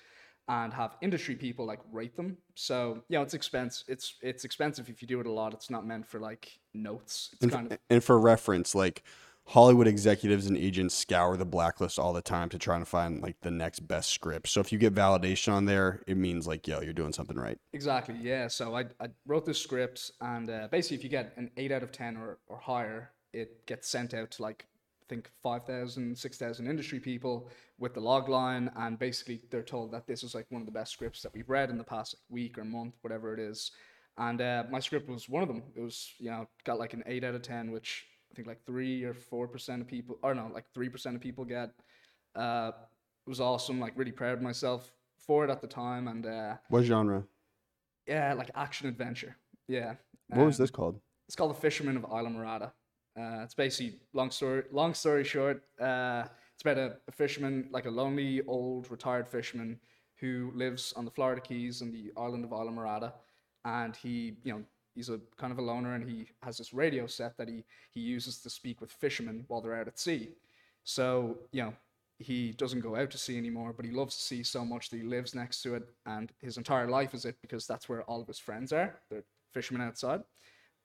and 0.47 0.73
have 0.73 0.95
industry 1.01 1.35
people 1.35 1.65
like 1.65 1.79
rate 1.91 2.15
them. 2.15 2.37
So 2.53 3.03
you 3.09 3.17
know 3.17 3.23
it's 3.23 3.33
expensive. 3.33 3.85
It's 3.87 4.15
it's 4.21 4.45
expensive 4.45 4.89
if 4.89 5.01
you 5.01 5.07
do 5.07 5.19
it 5.19 5.25
a 5.25 5.31
lot. 5.31 5.53
It's 5.53 5.69
not 5.69 5.85
meant 5.85 6.07
for 6.07 6.19
like 6.19 6.59
notes. 6.73 7.29
It's 7.33 7.43
And, 7.43 7.51
kind 7.51 7.71
of 7.71 7.79
and 7.89 8.03
for 8.03 8.19
reference, 8.19 8.75
like 8.75 9.03
Hollywood 9.47 9.87
executives 9.87 10.47
and 10.47 10.57
agents 10.57 10.95
scour 10.95 11.37
the 11.37 11.45
blacklist 11.45 11.99
all 11.99 12.13
the 12.13 12.21
time 12.21 12.49
to 12.49 12.57
try 12.57 12.75
and 12.75 12.87
find 12.87 13.21
like 13.21 13.39
the 13.41 13.51
next 13.51 13.81
best 13.81 14.09
script. 14.09 14.47
So 14.47 14.59
if 14.59 14.71
you 14.71 14.79
get 14.79 14.95
validation 14.95 15.53
on 15.53 15.65
there, 15.65 16.01
it 16.07 16.17
means 16.17 16.47
like, 16.47 16.67
yo, 16.67 16.81
you're 16.81 16.93
doing 16.93 17.13
something 17.13 17.37
right. 17.37 17.59
Exactly. 17.73 18.15
Yeah. 18.19 18.47
So 18.47 18.75
I, 18.75 18.85
I 18.99 19.09
wrote 19.27 19.45
this 19.45 19.61
script, 19.61 20.11
and 20.19 20.49
uh, 20.49 20.67
basically, 20.71 20.97
if 20.97 21.03
you 21.03 21.09
get 21.09 21.33
an 21.37 21.51
eight 21.57 21.71
out 21.71 21.83
of 21.83 21.91
ten 21.91 22.17
or, 22.17 22.39
or 22.47 22.57
higher, 22.57 23.11
it 23.33 23.65
gets 23.67 23.87
sent 23.87 24.15
out 24.15 24.31
to 24.31 24.41
like 24.41 24.65
I 25.03 25.05
think 25.07 25.29
5,000, 25.43 26.17
6,000 26.17 26.67
industry 26.67 26.99
people 26.99 27.47
with 27.77 27.93
the 27.93 27.99
log 27.99 28.27
line, 28.27 28.71
and 28.75 28.97
basically 28.97 29.41
they're 29.51 29.61
told 29.61 29.91
that 29.91 30.07
this 30.07 30.23
is 30.23 30.33
like 30.33 30.47
one 30.49 30.63
of 30.63 30.65
the 30.65 30.71
best 30.71 30.91
scripts 30.91 31.21
that 31.21 31.33
we've 31.35 31.49
read 31.49 31.69
in 31.69 31.77
the 31.77 31.83
past 31.83 32.15
week 32.29 32.57
or 32.57 32.65
month, 32.65 32.95
whatever 33.01 33.31
it 33.31 33.39
is. 33.39 33.71
And 34.17 34.41
uh, 34.41 34.63
my 34.71 34.79
script 34.79 35.07
was 35.07 35.29
one 35.29 35.43
of 35.43 35.49
them. 35.49 35.61
It 35.75 35.81
was 35.81 36.13
you 36.17 36.31
know 36.31 36.47
got 36.63 36.79
like 36.79 36.93
an 36.93 37.03
eight 37.05 37.23
out 37.23 37.35
of 37.35 37.43
ten, 37.43 37.71
which 37.71 38.07
I 38.35 38.37
think 38.37 38.49
like 38.49 38.65
three 38.65 39.05
or 39.05 39.13
four 39.13 39.47
percent 39.47 39.81
of 39.81 39.87
people, 39.87 40.17
or 40.21 40.35
no, 40.35 40.51
like 40.53 40.65
three 40.73 40.89
percent 40.89 41.15
of 41.15 41.21
people 41.21 41.45
get. 41.45 41.69
Uh, 42.35 42.71
it 43.25 43.29
was 43.29 43.39
awesome. 43.39 43.79
Like 43.79 43.93
really 43.95 44.11
proud 44.11 44.33
of 44.33 44.41
myself 44.41 44.91
for 45.17 45.45
it 45.45 45.49
at 45.49 45.61
the 45.61 45.67
time, 45.67 46.09
and 46.09 46.25
uh, 46.25 46.55
What 46.67 46.83
genre? 46.83 47.23
yeah, 48.05 48.33
like 48.33 48.51
action 48.53 48.89
adventure. 48.89 49.37
Yeah. 49.69 49.95
What 50.27 50.47
was 50.47 50.59
Um, 50.59 50.63
this 50.63 50.69
called? 50.69 50.99
It's 51.29 51.35
called 51.37 51.51
The 51.55 51.61
Fisherman 51.61 51.95
of 51.95 52.03
Isla 52.03 52.29
Morada. 52.29 52.71
Uh, 53.17 53.43
it's 53.45 53.53
basically 53.53 53.99
long 54.13 54.29
story. 54.31 54.63
Long 54.69 54.93
story 54.93 55.23
short, 55.23 55.63
uh, 55.79 56.25
it's 56.55 56.61
about 56.61 56.77
a, 56.77 56.97
a 57.07 57.11
fisherman, 57.13 57.69
like 57.71 57.85
a 57.85 57.89
lonely 57.89 58.41
old 58.47 58.91
retired 58.91 59.29
fisherman, 59.29 59.79
who 60.19 60.51
lives 60.53 60.91
on 60.97 61.05
the 61.05 61.11
Florida 61.11 61.39
Keys 61.39 61.81
on 61.81 61.93
the 61.93 62.11
island 62.17 62.43
of 62.43 62.51
Isla 62.51 62.71
Morada, 62.71 63.13
and 63.63 63.95
he, 63.95 64.35
you 64.43 64.51
know, 64.53 64.63
he's 64.95 65.09
a 65.09 65.19
kind 65.37 65.51
of 65.51 65.59
a 65.59 65.61
loner, 65.61 65.93
and 65.93 66.09
he 66.09 66.27
has 66.41 66.57
this 66.57 66.73
radio 66.73 67.05
set 67.05 67.37
that 67.37 67.47
he 67.47 67.63
he 67.93 68.01
uses 68.01 68.39
to 68.39 68.49
speak 68.49 68.81
with 68.81 68.91
fishermen 68.91 69.45
while 69.47 69.61
they're 69.61 69.75
out 69.75 69.87
at 69.87 69.99
sea. 69.99 70.29
So 70.83 71.37
you 71.51 71.63
know, 71.63 71.73
he 72.17 72.53
doesn't 72.53 72.81
go 72.81 72.95
out 72.95 73.11
to 73.11 73.17
sea 73.17 73.37
anymore, 73.37 73.73
but 73.73 73.85
he 73.85 73.91
loves 73.91 74.15
the 74.15 74.21
sea 74.21 74.43
so 74.43 74.63
much 74.65 74.89
that 74.89 74.97
he 74.97 75.03
lives 75.03 75.35
next 75.35 75.61
to 75.63 75.75
it, 75.75 75.83
and 76.05 76.31
his 76.41 76.57
entire 76.57 76.89
life 76.89 77.13
is 77.13 77.25
it 77.25 77.35
because 77.41 77.67
that's 77.67 77.89
where 77.89 78.03
all 78.03 78.21
of 78.21 78.27
his 78.27 78.39
friends 78.39 78.71
are. 78.73 78.99
They're 79.09 79.23
fishermen 79.53 79.81
outside. 79.81 80.21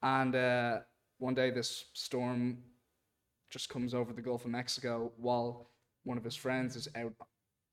And 0.02 0.34
uh, 0.34 0.78
one 1.18 1.34
day, 1.34 1.50
this 1.50 1.86
storm 1.92 2.58
just 3.50 3.68
comes 3.68 3.94
over 3.94 4.12
the 4.12 4.22
Gulf 4.22 4.44
of 4.44 4.50
Mexico 4.50 5.12
while 5.16 5.70
one 6.04 6.16
of 6.16 6.24
his 6.24 6.36
friends 6.36 6.76
is 6.76 6.88
out 6.96 7.12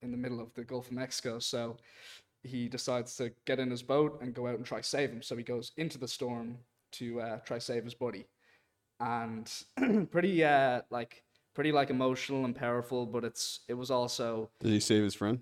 in 0.02 0.12
the 0.12 0.18
middle 0.18 0.40
of 0.40 0.54
the 0.54 0.64
Gulf 0.64 0.88
of 0.88 0.94
Mexico. 0.94 1.40
So 1.40 1.78
he 2.48 2.68
decides 2.70 3.16
to 3.18 3.32
get 3.46 3.60
in 3.60 3.70
his 3.70 3.84
boat 3.84 4.20
and 4.22 4.34
go 4.34 4.48
out 4.48 4.56
and 4.56 4.66
try 4.66 4.82
save 4.82 5.12
him. 5.12 5.22
So 5.22 5.36
he 5.38 5.44
goes 5.44 5.72
into 5.78 5.98
the 5.98 6.08
storm 6.08 6.58
to 6.94 7.22
uh, 7.22 7.38
try 7.46 7.60
save 7.60 7.84
his 7.84 7.94
buddy. 7.94 8.26
and 9.00 9.52
pretty 10.12 10.44
uh 10.44 10.82
like 10.90 11.24
pretty 11.54 11.72
like 11.72 11.90
emotional 11.90 12.46
and 12.46 12.56
powerful. 12.56 13.06
But 13.06 13.24
it's 13.24 13.62
it 13.68 13.74
was 13.76 13.92
also 13.92 14.50
Did 14.60 14.72
he 14.72 14.80
save 14.80 15.04
his 15.04 15.16
friend? 15.16 15.40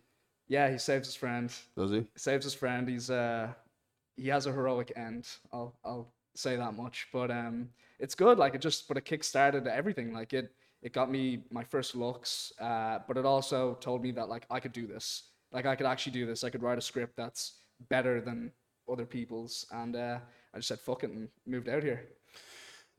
yeah 0.47 0.69
he 0.71 0.77
saves 0.77 1.07
his 1.07 1.15
friend, 1.15 1.51
Does 1.77 1.91
he? 1.91 2.05
saves 2.15 2.43
his 2.45 2.53
friend. 2.53 2.87
He's 2.89 3.09
uh 3.09 3.49
he 4.17 4.27
has 4.29 4.45
a 4.47 4.51
heroic 4.51 4.91
end. 4.95 5.27
I'll 5.53 5.73
I'll 5.83 6.13
say 6.35 6.55
that 6.57 6.73
much. 6.73 7.07
But 7.13 7.31
um 7.31 7.69
it's 7.99 8.15
good. 8.15 8.37
Like 8.37 8.55
it 8.55 8.61
just 8.61 8.87
but 8.87 8.97
it 8.97 9.05
kickstarted 9.05 9.67
everything. 9.67 10.13
Like 10.13 10.33
it 10.33 10.51
it 10.81 10.93
got 10.93 11.09
me 11.09 11.43
my 11.51 11.63
first 11.63 11.95
looks. 11.95 12.51
Uh, 12.59 12.99
but 13.07 13.17
it 13.17 13.25
also 13.25 13.75
told 13.75 14.03
me 14.03 14.11
that 14.11 14.29
like 14.29 14.45
I 14.51 14.59
could 14.59 14.73
do 14.73 14.85
this. 14.85 15.31
Like 15.51 15.65
I 15.65 15.75
could 15.75 15.85
actually 15.85 16.13
do 16.13 16.25
this. 16.25 16.43
I 16.43 16.49
could 16.49 16.61
write 16.63 16.77
a 16.77 16.81
script 16.81 17.15
that's 17.15 17.59
better 17.89 18.21
than 18.21 18.51
other 18.91 19.05
people's. 19.05 19.65
And 19.71 19.95
uh, 19.95 20.19
I 20.53 20.57
just 20.57 20.67
said 20.67 20.79
fuck 20.79 21.03
it 21.03 21.11
and 21.11 21.29
moved 21.45 21.69
out 21.69 21.83
here 21.83 22.07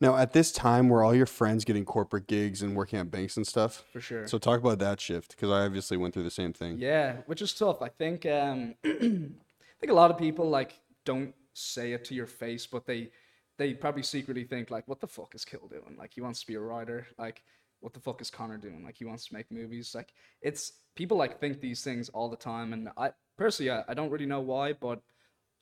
Now, 0.01 0.17
at 0.17 0.33
this 0.33 0.53
time, 0.53 0.89
were 0.89 1.03
all 1.03 1.15
your 1.15 1.27
friends 1.27 1.65
getting 1.65 1.85
corporate 1.85 2.27
gigs 2.27 2.63
and 2.63 2.77
working 2.77 2.99
at 2.99 3.11
banks 3.11 3.37
and 3.37 3.47
stuff? 3.47 3.85
for 3.93 4.01
sure. 4.01 4.27
So 4.29 4.39
talk 4.39 4.61
about 4.61 4.79
that 4.81 5.01
shift 5.01 5.31
because 5.31 5.51
I 5.51 5.65
obviously 5.65 5.97
went 5.97 6.13
through 6.15 6.25
the 6.25 6.31
same 6.31 6.53
thing. 6.53 6.77
Yeah, 6.79 7.17
which 7.27 7.41
is 7.43 7.55
tough. 7.55 7.81
I 7.83 7.89
think 7.89 8.27
um, 8.27 8.75
I 8.85 8.89
think 9.81 9.91
a 9.91 9.95
lot 9.95 10.11
of 10.11 10.19
people 10.19 10.49
like 10.49 10.79
don't 11.05 11.35
say 11.55 11.93
it 11.93 12.05
to 12.07 12.15
your 12.15 12.27
face, 12.27 12.67
but 12.67 12.87
they 12.87 13.11
they 13.59 13.73
probably 13.73 14.03
secretly 14.03 14.45
think 14.45 14.71
like, 14.71 14.87
what 14.87 15.01
the 15.01 15.07
fuck 15.07 15.35
is 15.35 15.45
Kill 15.45 15.67
doing? 15.69 15.97
Like 15.99 16.13
he 16.13 16.21
wants 16.21 16.41
to 16.41 16.47
be 16.47 16.55
a 16.57 16.61
writer. 16.61 17.07
Like 17.19 17.43
what 17.87 17.95
the 17.95 18.01
fuck 18.01 18.21
is 18.21 18.33
Conor 18.33 18.59
doing? 18.59 18.83
Like 18.85 18.97
he 18.99 19.05
wants 19.05 19.27
to 19.27 19.35
make 19.35 19.49
movies. 19.49 19.95
Like 19.95 20.13
it's 20.43 20.73
people 20.97 21.17
like 21.17 21.39
think 21.39 21.61
these 21.61 21.85
things 21.85 22.09
all 22.09 22.29
the 22.29 22.37
time, 22.37 22.73
and 22.73 22.89
I 22.97 23.13
personally 23.39 23.71
I, 23.71 23.85
I 23.87 23.95
don't 23.95 24.11
really 24.11 24.27
know 24.27 24.41
why, 24.41 24.73
but 24.73 25.01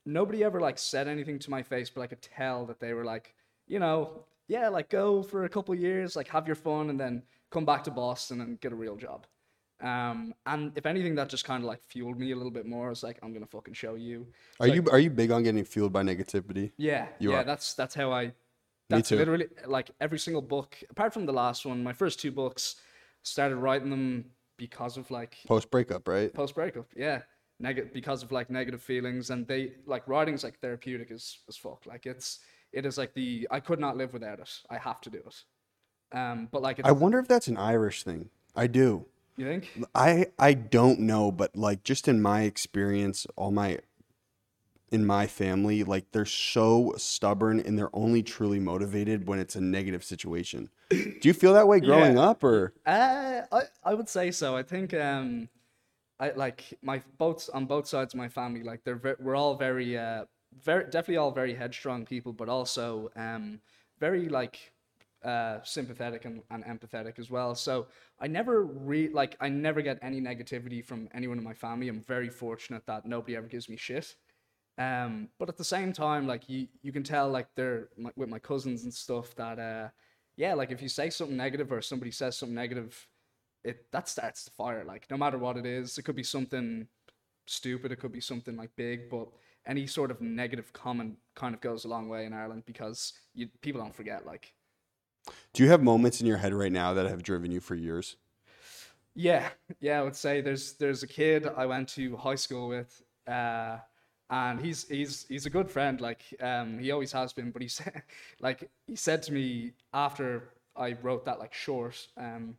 nobody 0.07 0.43
ever 0.43 0.59
like 0.59 0.79
said 0.79 1.07
anything 1.07 1.39
to 1.41 1.51
my 1.51 1.63
face, 1.63 1.91
but 1.91 2.01
I 2.01 2.07
could 2.07 2.23
tell 2.23 2.65
that 2.65 2.81
they 2.81 2.95
were 2.95 3.05
like, 3.05 3.35
you 3.67 3.79
know, 3.79 4.25
yeah, 4.49 4.71
like 4.71 4.89
go 4.89 5.23
for 5.23 5.45
a 5.45 5.51
couple 5.51 5.75
years, 5.75 6.17
like 6.17 6.29
have 6.29 6.47
your 6.47 6.57
fun, 6.57 6.89
and 6.89 6.99
then 6.99 7.23
come 7.51 7.67
back 7.67 7.85
to 7.85 7.91
Boston 7.91 8.41
and 8.41 8.59
get 8.59 8.73
a 8.73 8.77
real 8.77 8.97
job. 8.97 9.27
Um, 9.83 10.33
and 10.47 10.73
if 10.79 10.87
anything, 10.87 11.15
that 11.17 11.29
just 11.29 11.45
kind 11.45 11.63
of 11.63 11.69
like 11.69 11.83
fueled 11.83 12.19
me 12.19 12.33
a 12.33 12.37
little 12.37 12.51
bit 12.51 12.65
more. 12.65 12.87
I 12.87 12.89
was 12.89 13.03
like, 13.03 13.19
I'm 13.23 13.35
gonna 13.35 13.45
fucking 13.45 13.75
show 13.75 13.97
you. 13.97 14.29
Are 14.61 14.67
you 14.67 14.83
are 14.91 14.99
you 14.99 15.11
big 15.11 15.31
on 15.31 15.43
getting 15.43 15.63
fueled 15.65 15.93
by 15.93 16.03
negativity? 16.03 16.73
Yeah, 16.79 17.09
You 17.19 17.33
yeah. 17.33 17.41
are. 17.41 17.45
That's 17.45 17.75
that's 17.75 17.95
how 17.95 18.13
I. 18.13 18.33
That's 18.91 19.09
too. 19.09 19.17
literally 19.17 19.47
like 19.67 19.91
every 20.01 20.19
single 20.19 20.43
book, 20.43 20.77
apart 20.91 21.15
from 21.15 21.27
the 21.27 21.33
last 21.33 21.65
one. 21.65 21.83
My 21.83 21.93
first 21.93 22.21
two 22.21 22.31
books, 22.31 22.77
started 23.23 23.57
writing 23.57 23.91
them 23.91 24.27
because 24.57 24.97
of 24.97 25.11
like 25.11 25.37
Post 25.47 25.71
breakup, 25.71 26.07
right? 26.07 26.33
post 26.33 26.55
breakup. 26.55 26.87
Yeah, 26.97 27.23
negative 27.59 27.93
because 27.93 28.23
of 28.23 28.31
like 28.31 28.51
negative 28.51 28.83
feelings, 28.83 29.31
and 29.31 29.47
they 29.47 29.73
like 29.87 30.07
writing's 30.07 30.45
like 30.45 30.61
therapeutic 30.61 31.11
as 31.11 31.39
as 31.49 31.57
fuck. 31.57 31.87
Like 31.87 32.07
it's 32.07 32.41
it 32.73 32.87
is 32.87 32.99
like 32.99 33.15
the 33.15 33.49
I 33.51 33.61
could 33.61 33.81
not 33.81 33.97
live 33.97 34.13
without 34.13 34.39
it. 34.41 34.51
I 34.71 34.79
have 34.79 35.01
to 35.03 35.11
do 35.11 35.23
it. 35.27 36.17
Um, 36.17 36.49
but 36.53 36.63
like 36.63 36.79
it's, 36.79 36.89
I 36.89 36.93
wonder 36.93 37.19
if 37.19 37.27
that's 37.27 37.49
an 37.49 37.57
Irish 37.57 38.05
thing. 38.05 38.31
I 38.55 38.69
do. 38.69 39.07
you 39.37 39.47
think? 39.47 39.87
I 39.95 40.27
I 40.39 40.55
don't 40.55 41.01
know, 41.01 41.33
but 41.33 41.57
like 41.57 41.83
just 41.83 42.07
in 42.07 42.23
my 42.23 42.43
experience, 42.43 43.27
all 43.37 43.51
my 43.51 43.79
in 44.95 45.05
my 45.07 45.27
family, 45.27 45.85
like 45.85 46.13
they're 46.13 46.25
so 46.25 46.95
stubborn 46.97 47.61
and 47.61 47.79
they're 47.79 47.95
only 47.95 48.23
truly 48.23 48.61
motivated 48.61 49.27
when 49.29 49.39
it's 49.41 49.57
a 49.57 49.61
negative 49.61 50.05
situation. 50.05 50.71
Do 50.91 51.29
you 51.29 51.35
feel 51.35 51.53
that 51.55 51.69
way 51.69 51.81
growing 51.81 52.17
Yeah. 52.17 52.19
up 52.19 52.45
or 52.45 52.75
Uh, 52.87 53.43
I 53.53 53.63
I 53.85 53.95
would 53.95 54.09
say 54.09 54.31
so. 54.31 54.57
I 54.57 54.63
think 54.63 54.95
um, 54.95 55.49
I 56.21 56.31
like 56.33 56.79
my 56.83 57.03
both 57.19 57.51
on 57.55 57.67
both 57.67 57.87
sides 57.89 58.15
of 58.15 58.19
my 58.19 58.29
family. 58.29 58.63
Like 58.63 58.85
they're 58.85 58.97
ve- 58.97 59.21
we're 59.21 59.37
all 59.37 59.57
very 59.57 59.99
uh 59.99 60.27
very 60.65 60.85
definitely 60.85 61.19
all 61.19 61.33
very 61.33 61.55
headstrong 61.55 62.07
people, 62.07 62.33
but 62.33 62.49
also 62.49 63.11
um 63.17 63.61
very 64.01 64.29
like 64.29 64.73
uh 65.25 65.61
sympathetic 65.65 66.25
and, 66.27 66.43
and 66.51 66.65
empathetic 66.65 67.19
as 67.19 67.31
well. 67.31 67.55
So 67.55 67.89
I 68.21 68.29
never 68.29 68.65
re 68.65 69.09
like 69.09 69.37
I 69.41 69.49
never 69.51 69.83
get 69.83 69.99
any 70.03 70.21
negativity 70.21 70.85
from 70.85 71.09
anyone 71.15 71.39
in 71.39 71.45
my 71.45 71.55
family. 71.55 71.89
I'm 71.89 72.03
very 72.03 72.31
fortunate 72.31 72.87
that 72.87 73.07
nobody 73.07 73.37
ever 73.37 73.49
gives 73.49 73.69
me 73.69 73.77
shit. 73.77 74.17
Um, 74.77 75.29
but 75.39 75.49
at 75.49 75.57
the 75.57 75.65
same 75.65 75.93
time, 75.93 76.27
like 76.27 76.49
you, 76.49 76.67
you 76.83 76.93
can 76.93 77.05
tell, 77.05 77.31
like 77.31 77.47
they're 77.55 77.89
my, 77.97 78.11
with 78.17 78.29
my 78.29 78.39
cousins 78.39 78.85
and 78.85 78.93
stuff 78.93 79.35
that, 79.37 79.59
uh, 79.59 79.89
yeah, 80.37 80.55
like 80.55 80.73
if 80.73 80.83
you 80.83 80.89
say 80.89 81.11
something 81.11 81.37
negative 81.37 81.71
or 81.71 81.81
somebody 81.81 82.11
says 82.11 82.37
something 82.37 82.55
negative, 82.55 83.07
it 83.63 83.91
that 83.93 84.09
starts 84.09 84.45
the 84.45 84.51
fire. 84.51 84.85
Like 84.85 85.07
no 85.11 85.17
matter 85.17 85.39
what 85.39 85.57
it 85.57 85.65
is, 85.65 85.97
it 85.97 86.03
could 86.03 86.17
be 86.17 86.25
something 86.25 86.89
stupid, 87.47 87.93
it 87.93 88.01
could 88.01 88.13
be 88.13 88.21
something 88.21 88.57
like 88.57 88.71
big, 88.77 89.09
but 89.09 89.29
any 89.67 89.87
sort 89.87 90.11
of 90.11 90.21
negative 90.21 90.73
comment 90.73 91.17
kind 91.35 91.55
of 91.55 91.61
goes 91.61 91.85
a 91.85 91.89
long 91.89 92.09
way 92.09 92.27
in 92.27 92.33
Ireland 92.33 92.65
because 92.67 93.15
you 93.35 93.49
people 93.61 93.81
don't 93.81 93.95
forget. 93.95 94.27
Like, 94.27 94.53
do 95.53 95.63
you 95.63 95.71
have 95.71 95.83
moments 95.83 96.21
in 96.21 96.27
your 96.27 96.37
head 96.39 96.53
right 96.53 96.73
now 96.73 96.95
that 96.95 97.07
have 97.07 97.23
driven 97.23 97.51
you 97.51 97.61
for 97.61 97.75
years? 97.75 98.17
Yeah, 99.15 99.49
yeah, 99.81 100.01
I 100.01 100.03
would 100.03 100.17
say 100.17 100.41
there's 100.41 100.73
there's 100.75 101.03
a 101.03 101.07
kid 101.07 101.47
I 101.57 101.67
went 101.67 101.89
to 101.91 102.17
high 102.17 102.35
school 102.35 102.69
with, 102.69 103.03
uh, 103.27 103.79
and 104.35 104.61
he's 104.61 104.89
he's 104.89 105.27
he's 105.29 105.47
a 105.47 105.51
good 105.51 105.71
friend. 105.71 106.01
Like, 106.01 106.23
um, 106.41 106.79
he 106.79 106.91
always 106.91 107.13
has 107.13 107.33
been. 107.33 107.53
But 107.53 107.63
he 107.63 107.69
said, 107.69 108.03
like, 108.41 108.69
he 108.87 108.97
said 108.97 109.23
to 109.25 109.33
me 109.33 109.73
after 109.93 110.51
I 110.77 110.97
wrote 111.03 111.25
that 111.27 111.39
like 111.39 111.55
short, 111.55 112.07
um, 112.17 112.57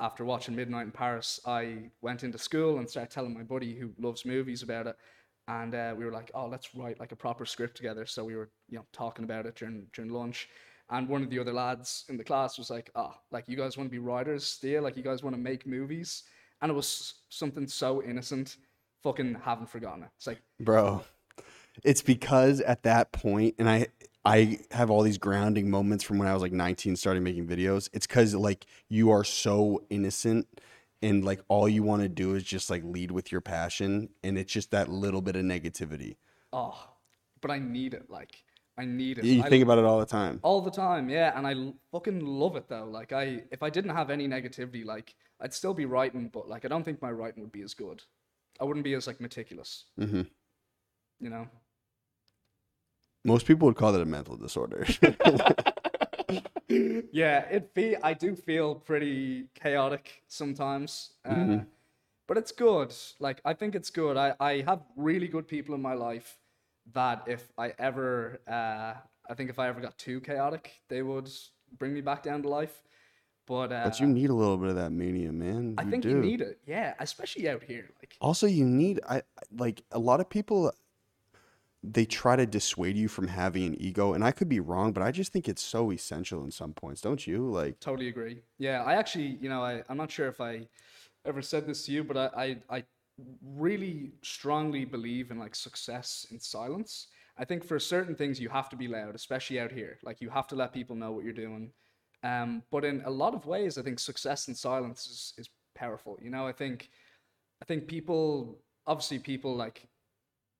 after 0.00 0.24
watching 0.24 0.56
Midnight 0.56 0.86
in 0.86 0.90
Paris, 0.90 1.38
I 1.46 1.90
went 2.02 2.24
into 2.24 2.38
school 2.38 2.78
and 2.78 2.90
started 2.90 3.12
telling 3.12 3.32
my 3.32 3.44
buddy 3.44 3.76
who 3.76 3.92
loves 4.00 4.24
movies 4.24 4.62
about 4.62 4.88
it, 4.88 4.96
and 5.46 5.72
uh, 5.74 5.94
we 5.96 6.04
were 6.04 6.10
like, 6.10 6.32
oh, 6.34 6.46
let's 6.46 6.74
write 6.74 6.98
like 6.98 7.12
a 7.12 7.16
proper 7.16 7.46
script 7.46 7.76
together. 7.76 8.04
So 8.04 8.24
we 8.24 8.34
were 8.34 8.50
you 8.68 8.78
know 8.78 8.86
talking 8.92 9.24
about 9.24 9.46
it 9.46 9.54
during 9.54 9.86
during 9.92 10.10
lunch. 10.10 10.48
And 10.90 11.06
one 11.06 11.22
of 11.22 11.30
the 11.30 11.38
other 11.38 11.52
lads 11.52 12.06
in 12.08 12.16
the 12.16 12.24
class 12.24 12.58
was 12.58 12.70
like, 12.70 12.90
"Ah, 12.96 13.14
like 13.30 13.44
you 13.46 13.56
guys 13.56 13.76
want 13.76 13.88
to 13.88 13.92
be 13.92 14.00
writers 14.00 14.44
still? 14.44 14.82
Like 14.82 14.96
you 14.96 15.04
guys 15.04 15.22
want 15.22 15.36
to 15.36 15.42
make 15.50 15.64
movies?" 15.64 16.24
And 16.60 16.72
it 16.72 16.74
was 16.74 17.14
something 17.28 17.68
so 17.68 18.02
innocent. 18.02 18.56
Fucking 19.08 19.38
haven't 19.42 19.70
forgotten 19.70 20.02
it. 20.02 20.10
It's 20.16 20.26
like, 20.26 20.42
Bro, 20.60 21.04
it's 21.82 22.02
because 22.02 22.60
at 22.60 22.82
that 22.82 23.10
point, 23.12 23.54
and 23.58 23.68
I 23.68 23.86
I 24.24 24.58
have 24.72 24.90
all 24.90 25.02
these 25.02 25.16
grounding 25.16 25.70
moments 25.70 26.04
from 26.04 26.18
when 26.18 26.28
I 26.28 26.34
was 26.34 26.42
like 26.42 26.52
19 26.52 26.96
starting 26.96 27.22
making 27.22 27.46
videos. 27.46 27.88
It's 27.94 28.06
cuz 28.06 28.34
like 28.34 28.66
you 28.88 29.10
are 29.10 29.24
so 29.24 29.82
innocent 29.88 30.46
and 31.00 31.24
like 31.24 31.40
all 31.48 31.68
you 31.68 31.82
want 31.82 32.02
to 32.02 32.08
do 32.08 32.34
is 32.34 32.42
just 32.42 32.68
like 32.68 32.82
lead 32.84 33.10
with 33.10 33.32
your 33.32 33.40
passion 33.40 34.10
and 34.22 34.36
it's 34.36 34.52
just 34.52 34.70
that 34.72 34.88
little 34.90 35.22
bit 35.22 35.36
of 35.36 35.42
negativity. 35.44 36.16
oh, 36.52 36.78
but 37.40 37.50
I 37.50 37.58
need 37.58 37.94
it. 37.94 38.10
Like 38.10 38.44
I 38.76 38.84
need 38.84 39.18
it. 39.18 39.24
You 39.24 39.42
I- 39.42 39.48
think 39.48 39.62
about 39.62 39.78
it 39.78 39.84
all 39.84 40.00
the 40.00 40.06
time. 40.06 40.40
all 40.42 40.60
the 40.60 40.70
time, 40.70 41.08
yeah. 41.08 41.32
And 41.36 41.46
I 41.46 41.72
fucking 41.92 42.20
love 42.20 42.56
it 42.56 42.68
though. 42.68 42.84
Like 42.84 43.12
I, 43.12 43.42
if 43.50 43.62
I 43.62 43.70
didn't 43.70 43.94
have 43.94 44.10
any 44.10 44.28
negativity, 44.28 44.84
like 44.84 45.14
I'd 45.40 45.54
still 45.54 45.74
be 45.74 45.86
writing, 45.86 46.28
but 46.28 46.48
like 46.48 46.64
I 46.64 46.68
don't 46.68 46.84
think 46.84 47.00
my 47.00 47.10
writing 47.10 47.42
would 47.42 47.52
be 47.52 47.62
as 47.62 47.72
good. 47.74 48.02
I 48.60 48.64
wouldn't 48.64 48.84
be 48.84 48.94
as 48.94 49.06
like 49.06 49.20
meticulous. 49.20 49.84
Mhm. 49.98 50.26
You 51.20 51.30
know. 51.30 51.48
Most 53.24 53.46
people 53.46 53.66
would 53.66 53.76
call 53.76 53.92
that 53.92 54.00
a 54.00 54.06
mental 54.06 54.36
disorder. 54.36 54.86
yeah, 57.12 57.40
it 57.50 57.74
be 57.74 57.96
I 58.02 58.14
do 58.14 58.34
feel 58.36 58.74
pretty 58.74 59.48
chaotic 59.54 60.22
sometimes. 60.28 61.12
Uh, 61.24 61.58
But 62.28 62.36
it's 62.36 62.52
good. 62.52 62.94
Like 63.20 63.40
I 63.44 63.54
think 63.54 63.74
it's 63.74 63.90
good. 63.90 64.16
I, 64.16 64.34
I 64.38 64.60
have 64.66 64.82
really 64.96 65.28
good 65.28 65.48
people 65.48 65.74
in 65.74 65.82
my 65.82 65.94
life 65.94 66.38
that 66.92 67.24
if 67.26 67.50
I 67.58 67.72
ever 67.78 68.40
uh 68.46 68.94
I 69.30 69.34
think 69.34 69.50
if 69.50 69.58
I 69.58 69.68
ever 69.68 69.80
got 69.80 69.98
too 69.98 70.20
chaotic, 70.20 70.70
they 70.88 71.02
would 71.02 71.30
bring 71.78 71.92
me 71.94 72.00
back 72.02 72.22
down 72.22 72.42
to 72.42 72.48
life. 72.48 72.82
But 73.48 73.72
uh 73.72 73.84
but 73.84 73.98
you 73.98 74.06
need 74.06 74.30
a 74.30 74.34
little 74.34 74.58
bit 74.58 74.68
of 74.68 74.76
that 74.76 74.92
mania, 74.92 75.32
man. 75.32 75.74
I 75.78 75.84
think 75.84 76.02
do. 76.02 76.10
you 76.10 76.18
need 76.18 76.42
it. 76.42 76.60
Yeah, 76.66 76.94
especially 77.00 77.48
out 77.48 77.62
here. 77.62 77.88
Like 78.00 78.14
Also, 78.20 78.46
you 78.46 78.64
need 78.64 79.00
I 79.08 79.22
like 79.56 79.82
a 79.90 79.98
lot 79.98 80.20
of 80.20 80.28
people 80.28 80.72
they 81.82 82.04
try 82.04 82.36
to 82.36 82.44
dissuade 82.44 82.96
you 82.96 83.08
from 83.08 83.28
having 83.28 83.64
an 83.64 83.80
ego 83.80 84.12
and 84.12 84.22
I 84.22 84.32
could 84.32 84.48
be 84.48 84.60
wrong, 84.60 84.92
but 84.92 85.02
I 85.02 85.10
just 85.10 85.32
think 85.32 85.48
it's 85.48 85.62
so 85.62 85.90
essential 85.92 86.44
in 86.44 86.50
some 86.50 86.74
points, 86.74 87.00
don't 87.00 87.26
you? 87.26 87.50
Like 87.50 87.80
totally 87.80 88.08
agree. 88.08 88.40
Yeah, 88.58 88.82
I 88.82 88.94
actually, 88.94 89.38
you 89.40 89.48
know, 89.48 89.62
I, 89.62 89.82
I'm 89.88 89.96
not 89.96 90.10
sure 90.10 90.28
if 90.28 90.40
I 90.40 90.68
ever 91.24 91.40
said 91.40 91.66
this 91.66 91.86
to 91.86 91.92
you, 91.92 92.04
but 92.04 92.16
I, 92.16 92.58
I, 92.68 92.76
I 92.78 92.84
really 93.56 94.12
strongly 94.22 94.84
believe 94.84 95.30
in 95.30 95.38
like 95.38 95.54
success 95.54 96.26
in 96.30 96.38
silence. 96.38 97.06
I 97.38 97.44
think 97.44 97.64
for 97.64 97.78
certain 97.78 98.14
things 98.14 98.40
you 98.40 98.48
have 98.48 98.68
to 98.70 98.76
be 98.76 98.88
loud, 98.88 99.14
especially 99.14 99.60
out 99.60 99.70
here. 99.70 99.98
Like 100.02 100.20
you 100.20 100.28
have 100.30 100.48
to 100.48 100.56
let 100.56 100.72
people 100.72 100.96
know 100.96 101.12
what 101.12 101.24
you're 101.24 101.32
doing. 101.32 101.70
Um, 102.22 102.62
but 102.70 102.84
in 102.84 103.02
a 103.04 103.10
lot 103.10 103.34
of 103.34 103.46
ways, 103.46 103.78
I 103.78 103.82
think 103.82 103.98
success 103.98 104.48
in 104.48 104.54
silence 104.54 105.06
is, 105.06 105.34
is 105.38 105.50
powerful. 105.74 106.18
You 106.20 106.30
know, 106.30 106.46
I 106.46 106.52
think, 106.52 106.90
I 107.62 107.64
think 107.64 107.86
people, 107.86 108.58
obviously, 108.86 109.18
people 109.18 109.54
like 109.54 109.88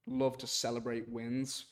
love 0.07 0.39
to 0.39 0.47
celebrate 0.47 1.09
wins, 1.09 1.67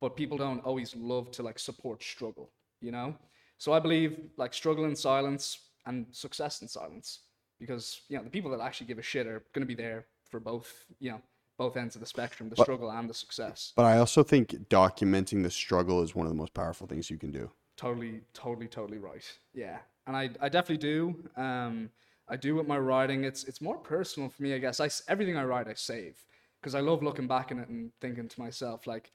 but 0.00 0.16
people 0.16 0.38
don't 0.38 0.64
always 0.64 0.94
love 0.96 1.30
to 1.32 1.42
like 1.42 1.58
support 1.58 2.02
struggle, 2.02 2.50
you 2.80 2.92
know? 2.92 3.14
So 3.58 3.72
I 3.72 3.78
believe 3.78 4.18
like 4.36 4.54
struggle 4.54 4.84
in 4.84 4.96
silence 4.96 5.58
and 5.86 6.06
success 6.10 6.62
in 6.62 6.68
silence 6.68 7.20
because, 7.60 8.02
you 8.08 8.16
know, 8.16 8.24
the 8.24 8.30
people 8.30 8.50
that 8.52 8.60
actually 8.60 8.86
give 8.86 8.98
a 8.98 9.02
shit 9.02 9.26
are 9.26 9.44
going 9.52 9.66
to 9.66 9.66
be 9.66 9.80
there 9.80 10.06
for 10.28 10.40
both, 10.40 10.84
you 10.98 11.10
know, 11.10 11.20
both 11.58 11.76
ends 11.76 11.94
of 11.94 12.00
the 12.00 12.06
spectrum, 12.06 12.48
the 12.48 12.56
struggle 12.56 12.90
and 12.90 13.08
the 13.08 13.14
success. 13.14 13.72
but 13.76 13.84
I 13.84 13.98
also 13.98 14.22
think 14.22 14.50
documenting 14.68 15.42
the 15.42 15.50
struggle 15.50 16.02
is 16.02 16.14
one 16.14 16.26
of 16.26 16.30
the 16.30 16.36
most 16.36 16.54
powerful 16.54 16.86
things 16.86 17.10
you 17.10 17.18
can 17.18 17.30
do. 17.30 17.50
Totally, 17.76 18.20
totally, 18.34 18.68
totally 18.68 18.98
right. 18.98 19.24
Yeah, 19.54 19.78
and 20.06 20.16
I, 20.16 20.30
I 20.40 20.48
definitely 20.48 20.78
do. 20.78 21.28
Um, 21.36 21.90
I 22.28 22.36
do 22.36 22.54
with 22.54 22.66
my 22.66 22.78
writing. 22.78 23.24
It's 23.24 23.44
it's 23.44 23.60
more 23.60 23.78
personal 23.78 24.28
for 24.28 24.42
me, 24.42 24.54
I 24.54 24.58
guess. 24.58 24.80
I 24.80 24.86
s- 24.86 25.02
everything 25.08 25.36
I 25.36 25.44
write, 25.44 25.68
I 25.68 25.74
save 25.74 26.16
because 26.60 26.74
I 26.74 26.80
love 26.80 27.02
looking 27.02 27.26
back 27.26 27.50
in 27.50 27.58
it 27.58 27.68
and 27.68 27.90
thinking 28.00 28.28
to 28.28 28.40
myself 28.40 28.86
like, 28.86 29.12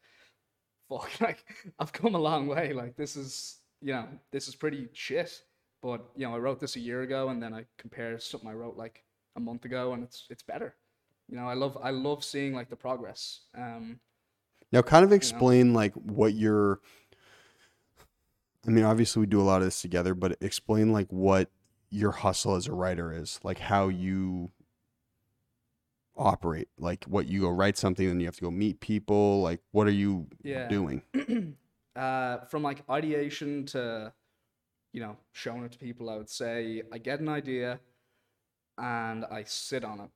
fuck, 0.89 1.09
like 1.21 1.45
I've 1.79 1.93
come 1.93 2.15
a 2.15 2.19
long 2.19 2.47
way. 2.47 2.73
Like 2.73 2.95
this 2.95 3.15
is, 3.15 3.59
you 3.81 3.93
know, 3.93 4.07
this 4.31 4.47
is 4.47 4.55
pretty 4.55 4.89
shit. 4.93 5.41
But 5.83 6.05
you 6.15 6.27
know, 6.27 6.35
I 6.35 6.39
wrote 6.39 6.59
this 6.59 6.75
a 6.75 6.79
year 6.79 7.03
ago, 7.03 7.29
and 7.29 7.41
then 7.41 7.53
I 7.53 7.65
compare 7.77 8.19
something 8.19 8.49
I 8.49 8.53
wrote 8.53 8.77
like 8.77 9.03
a 9.35 9.39
month 9.39 9.65
ago, 9.65 9.93
and 9.93 10.03
it's 10.03 10.25
it's 10.29 10.43
better. 10.43 10.75
You 11.29 11.37
know, 11.37 11.47
I 11.47 11.53
love 11.55 11.77
I 11.81 11.91
love 11.91 12.23
seeing 12.23 12.53
like 12.53 12.69
the 12.69 12.75
progress. 12.75 13.41
Um, 13.57 13.99
Now, 14.71 14.81
kind 14.81 15.05
of 15.05 15.11
explain 15.13 15.73
like 15.73 15.93
what 15.93 16.33
your. 16.33 16.79
I 18.67 18.71
mean, 18.71 18.83
obviously, 18.83 19.21
we 19.21 19.27
do 19.27 19.39
a 19.39 19.43
lot 19.43 19.61
of 19.61 19.67
this 19.67 19.81
together, 19.81 20.13
but 20.13 20.37
explain 20.41 20.91
like 20.91 21.07
what 21.09 21.49
your 21.89 22.11
hustle 22.11 22.55
as 22.55 22.67
a 22.67 22.73
writer 22.73 23.13
is, 23.13 23.39
like 23.43 23.59
how 23.59 23.87
you 23.87 24.51
operate, 26.17 26.67
like 26.77 27.05
what 27.05 27.27
you 27.27 27.41
go 27.41 27.49
write 27.49 27.77
something, 27.77 28.05
then 28.07 28.19
you 28.19 28.25
have 28.25 28.35
to 28.35 28.41
go 28.41 28.51
meet 28.51 28.81
people. 28.81 29.41
Like, 29.41 29.61
what 29.71 29.87
are 29.87 29.91
you 29.91 30.27
Yeah. 30.43 30.67
doing? 30.67 31.01
uh, 31.95 32.39
from 32.45 32.61
like 32.61 32.83
ideation 32.89 33.65
to, 33.67 34.11
you 34.91 34.99
know, 34.99 35.15
showing 35.31 35.63
it 35.63 35.71
to 35.71 35.77
people, 35.77 36.09
I 36.09 36.17
would 36.17 36.29
say 36.29 36.83
I 36.91 36.97
get 36.97 37.21
an 37.21 37.29
idea 37.29 37.79
and 38.77 39.25
I 39.25 39.43
sit 39.43 39.85
on 39.85 40.01
it 40.01 40.09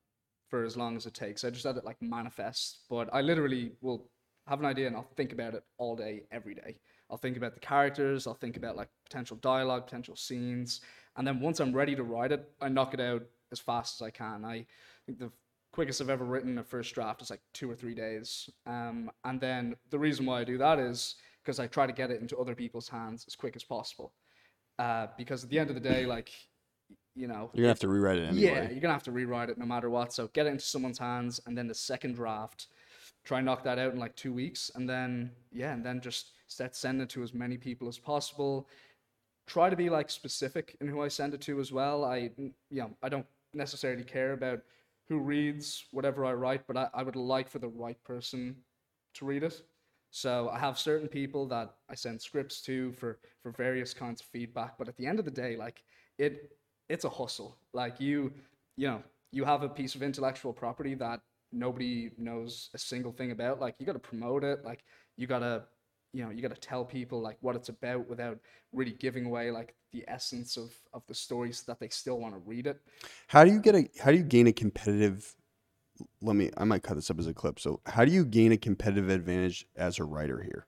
for 0.49 0.65
as 0.65 0.75
long 0.75 0.97
as 0.97 1.05
it 1.05 1.13
takes. 1.13 1.45
I 1.45 1.49
just 1.51 1.63
let 1.65 1.77
it 1.77 1.85
like 1.85 2.01
manifest, 2.01 2.79
but 2.89 3.09
I 3.13 3.21
literally 3.21 3.71
will 3.81 4.09
have 4.47 4.59
an 4.59 4.65
idea 4.65 4.87
and 4.87 4.95
I'll 4.95 5.09
think 5.15 5.31
about 5.31 5.53
it 5.53 5.63
all 5.77 5.95
day, 5.95 6.23
every 6.31 6.55
day. 6.55 6.75
I'll 7.11 7.17
think 7.17 7.35
about 7.37 7.53
the 7.53 7.59
characters, 7.59 8.25
I'll 8.25 8.33
think 8.33 8.55
about 8.57 8.77
like 8.77 8.87
potential 9.03 9.37
dialogue, 9.37 9.85
potential 9.85 10.15
scenes, 10.15 10.81
and 11.17 11.27
then 11.27 11.41
once 11.41 11.59
I'm 11.59 11.73
ready 11.73 11.95
to 11.95 12.03
write 12.03 12.31
it, 12.31 12.49
I 12.61 12.69
knock 12.69 12.93
it 12.93 13.01
out 13.01 13.23
as 13.51 13.59
fast 13.59 14.01
as 14.01 14.05
I 14.05 14.09
can. 14.09 14.45
I 14.45 14.65
think 15.05 15.19
the 15.19 15.29
quickest 15.73 16.01
I've 16.01 16.09
ever 16.09 16.23
written 16.23 16.57
a 16.57 16.63
first 16.63 16.93
draft 16.95 17.21
is 17.21 17.29
like 17.29 17.41
two 17.53 17.69
or 17.69 17.75
three 17.75 17.93
days. 17.93 18.49
Um, 18.65 19.11
and 19.25 19.39
then 19.41 19.75
the 19.89 19.99
reason 19.99 20.25
why 20.25 20.39
I 20.39 20.43
do 20.45 20.57
that 20.57 20.79
is 20.79 21.15
because 21.43 21.59
I 21.59 21.67
try 21.67 21.85
to 21.85 21.93
get 21.93 22.11
it 22.11 22.21
into 22.21 22.37
other 22.37 22.55
people's 22.55 22.87
hands 22.87 23.25
as 23.27 23.35
quick 23.35 23.55
as 23.55 23.63
possible. 23.63 24.13
Uh, 24.79 25.07
because 25.17 25.43
at 25.43 25.49
the 25.49 25.59
end 25.59 25.69
of 25.69 25.75
the 25.75 25.81
day, 25.81 26.05
like, 26.05 26.31
you 27.13 27.27
know, 27.27 27.51
You're 27.53 27.63
gonna 27.63 27.71
have 27.71 27.79
to 27.79 27.89
rewrite 27.89 28.19
it 28.19 28.29
anyway. 28.29 28.41
yeah, 28.43 28.69
you're 28.69 28.79
gonna 28.79 28.93
have 28.93 29.03
to 29.03 29.11
rewrite 29.11 29.49
it 29.49 29.57
no 29.57 29.65
matter 29.65 29.89
what. 29.89 30.13
So 30.13 30.27
get 30.29 30.47
it 30.47 30.51
into 30.51 30.63
someone's 30.63 30.97
hands, 30.97 31.41
and 31.45 31.57
then 31.57 31.67
the 31.67 31.75
second 31.75 32.15
draft, 32.15 32.67
try 33.25 33.39
and 33.39 33.45
knock 33.45 33.63
that 33.65 33.77
out 33.77 33.91
in 33.93 33.99
like 33.99 34.15
two 34.15 34.33
weeks, 34.33 34.71
and 34.75 34.89
then 34.89 35.31
yeah, 35.51 35.73
and 35.73 35.85
then 35.85 35.99
just 35.99 36.31
sending 36.51 37.01
it 37.01 37.09
to 37.09 37.23
as 37.23 37.33
many 37.33 37.57
people 37.57 37.87
as 37.87 37.97
possible. 37.97 38.67
Try 39.47 39.69
to 39.69 39.75
be 39.75 39.89
like 39.89 40.09
specific 40.09 40.77
in 40.81 40.87
who 40.87 41.01
I 41.01 41.07
send 41.07 41.33
it 41.33 41.41
to 41.41 41.59
as 41.59 41.71
well. 41.71 42.03
I 42.05 42.31
you 42.37 42.53
know 42.69 42.91
I 43.01 43.09
don't 43.09 43.25
necessarily 43.53 44.03
care 44.03 44.33
about 44.33 44.61
who 45.07 45.19
reads 45.19 45.85
whatever 45.91 46.25
I 46.25 46.33
write, 46.33 46.65
but 46.67 46.77
I, 46.77 46.87
I 46.93 47.03
would 47.03 47.15
like 47.15 47.49
for 47.49 47.59
the 47.59 47.67
right 47.67 48.01
person 48.03 48.55
to 49.15 49.25
read 49.25 49.43
it. 49.43 49.61
So 50.11 50.49
I 50.49 50.59
have 50.59 50.77
certain 50.77 51.07
people 51.07 51.47
that 51.47 51.73
I 51.89 51.95
send 51.95 52.21
scripts 52.21 52.61
to 52.63 52.91
for 52.93 53.19
for 53.41 53.51
various 53.51 53.93
kinds 53.93 54.21
of 54.21 54.27
feedback. 54.27 54.77
But 54.77 54.87
at 54.87 54.97
the 54.97 55.05
end 55.05 55.19
of 55.19 55.25
the 55.25 55.31
day, 55.31 55.55
like 55.55 55.83
it, 56.17 56.51
it's 56.89 57.05
a 57.05 57.09
hustle. 57.09 57.57
Like 57.73 57.99
you, 57.99 58.33
you 58.77 58.87
know, 58.87 59.03
you 59.31 59.45
have 59.45 59.63
a 59.63 59.69
piece 59.69 59.95
of 59.95 60.03
intellectual 60.03 60.53
property 60.53 60.93
that 60.95 61.21
nobody 61.51 62.11
knows 62.17 62.69
a 62.73 62.77
single 62.77 63.11
thing 63.11 63.31
about. 63.31 63.59
Like 63.59 63.75
you 63.79 63.85
got 63.85 63.93
to 63.93 63.99
promote 63.99 64.43
it. 64.43 64.63
Like 64.63 64.83
you 65.17 65.27
got 65.27 65.39
to, 65.39 65.63
you 66.13 66.23
know, 66.23 66.29
you 66.29 66.41
got 66.41 66.53
to 66.53 66.59
tell 66.59 66.83
people 66.83 67.21
like 67.21 67.37
what 67.41 67.55
it's 67.55 67.69
about 67.69 68.07
without 68.07 68.37
really 68.73 68.91
giving 68.91 69.25
away 69.25 69.51
like 69.51 69.75
the 69.91 70.03
essence 70.07 70.57
of 70.57 70.73
of 70.93 71.03
the 71.07 71.15
story 71.15 71.51
so 71.51 71.63
that 71.67 71.79
they 71.79 71.89
still 71.89 72.19
want 72.19 72.33
to 72.33 72.39
read 72.39 72.67
it. 72.67 72.79
How 73.27 73.43
do 73.43 73.51
you 73.51 73.59
get 73.59 73.75
a? 73.75 73.89
How 74.03 74.11
do 74.11 74.17
you 74.17 74.23
gain 74.23 74.47
a 74.47 74.53
competitive? 74.53 75.35
Let 76.21 76.35
me. 76.35 76.51
I 76.57 76.63
might 76.63 76.83
cut 76.83 76.95
this 76.95 77.09
up 77.09 77.19
as 77.19 77.27
a 77.27 77.33
clip. 77.33 77.59
So, 77.59 77.81
how 77.85 78.05
do 78.05 78.11
you 78.11 78.25
gain 78.25 78.51
a 78.51 78.57
competitive 78.57 79.09
advantage 79.09 79.65
as 79.75 79.99
a 79.99 80.03
writer 80.03 80.41
here? 80.41 80.67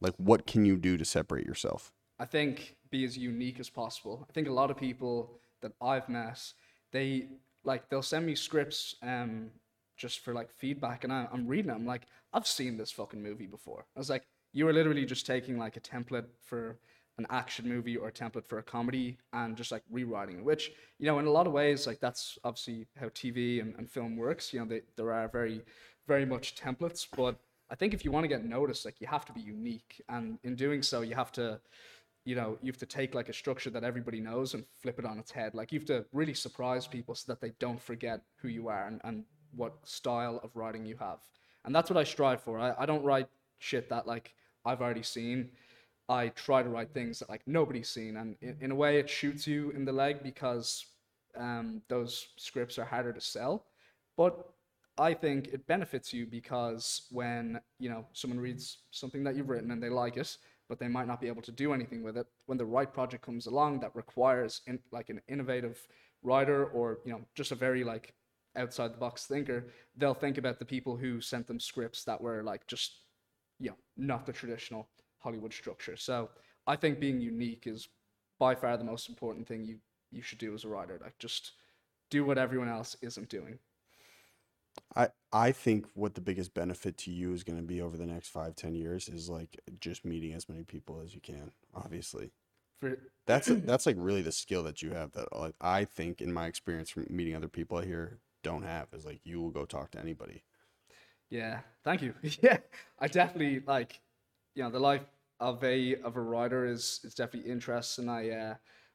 Like, 0.00 0.14
what 0.16 0.46
can 0.46 0.64
you 0.64 0.76
do 0.76 0.96
to 0.96 1.04
separate 1.04 1.46
yourself? 1.46 1.92
I 2.18 2.26
think 2.26 2.76
be 2.90 3.04
as 3.04 3.16
unique 3.16 3.58
as 3.58 3.70
possible. 3.70 4.26
I 4.28 4.32
think 4.32 4.48
a 4.48 4.52
lot 4.52 4.70
of 4.70 4.76
people 4.76 5.38
that 5.62 5.72
I've 5.80 6.08
met, 6.08 6.40
they 6.92 7.28
like 7.64 7.88
they'll 7.88 8.02
send 8.02 8.26
me 8.26 8.34
scripts 8.34 8.96
um 9.02 9.50
just 9.96 10.20
for 10.20 10.34
like 10.34 10.52
feedback, 10.52 11.04
and 11.04 11.12
I, 11.12 11.26
I'm 11.32 11.46
reading 11.46 11.68
them 11.68 11.76
I'm 11.76 11.86
like, 11.86 12.02
I've 12.32 12.46
seen 12.46 12.76
this 12.76 12.90
fucking 12.90 13.22
movie 13.22 13.46
before. 13.46 13.86
I 13.96 13.98
was 13.98 14.10
like, 14.10 14.24
you 14.54 14.64
were 14.64 14.72
literally 14.72 15.04
just 15.04 15.26
taking 15.26 15.58
like 15.58 15.76
a 15.76 15.80
template 15.80 16.26
for 16.40 16.78
an 17.18 17.26
action 17.28 17.68
movie 17.68 17.96
or 17.96 18.08
a 18.08 18.12
template 18.12 18.46
for 18.46 18.58
a 18.58 18.62
comedy 18.62 19.18
and 19.32 19.56
just 19.56 19.70
like 19.70 19.82
rewriting 19.90 20.38
it. 20.38 20.44
Which 20.44 20.72
you 20.98 21.06
know, 21.06 21.18
in 21.18 21.26
a 21.26 21.30
lot 21.30 21.46
of 21.46 21.52
ways, 21.52 21.86
like 21.86 22.00
that's 22.00 22.38
obviously 22.44 22.86
how 22.98 23.08
TV 23.08 23.60
and, 23.60 23.74
and 23.76 23.90
film 23.90 24.16
works. 24.16 24.52
You 24.52 24.60
know, 24.60 24.66
they, 24.66 24.82
there 24.96 25.12
are 25.12 25.28
very, 25.28 25.60
very 26.06 26.24
much 26.24 26.54
templates, 26.56 27.06
but 27.14 27.36
I 27.70 27.74
think 27.74 27.92
if 27.92 28.04
you 28.04 28.12
want 28.12 28.24
to 28.24 28.28
get 28.28 28.44
noticed, 28.44 28.84
like 28.84 29.00
you 29.00 29.06
have 29.08 29.24
to 29.26 29.32
be 29.32 29.40
unique, 29.40 30.02
and 30.08 30.38
in 30.44 30.54
doing 30.54 30.82
so, 30.82 31.02
you 31.02 31.14
have 31.14 31.32
to 31.32 31.60
you 32.24 32.34
know, 32.34 32.56
you 32.62 32.72
have 32.72 32.78
to 32.78 32.86
take 32.86 33.14
like 33.14 33.28
a 33.28 33.34
structure 33.34 33.68
that 33.68 33.84
everybody 33.84 34.18
knows 34.18 34.54
and 34.54 34.64
flip 34.80 34.98
it 34.98 35.04
on 35.04 35.18
its 35.18 35.30
head. 35.30 35.54
Like 35.54 35.72
you 35.72 35.78
have 35.78 35.86
to 35.88 36.06
really 36.12 36.32
surprise 36.32 36.86
people 36.86 37.14
so 37.14 37.30
that 37.30 37.40
they 37.40 37.52
don't 37.58 37.80
forget 37.80 38.22
who 38.36 38.48
you 38.48 38.68
are 38.68 38.86
and, 38.86 38.98
and 39.04 39.24
what 39.54 39.74
style 39.86 40.40
of 40.42 40.56
writing 40.56 40.86
you 40.86 40.96
have. 40.96 41.18
And 41.66 41.74
that's 41.74 41.90
what 41.90 41.98
I 41.98 42.04
strive 42.04 42.40
for. 42.40 42.58
I, 42.58 42.74
I 42.78 42.86
don't 42.86 43.04
write 43.04 43.28
shit 43.58 43.88
that 43.90 44.06
like 44.06 44.34
I've 44.64 44.80
already 44.80 45.02
seen. 45.02 45.50
I 46.08 46.28
try 46.28 46.62
to 46.62 46.68
write 46.68 46.92
things 46.92 47.18
that 47.18 47.30
like 47.30 47.42
nobody's 47.46 47.88
seen. 47.88 48.16
And 48.16 48.36
in, 48.40 48.56
in 48.60 48.70
a 48.70 48.74
way 48.74 48.98
it 48.98 49.08
shoots 49.08 49.46
you 49.46 49.70
in 49.70 49.84
the 49.84 49.92
leg 49.92 50.22
because 50.22 50.86
um, 51.36 51.82
those 51.88 52.28
scripts 52.36 52.78
are 52.78 52.84
harder 52.84 53.12
to 53.12 53.20
sell. 53.20 53.66
But 54.16 54.48
I 54.96 55.14
think 55.14 55.48
it 55.48 55.66
benefits 55.66 56.12
you 56.12 56.26
because 56.26 57.08
when, 57.10 57.60
you 57.80 57.88
know, 57.88 58.06
someone 58.12 58.38
reads 58.38 58.78
something 58.90 59.24
that 59.24 59.34
you've 59.34 59.48
written 59.48 59.70
and 59.72 59.82
they 59.82 59.88
like 59.88 60.16
it, 60.16 60.36
but 60.68 60.78
they 60.78 60.88
might 60.88 61.08
not 61.08 61.20
be 61.20 61.26
able 61.26 61.42
to 61.42 61.52
do 61.52 61.72
anything 61.72 62.02
with 62.02 62.16
it. 62.16 62.26
When 62.46 62.58
the 62.58 62.64
right 62.64 62.92
project 62.92 63.24
comes 63.24 63.46
along 63.46 63.80
that 63.80 63.94
requires 63.96 64.60
in, 64.66 64.78
like 64.92 65.10
an 65.10 65.20
innovative 65.28 65.78
writer 66.22 66.66
or 66.66 67.00
you 67.04 67.12
know 67.12 67.20
just 67.34 67.52
a 67.52 67.54
very 67.54 67.84
like 67.84 68.14
outside 68.56 68.94
the 68.94 68.98
box 68.98 69.26
thinker, 69.26 69.66
they'll 69.96 70.14
think 70.14 70.38
about 70.38 70.58
the 70.58 70.64
people 70.64 70.96
who 70.96 71.20
sent 71.20 71.46
them 71.46 71.60
scripts 71.60 72.04
that 72.04 72.20
were 72.20 72.42
like 72.42 72.66
just 72.66 73.00
you 73.58 73.70
know 73.70 73.76
not 73.96 74.26
the 74.26 74.32
traditional 74.32 74.88
Hollywood 75.18 75.52
structure. 75.52 75.96
So 75.96 76.30
I 76.66 76.76
think 76.76 77.00
being 77.00 77.20
unique 77.20 77.66
is 77.66 77.88
by 78.38 78.54
far 78.54 78.76
the 78.76 78.84
most 78.84 79.08
important 79.08 79.46
thing 79.46 79.64
you 79.64 79.78
you 80.10 80.22
should 80.22 80.38
do 80.38 80.54
as 80.54 80.64
a 80.64 80.68
writer. 80.68 80.98
Like 81.02 81.18
just 81.18 81.52
do 82.10 82.24
what 82.24 82.38
everyone 82.38 82.68
else 82.68 82.96
isn't 83.02 83.28
doing. 83.28 83.58
I 84.96 85.08
I 85.32 85.52
think 85.52 85.86
what 85.94 86.14
the 86.14 86.20
biggest 86.20 86.54
benefit 86.54 86.96
to 86.98 87.10
you 87.10 87.32
is 87.32 87.44
going 87.44 87.58
to 87.58 87.64
be 87.64 87.80
over 87.80 87.96
the 87.96 88.06
next 88.06 88.28
five 88.28 88.56
ten 88.56 88.74
years 88.74 89.08
is 89.08 89.28
like 89.28 89.60
just 89.80 90.04
meeting 90.04 90.32
as 90.34 90.48
many 90.48 90.64
people 90.64 91.00
as 91.04 91.14
you 91.14 91.20
can. 91.20 91.52
Obviously, 91.74 92.32
For 92.80 92.98
that's 93.26 93.46
that's 93.48 93.86
like 93.86 93.96
really 93.98 94.22
the 94.22 94.32
skill 94.32 94.62
that 94.64 94.82
you 94.82 94.92
have 94.92 95.12
that 95.12 95.34
like 95.36 95.54
I 95.60 95.84
think 95.84 96.20
in 96.20 96.32
my 96.32 96.46
experience 96.46 96.90
from 96.90 97.06
meeting 97.10 97.34
other 97.36 97.48
people 97.48 97.78
I 97.78 97.84
hear 97.84 98.20
don't 98.42 98.62
have 98.64 98.88
is 98.92 99.04
like 99.04 99.20
you 99.24 99.40
will 99.40 99.50
go 99.50 99.64
talk 99.64 99.90
to 99.92 100.00
anybody. 100.00 100.44
Yeah, 101.34 101.58
thank 101.82 102.00
you. 102.02 102.14
yeah, 102.42 102.58
I 103.00 103.08
definitely 103.08 103.62
like, 103.66 104.00
you 104.54 104.62
know, 104.62 104.70
the 104.70 104.78
life 104.78 105.02
of 105.40 105.62
a 105.64 105.96
of 105.96 106.16
a 106.16 106.20
writer 106.20 106.64
is 106.66 107.00
is 107.02 107.14
definitely 107.14 107.50
interesting. 107.50 108.08
I 108.08 108.30
uh, 108.30 108.54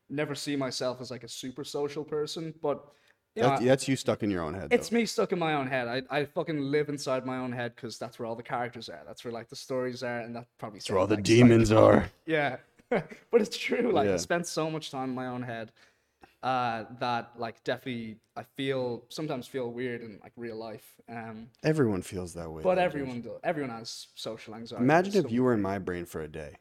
never 0.10 0.36
see 0.36 0.56
myself 0.56 1.02
as 1.02 1.12
like 1.12 1.24
a 1.26 1.28
super 1.28 1.64
social 1.66 2.04
person, 2.06 2.54
but 2.62 2.78
you 3.36 3.44
know, 3.44 3.50
That's, 3.50 3.64
that's 3.66 3.88
you 3.90 3.96
stuck 3.96 4.24
in 4.24 4.32
your 4.32 4.44
own 4.44 4.54
head. 4.54 4.70
it's 4.72 4.90
though. 4.90 4.98
me 4.98 5.06
stuck 5.06 5.32
in 5.34 5.40
my 5.40 5.54
own 5.54 5.68
head. 5.68 5.88
I, 5.88 6.02
I 6.10 6.26
fucking 6.26 6.60
live 6.60 6.90
inside 6.90 7.26
my 7.26 7.38
own 7.38 7.52
head 7.52 7.76
because 7.76 7.98
that's 8.00 8.18
where 8.18 8.26
all 8.26 8.36
the 8.36 8.42
characters 8.44 8.88
are. 8.90 9.02
That's 9.06 9.24
where 9.26 9.34
like 9.34 9.50
the 9.50 9.56
stories 9.58 10.02
are, 10.02 10.20
and 10.22 10.34
that 10.36 10.46
probably 10.58 10.80
That's 10.80 10.90
where 10.90 11.00
all 11.00 11.08
the 11.08 11.16
sounds 11.16 11.30
like- 11.30 11.38
demons 11.38 11.72
are. 11.74 12.10
yeah, 12.26 12.56
but 12.90 13.42
it's 13.42 13.58
true. 13.58 13.92
Like 13.92 14.08
Yeah. 14.08 14.14
I 14.14 14.18
spent 14.18 14.48
so 14.48 14.72
much 14.72 14.92
time 14.92 15.10
in 15.10 15.16
my 15.16 15.28
own 15.28 15.44
head 15.44 15.72
uh, 16.44 16.86
that 17.00 17.32
like 17.38 17.64
definitely 17.64 18.18
I 18.36 18.44
feel 18.56 19.04
sometimes 19.10 19.48
feel 19.48 19.72
weird 19.72 20.02
in 20.02 20.20
like 20.24 20.32
real 20.38 20.56
life. 20.58 20.86
Um, 21.10 21.48
Everyone 21.64 22.02
feels 22.02 22.34
that 22.36 22.50
way. 22.52 22.64
but 22.64 22.76
though, 22.76 22.82
everyone 22.82 23.22
does. 23.22 23.40
Everyone 23.44 23.72
has 23.72 24.08
social 24.16 24.56
anxiety. 24.56 24.84
Imagine 24.84 25.26
if 25.26 25.32
you 25.32 25.44
were 25.44 25.54
in 25.54 25.62
my 25.62 25.80
brain 25.80 26.06
for 26.06 26.22
a 26.22 26.28
day. 26.28 26.56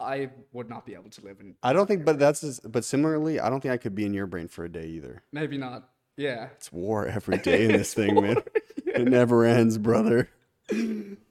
I 0.00 0.30
would 0.52 0.68
not 0.68 0.84
be 0.84 0.94
able 0.94 1.10
to 1.10 1.24
live 1.24 1.38
in. 1.40 1.54
I 1.62 1.72
don't 1.72 1.86
think, 1.86 2.04
but 2.04 2.18
that's 2.18 2.40
just- 2.40 2.70
but 2.72 2.84
similarly, 2.84 3.38
I 3.38 3.48
don't 3.50 3.60
think 3.60 3.72
I 3.72 3.76
could 3.76 3.94
be 3.94 4.04
in 4.04 4.12
your 4.14 4.26
brain 4.26 4.48
for 4.48 4.64
a 4.64 4.68
day 4.68 4.86
either. 4.86 5.22
Maybe 5.32 5.58
not. 5.58 5.88
Yeah. 6.16 6.48
It's 6.56 6.72
war 6.72 7.06
every 7.18 7.38
day 7.38 7.64
in 7.66 7.72
this 7.72 7.94
thing, 7.94 8.14
man. 8.20 8.36
It 8.84 9.06
never 9.08 9.44
ends, 9.44 9.78
brother. 9.78 10.28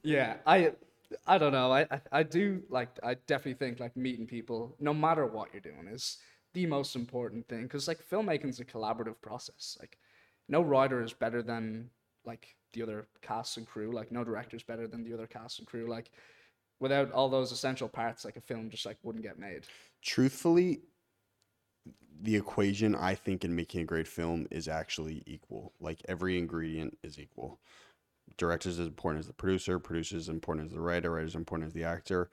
Yeah. 0.03 0.38
I. 0.45 0.74
I 1.28 1.38
don't 1.38 1.51
know. 1.51 1.72
I, 1.74 1.82
I 1.91 2.01
I 2.11 2.24
do 2.24 2.63
like. 2.69 2.89
I 3.03 3.15
definitely 3.28 3.55
think 3.65 3.80
like 3.82 3.97
meeting 3.97 4.26
people, 4.26 4.76
no 4.80 4.93
matter 4.93 5.26
what 5.26 5.49
you're 5.51 5.61
doing, 5.61 5.88
is 5.91 6.17
the 6.53 6.65
most 6.65 6.95
important 6.95 7.47
thing. 7.47 7.63
Because 7.63 7.87
like 7.87 7.99
filmmaking's 8.07 8.59
a 8.59 8.65
collaborative 8.65 9.21
process. 9.21 9.77
Like, 9.79 9.97
no 10.47 10.61
writer 10.61 11.01
is 11.01 11.13
better 11.13 11.41
than 11.41 11.89
like 12.25 12.55
the 12.73 12.83
other 12.83 13.07
cast 13.21 13.57
and 13.57 13.67
crew. 13.67 13.91
Like, 13.91 14.11
no 14.11 14.23
director 14.23 14.57
is 14.57 14.63
better 14.63 14.87
than 14.87 15.03
the 15.03 15.13
other 15.13 15.27
cast 15.27 15.59
and 15.59 15.67
crew. 15.67 15.87
Like, 15.87 16.11
without 16.79 17.11
all 17.11 17.29
those 17.29 17.51
essential 17.51 17.87
parts, 17.87 18.25
like 18.25 18.35
a 18.35 18.41
film 18.41 18.69
just 18.69 18.85
like 18.85 18.97
wouldn't 19.03 19.23
get 19.23 19.39
made. 19.39 19.65
Truthfully, 20.01 20.81
the 22.21 22.35
equation 22.35 22.95
I 22.95 23.15
think 23.15 23.45
in 23.45 23.55
making 23.55 23.81
a 23.81 23.85
great 23.85 24.07
film 24.07 24.47
is 24.51 24.67
actually 24.67 25.23
equal. 25.25 25.73
Like 25.79 26.01
every 26.07 26.37
ingredient 26.37 26.97
is 27.03 27.19
equal. 27.19 27.59
Director's 28.37 28.79
as 28.79 28.87
important 28.87 29.21
as 29.21 29.27
the 29.27 29.33
producer, 29.33 29.79
producer's 29.79 30.29
important 30.29 30.67
as 30.67 30.73
the 30.73 30.81
writer, 30.81 31.11
writer's 31.11 31.35
important 31.35 31.67
as 31.67 31.73
the 31.73 31.83
actor. 31.83 32.29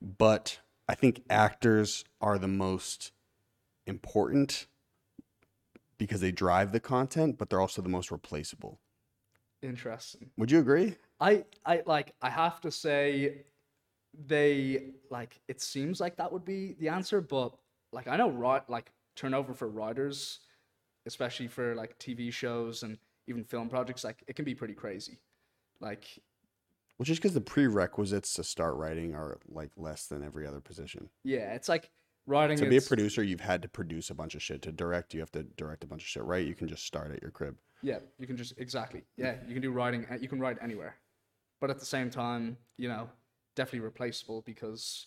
But 0.00 0.58
I 0.88 0.94
think 0.94 1.22
actors 1.30 2.04
are 2.20 2.38
the 2.38 2.48
most 2.48 3.12
important 3.86 4.66
because 5.98 6.20
they 6.20 6.32
drive 6.32 6.72
the 6.72 6.80
content, 6.80 7.38
but 7.38 7.50
they're 7.50 7.60
also 7.60 7.82
the 7.82 7.88
most 7.88 8.10
replaceable. 8.10 8.80
Interesting. 9.62 10.30
Would 10.36 10.50
you 10.50 10.58
agree? 10.58 10.96
I 11.20 11.44
I 11.64 11.82
like 11.86 12.14
I 12.20 12.30
have 12.30 12.60
to 12.62 12.70
say 12.70 13.44
they 14.26 14.90
like 15.10 15.40
it 15.48 15.60
seems 15.60 16.00
like 16.00 16.16
that 16.16 16.32
would 16.32 16.44
be 16.44 16.74
the 16.78 16.88
answer, 16.88 17.20
but 17.20 17.54
like 17.92 18.08
I 18.08 18.16
know 18.16 18.30
right 18.30 18.68
like 18.68 18.92
turnover 19.16 19.54
for 19.54 19.68
writers, 19.68 20.40
especially 21.06 21.48
for 21.48 21.74
like 21.74 21.98
TV 21.98 22.32
shows 22.32 22.82
and 22.82 22.98
even 23.26 23.44
film 23.44 23.68
projects, 23.68 24.04
like 24.04 24.22
it 24.26 24.36
can 24.36 24.44
be 24.44 24.54
pretty 24.54 24.74
crazy. 24.74 25.18
Like 25.80 26.04
Which 26.98 27.08
is 27.08 27.18
because 27.18 27.34
the 27.34 27.40
prerequisites 27.40 28.34
to 28.34 28.44
start 28.44 28.76
writing 28.76 29.14
are 29.14 29.38
like 29.48 29.70
less 29.76 30.06
than 30.06 30.22
every 30.22 30.46
other 30.46 30.60
position. 30.60 31.08
yeah, 31.24 31.54
it's 31.54 31.68
like 31.68 31.90
writing 32.26 32.56
To 32.58 32.68
be 32.68 32.76
a 32.76 32.82
producer, 32.82 33.22
you've 33.22 33.40
had 33.40 33.62
to 33.62 33.68
produce 33.68 34.10
a 34.10 34.14
bunch 34.14 34.34
of 34.34 34.42
shit. 34.42 34.62
To 34.62 34.72
direct, 34.72 35.14
you 35.14 35.20
have 35.20 35.32
to 35.32 35.42
direct 35.42 35.84
a 35.84 35.86
bunch 35.86 36.02
of 36.02 36.08
shit, 36.08 36.24
right? 36.24 36.46
You 36.46 36.54
can 36.54 36.68
just 36.68 36.86
start 36.86 37.12
at 37.12 37.22
your 37.22 37.30
crib. 37.30 37.56
Yeah, 37.82 37.98
you 38.18 38.26
can 38.26 38.36
just 38.36 38.54
exactly. 38.58 39.02
Yeah, 39.16 39.36
you 39.46 39.52
can 39.52 39.62
do 39.62 39.70
writing. 39.70 40.06
uh, 40.10 40.16
You 40.20 40.28
can 40.28 40.40
write 40.40 40.56
anywhere, 40.62 40.96
but 41.60 41.70
at 41.70 41.78
the 41.78 41.86
same 41.86 42.10
time, 42.10 42.56
you 42.78 42.88
know, 42.88 43.08
definitely 43.56 43.80
replaceable 43.80 44.42
because 44.42 45.06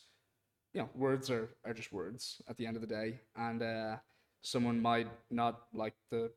you 0.73 0.81
know 0.81 0.89
words 0.95 1.29
are 1.31 1.49
are 1.65 1.73
just 1.73 1.91
words 1.91 2.41
at 2.47 2.57
the 2.57 2.67
end 2.67 2.75
of 2.75 2.81
the 2.81 2.87
day, 2.87 3.19
and 3.35 3.63
uh, 3.63 3.95
someone 4.43 4.79
might 4.79 5.07
not 5.31 5.63
like 5.73 5.95
the 6.11 6.31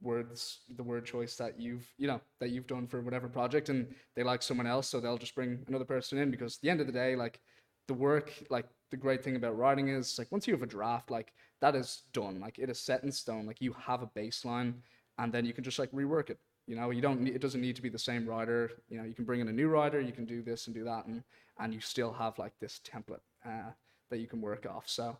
words, 0.00 0.60
the 0.76 0.82
word 0.82 1.04
choice 1.04 1.36
that 1.36 1.60
you've 1.60 1.86
you 1.98 2.06
know 2.06 2.20
that 2.40 2.50
you've 2.50 2.66
done 2.66 2.86
for 2.86 3.02
whatever 3.02 3.28
project, 3.28 3.68
and 3.68 3.94
they 4.16 4.22
like 4.22 4.42
someone 4.42 4.66
else, 4.66 4.88
so 4.88 5.00
they'll 5.00 5.18
just 5.18 5.34
bring 5.34 5.62
another 5.68 5.84
person 5.84 6.18
in 6.18 6.30
because 6.30 6.56
at 6.56 6.60
the 6.62 6.70
end 6.70 6.80
of 6.80 6.86
the 6.86 6.92
day, 6.92 7.14
like 7.14 7.40
the 7.88 7.94
work, 7.94 8.32
like 8.48 8.66
the 8.94 9.00
great 9.00 9.24
thing 9.24 9.34
about 9.34 9.58
writing 9.58 9.88
is 9.88 10.20
like 10.20 10.30
once 10.30 10.46
you 10.46 10.54
have 10.54 10.62
a 10.62 10.66
draft, 10.66 11.10
like 11.10 11.32
that 11.60 11.74
is 11.74 12.02
done, 12.12 12.38
like 12.38 12.60
it 12.60 12.70
is 12.70 12.78
set 12.78 13.02
in 13.02 13.10
stone, 13.10 13.44
like 13.44 13.60
you 13.60 13.72
have 13.72 14.02
a 14.02 14.06
baseline 14.06 14.74
and 15.18 15.32
then 15.32 15.44
you 15.44 15.52
can 15.52 15.64
just 15.64 15.80
like 15.80 15.90
rework 15.90 16.30
it. 16.30 16.38
You 16.68 16.76
know, 16.76 16.90
you 16.90 17.00
don't 17.00 17.20
need, 17.20 17.34
it 17.34 17.40
doesn't 17.40 17.60
need 17.60 17.74
to 17.74 17.82
be 17.82 17.88
the 17.88 17.98
same 17.98 18.24
writer. 18.24 18.70
You 18.88 18.98
know, 18.98 19.04
you 19.04 19.12
can 19.12 19.24
bring 19.24 19.40
in 19.40 19.48
a 19.48 19.52
new 19.52 19.66
writer, 19.66 20.00
you 20.00 20.12
can 20.12 20.26
do 20.26 20.42
this 20.42 20.68
and 20.68 20.76
do 20.76 20.84
that, 20.84 21.06
and 21.06 21.24
and 21.58 21.74
you 21.74 21.80
still 21.80 22.12
have 22.12 22.38
like 22.38 22.52
this 22.60 22.80
template 22.84 23.24
uh, 23.44 23.72
that 24.10 24.18
you 24.18 24.28
can 24.28 24.40
work 24.40 24.64
off. 24.64 24.88
So, 24.88 25.16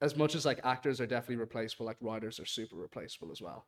as 0.00 0.16
much 0.16 0.34
as 0.34 0.44
like 0.44 0.58
actors 0.64 1.00
are 1.00 1.06
definitely 1.06 1.36
replaceable, 1.36 1.86
like 1.86 1.98
writers 2.00 2.40
are 2.40 2.46
super 2.46 2.74
replaceable 2.74 3.30
as 3.30 3.40
well. 3.40 3.64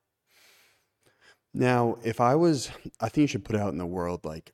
Now, 1.55 1.99
if 2.03 2.21
I 2.21 2.35
was, 2.35 2.69
I 3.01 3.09
think 3.09 3.23
you 3.23 3.29
should 3.29 3.45
put 3.45 3.57
out 3.57 3.73
in 3.73 3.79
the 3.79 3.87
world 3.87 4.25
like, 4.25 4.53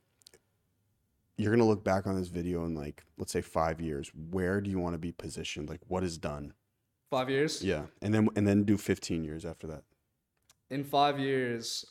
you're 1.37 1.53
gonna 1.53 1.67
look 1.69 1.85
back 1.85 2.07
on 2.07 2.15
this 2.17 2.29
video 2.29 2.65
in 2.65 2.75
like, 2.75 3.05
let's 3.19 3.33
say 3.33 3.41
five 3.41 3.81
years. 3.81 4.11
Where 4.31 4.61
do 4.61 4.71
you 4.71 4.79
want 4.79 4.95
to 4.95 4.99
be 4.99 5.13
positioned? 5.13 5.69
Like, 5.69 5.81
what 5.89 6.05
is 6.05 6.19
done? 6.19 6.53
Five 7.11 7.29
years. 7.31 7.63
Yeah, 7.63 7.85
and 8.01 8.15
then 8.15 8.29
and 8.37 8.47
then 8.47 8.65
do 8.65 8.77
15 8.77 9.25
years 9.25 9.45
after 9.45 9.67
that. 9.69 9.83
In 10.71 10.85
five 10.85 11.19
years, 11.19 11.85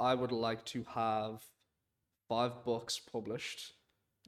I 0.00 0.14
would 0.14 0.32
like 0.32 0.64
to 0.66 0.84
have 0.94 1.42
five 2.28 2.64
books 2.64 2.98
published. 2.98 3.72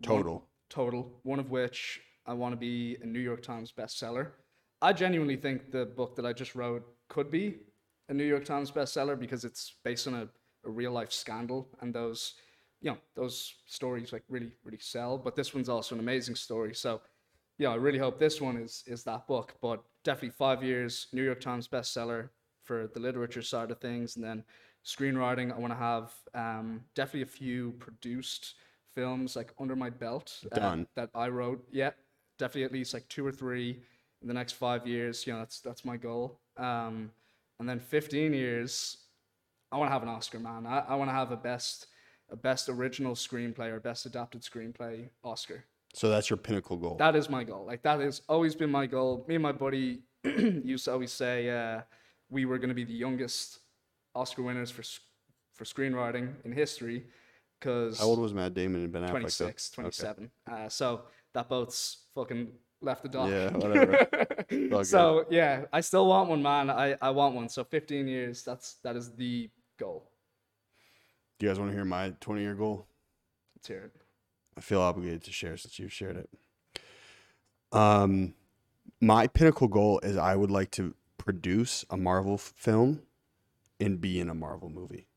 One- 0.04 0.18
Total. 0.18 0.48
total. 0.68 1.20
One 1.22 1.38
of 1.38 1.50
which 1.50 2.00
I 2.26 2.34
want 2.34 2.52
to 2.52 2.56
be 2.56 2.96
a 3.02 3.06
New 3.06 3.20
York 3.20 3.42
Times 3.42 3.72
bestseller. 3.72 4.32
I 4.82 4.92
genuinely 4.92 5.36
think 5.36 5.70
the 5.70 5.86
book 5.86 6.16
that 6.16 6.26
I 6.26 6.34
just 6.34 6.54
wrote 6.54 6.84
could 7.08 7.30
be 7.30 7.56
a 8.10 8.14
New 8.14 8.24
York 8.24 8.44
Times 8.44 8.70
bestseller 8.70 9.18
because 9.18 9.44
it's 9.44 9.76
based 9.84 10.06
on 10.06 10.14
a, 10.14 10.28
a 10.66 10.70
real 10.70 10.92
life 10.92 11.12
scandal 11.12 11.68
and 11.80 11.94
those 11.94 12.34
you 12.80 12.90
know 12.90 12.98
those 13.14 13.54
stories 13.66 14.12
like 14.12 14.22
really 14.28 14.52
really 14.64 14.78
sell 14.80 15.18
but 15.18 15.34
this 15.34 15.54
one's 15.54 15.68
also 15.68 15.94
an 15.94 16.00
amazing 16.00 16.34
story. 16.34 16.74
So 16.74 17.00
yeah 17.58 17.70
i 17.70 17.74
really 17.74 17.98
hope 17.98 18.18
this 18.18 18.38
one 18.38 18.58
is 18.58 18.84
is 18.86 19.02
that 19.02 19.26
book 19.26 19.54
but 19.62 19.82
definitely 20.04 20.28
five 20.28 20.62
years 20.62 21.06
new 21.14 21.22
york 21.22 21.40
times 21.40 21.66
bestseller 21.66 22.28
for 22.64 22.90
the 22.92 23.00
literature 23.00 23.40
side 23.40 23.70
of 23.70 23.80
things 23.80 24.16
and 24.16 24.22
then 24.22 24.44
screenwriting 24.84 25.50
i 25.50 25.58
want 25.58 25.72
to 25.72 25.78
have 25.78 26.12
um, 26.34 26.82
definitely 26.94 27.22
a 27.22 27.24
few 27.24 27.72
produced 27.78 28.56
films 28.94 29.36
like 29.36 29.54
under 29.58 29.74
my 29.74 29.88
belt 29.88 30.44
uh, 30.52 30.76
that 30.96 31.08
i 31.14 31.28
wrote. 31.28 31.66
Yeah 31.72 31.92
definitely 32.38 32.64
at 32.64 32.72
least 32.72 32.94
like 32.94 33.08
two 33.08 33.26
or 33.26 33.32
three 33.32 33.80
in 34.22 34.28
the 34.28 34.34
next 34.34 34.52
five 34.52 34.86
years. 34.86 35.26
You 35.26 35.32
know 35.32 35.40
that's 35.40 35.60
that's 35.60 35.84
my 35.84 35.96
goal. 35.96 36.40
Um, 36.56 37.10
and 37.58 37.68
then 37.68 37.78
15 37.78 38.32
years 38.34 38.98
I 39.72 39.78
want 39.78 39.88
to 39.88 39.92
have 39.92 40.02
an 40.02 40.08
Oscar, 40.08 40.38
man. 40.38 40.66
I, 40.66 40.80
I 40.88 40.94
want 40.94 41.10
to 41.10 41.14
have 41.14 41.32
a 41.32 41.36
best 41.36 41.88
a 42.30 42.36
best 42.36 42.68
original 42.68 43.14
screenplay 43.14 43.70
or 43.70 43.80
best 43.80 44.06
adapted 44.06 44.42
screenplay 44.42 45.08
Oscar. 45.22 45.64
So 45.94 46.08
that's 46.10 46.28
your 46.28 46.36
pinnacle 46.36 46.76
goal. 46.76 46.96
That 46.96 47.16
is 47.16 47.30
my 47.30 47.44
goal. 47.44 47.64
Like 47.64 47.82
that 47.82 48.00
has 48.00 48.22
always 48.28 48.54
been 48.54 48.70
my 48.70 48.86
goal. 48.86 49.24
Me 49.28 49.36
and 49.36 49.42
my 49.42 49.52
buddy 49.52 50.02
used 50.24 50.84
to 50.86 50.92
always 50.92 51.12
say 51.12 51.48
uh, 51.48 51.82
we 52.28 52.44
were 52.44 52.58
going 52.58 52.68
to 52.68 52.74
be 52.74 52.84
the 52.84 52.92
youngest 52.92 53.60
Oscar 54.14 54.42
winners 54.42 54.70
for 54.70 54.82
for 55.54 55.64
screenwriting 55.64 56.34
in 56.44 56.52
history 56.52 57.06
because 57.58 57.98
How 57.98 58.06
old 58.06 58.18
was 58.18 58.34
Matt 58.34 58.52
Damon 58.52 58.84
and 58.84 58.92
Ben 58.92 59.02
Affleck? 59.02 59.10
26, 59.10 59.70
27. 59.70 60.30
Uh, 60.50 60.68
so 60.68 61.02
that 61.32 61.48
boat's 61.48 62.04
fucking 62.14 62.48
left 62.82 63.02
the 63.02 63.08
dock. 63.08 63.30
Yeah, 63.30 63.50
whatever. 63.56 64.84
so 64.84 65.24
yeah, 65.30 65.64
I 65.72 65.80
still 65.80 66.06
want 66.06 66.28
one, 66.28 66.42
man. 66.42 66.70
I, 66.70 66.96
I 67.00 67.10
want 67.10 67.34
one. 67.34 67.48
So 67.48 67.64
15 67.64 68.06
years. 68.06 68.42
That's 68.42 68.74
that 68.84 68.96
is 68.96 69.12
the 69.14 69.48
goal. 69.78 70.10
Do 71.38 71.46
you 71.46 71.50
guys 71.50 71.58
want 71.58 71.70
to 71.70 71.76
hear 71.76 71.84
my 71.84 72.14
20 72.20 72.40
year 72.40 72.54
goal? 72.54 72.86
Let's 73.56 73.68
hear 73.68 73.78
it. 73.84 73.92
I 74.56 74.60
feel 74.60 74.80
obligated 74.80 75.22
to 75.24 75.32
share 75.32 75.56
since 75.56 75.78
you've 75.78 75.92
shared 75.92 76.16
it. 76.16 76.30
Um, 77.72 78.34
my 79.00 79.26
pinnacle 79.26 79.68
goal 79.68 80.00
is 80.02 80.16
I 80.16 80.34
would 80.34 80.50
like 80.50 80.70
to 80.72 80.94
produce 81.18 81.84
a 81.90 81.96
Marvel 81.96 82.34
f- 82.34 82.52
film 82.56 83.02
and 83.78 84.00
be 84.00 84.18
in 84.18 84.30
a 84.30 84.34
Marvel 84.34 84.70
movie, 84.70 85.08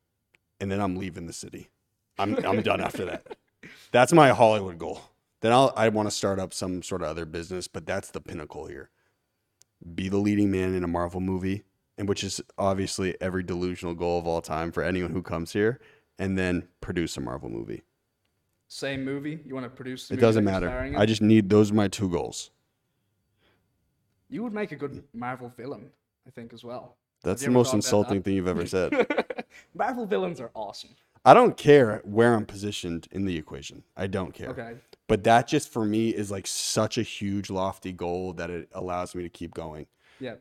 and 0.60 0.70
then 0.70 0.80
I'm 0.80 0.96
leaving 0.96 1.26
the 1.26 1.32
city. 1.32 1.70
I'm 2.18 2.36
I'm 2.44 2.60
done 2.60 2.80
after 2.82 3.06
that. 3.06 3.36
That's 3.92 4.12
my 4.12 4.30
Hollywood 4.30 4.78
goal. 4.78 5.00
Then 5.40 5.52
I'll 5.52 5.72
I 5.74 5.88
want 5.88 6.06
to 6.06 6.14
start 6.14 6.38
up 6.38 6.52
some 6.52 6.82
sort 6.82 7.00
of 7.00 7.08
other 7.08 7.24
business, 7.24 7.66
but 7.66 7.86
that's 7.86 8.10
the 8.10 8.20
pinnacle 8.20 8.66
here. 8.66 8.90
Be 9.94 10.10
the 10.10 10.18
leading 10.18 10.50
man 10.50 10.74
in 10.74 10.84
a 10.84 10.88
Marvel 10.88 11.20
movie, 11.20 11.62
and 11.96 12.06
which 12.08 12.22
is 12.22 12.42
obviously 12.58 13.16
every 13.22 13.42
delusional 13.42 13.94
goal 13.94 14.18
of 14.18 14.26
all 14.26 14.42
time 14.42 14.70
for 14.70 14.82
anyone 14.82 15.12
who 15.12 15.22
comes 15.22 15.54
here, 15.54 15.80
and 16.20 16.38
then 16.38 16.68
produce 16.80 17.16
a 17.16 17.20
Marvel 17.20 17.48
movie. 17.48 17.82
Same 18.68 19.04
movie. 19.04 19.40
You 19.44 19.54
want 19.54 19.64
to 19.64 19.70
produce? 19.70 20.06
The 20.06 20.14
It 20.14 20.16
movie 20.18 20.26
doesn't 20.26 20.44
matter. 20.44 20.94
I 20.96 21.06
just 21.06 21.22
need 21.22 21.48
those 21.48 21.72
are 21.72 21.74
my 21.74 21.88
two 21.88 22.08
goals. 22.08 22.50
You 24.28 24.44
would 24.44 24.52
make 24.52 24.70
a 24.70 24.76
good 24.76 25.02
Marvel 25.12 25.52
villain, 25.56 25.90
I 26.28 26.30
think, 26.30 26.52
as 26.52 26.62
well. 26.62 26.96
That's 27.24 27.42
the 27.42 27.50
most 27.50 27.74
insulting 27.74 28.18
that? 28.18 28.24
thing 28.24 28.36
you've 28.36 28.46
ever 28.46 28.64
said. 28.64 28.92
Marvel 29.74 30.06
villains 30.06 30.40
are 30.40 30.50
awesome. 30.54 30.90
I 31.24 31.34
don't 31.34 31.56
care 31.56 32.00
where 32.04 32.34
I'm 32.34 32.46
positioned 32.46 33.08
in 33.10 33.24
the 33.24 33.36
equation. 33.36 33.82
I 33.96 34.06
don't 34.06 34.32
care. 34.32 34.50
Okay. 34.50 34.74
But 35.08 35.24
that 35.24 35.48
just 35.48 35.70
for 35.70 35.84
me 35.84 36.10
is 36.10 36.30
like 36.30 36.46
such 36.46 36.96
a 36.96 37.02
huge 37.02 37.50
lofty 37.50 37.92
goal 37.92 38.34
that 38.34 38.50
it 38.50 38.68
allows 38.72 39.14
me 39.14 39.22
to 39.24 39.28
keep 39.28 39.52
going. 39.52 39.86
Yeah. 40.20 40.34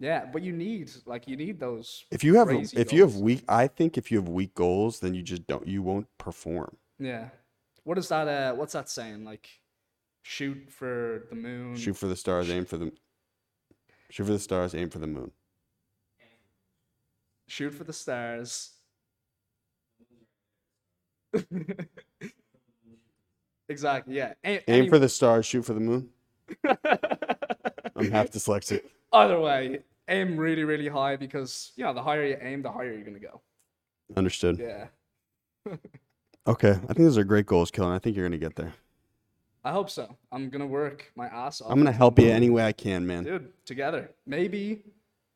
Yeah, 0.00 0.24
but 0.32 0.42
you 0.42 0.52
need 0.52 0.90
like 1.04 1.28
you 1.28 1.36
need 1.36 1.60
those. 1.60 2.06
If 2.10 2.24
you 2.24 2.34
have 2.36 2.48
if 2.50 2.90
you 2.90 3.02
have 3.02 3.16
weak 3.16 3.44
I 3.46 3.66
think 3.68 3.98
if 3.98 4.10
you 4.10 4.16
have 4.18 4.28
weak 4.30 4.54
goals, 4.54 4.98
then 5.00 5.14
you 5.14 5.22
just 5.22 5.46
don't 5.46 5.66
you 5.68 5.82
won't 5.82 6.06
perform. 6.16 6.76
Yeah. 6.98 7.28
What 7.84 7.98
is 7.98 8.08
that? 8.08 8.26
Uh, 8.26 8.54
what's 8.54 8.72
that 8.72 8.88
saying? 8.88 9.24
Like, 9.24 9.46
shoot 10.22 10.70
for 10.70 11.26
the 11.28 11.36
moon. 11.36 11.76
Shoot 11.76 11.98
for 11.98 12.06
the 12.06 12.16
stars, 12.16 12.48
aim 12.50 12.64
for 12.64 12.78
the 12.78 12.92
shoot 14.10 14.24
for 14.24 14.32
the 14.32 14.38
stars, 14.38 14.74
aim 14.74 14.88
for 14.88 14.98
the 14.98 15.06
moon. 15.06 15.32
Shoot 17.46 17.74
for 17.74 17.84
the 17.84 17.92
stars. 17.92 18.70
exactly. 23.68 24.16
Yeah. 24.16 24.32
A- 24.44 24.48
Aim 24.70 24.80
any- 24.82 24.88
for 24.88 24.98
the 24.98 25.08
stars, 25.10 25.44
shoot 25.46 25.62
for 25.62 25.74
the 25.74 25.80
moon. 25.80 26.08
I'm 26.64 28.10
half 28.10 28.30
dyslexic. 28.30 28.82
Either 29.12 29.40
way, 29.40 29.80
aim 30.10 30.36
really, 30.36 30.64
really 30.64 30.88
high 30.88 31.16
because 31.16 31.72
you 31.76 31.84
know 31.84 31.94
the 31.94 32.02
higher 32.02 32.24
you 32.26 32.36
aim, 32.40 32.62
the 32.62 32.70
higher 32.70 32.92
you're 32.92 33.04
gonna 33.04 33.18
go. 33.18 33.40
Understood. 34.16 34.58
Yeah. 34.58 34.86
Okay. 36.46 36.70
I 36.70 36.76
think 36.94 36.98
those 36.98 37.18
are 37.18 37.24
great 37.24 37.44
goals, 37.46 37.70
Cillian. 37.70 37.92
I 37.92 37.98
think 37.98 38.16
you're 38.16 38.24
gonna 38.24 38.38
get 38.38 38.56
there. 38.56 38.72
I 39.62 39.72
hope 39.72 39.90
so. 39.90 40.16
I'm 40.32 40.48
gonna 40.48 40.66
work 40.66 41.12
my 41.14 41.26
ass 41.26 41.60
off. 41.60 41.70
I'm 41.70 41.78
gonna 41.78 41.92
help 41.92 42.18
you 42.18 42.30
any 42.30 42.48
way 42.48 42.64
I 42.64 42.72
can, 42.72 43.06
man. 43.06 43.24
dude 43.24 43.52
together. 43.66 44.10
Maybe 44.26 44.82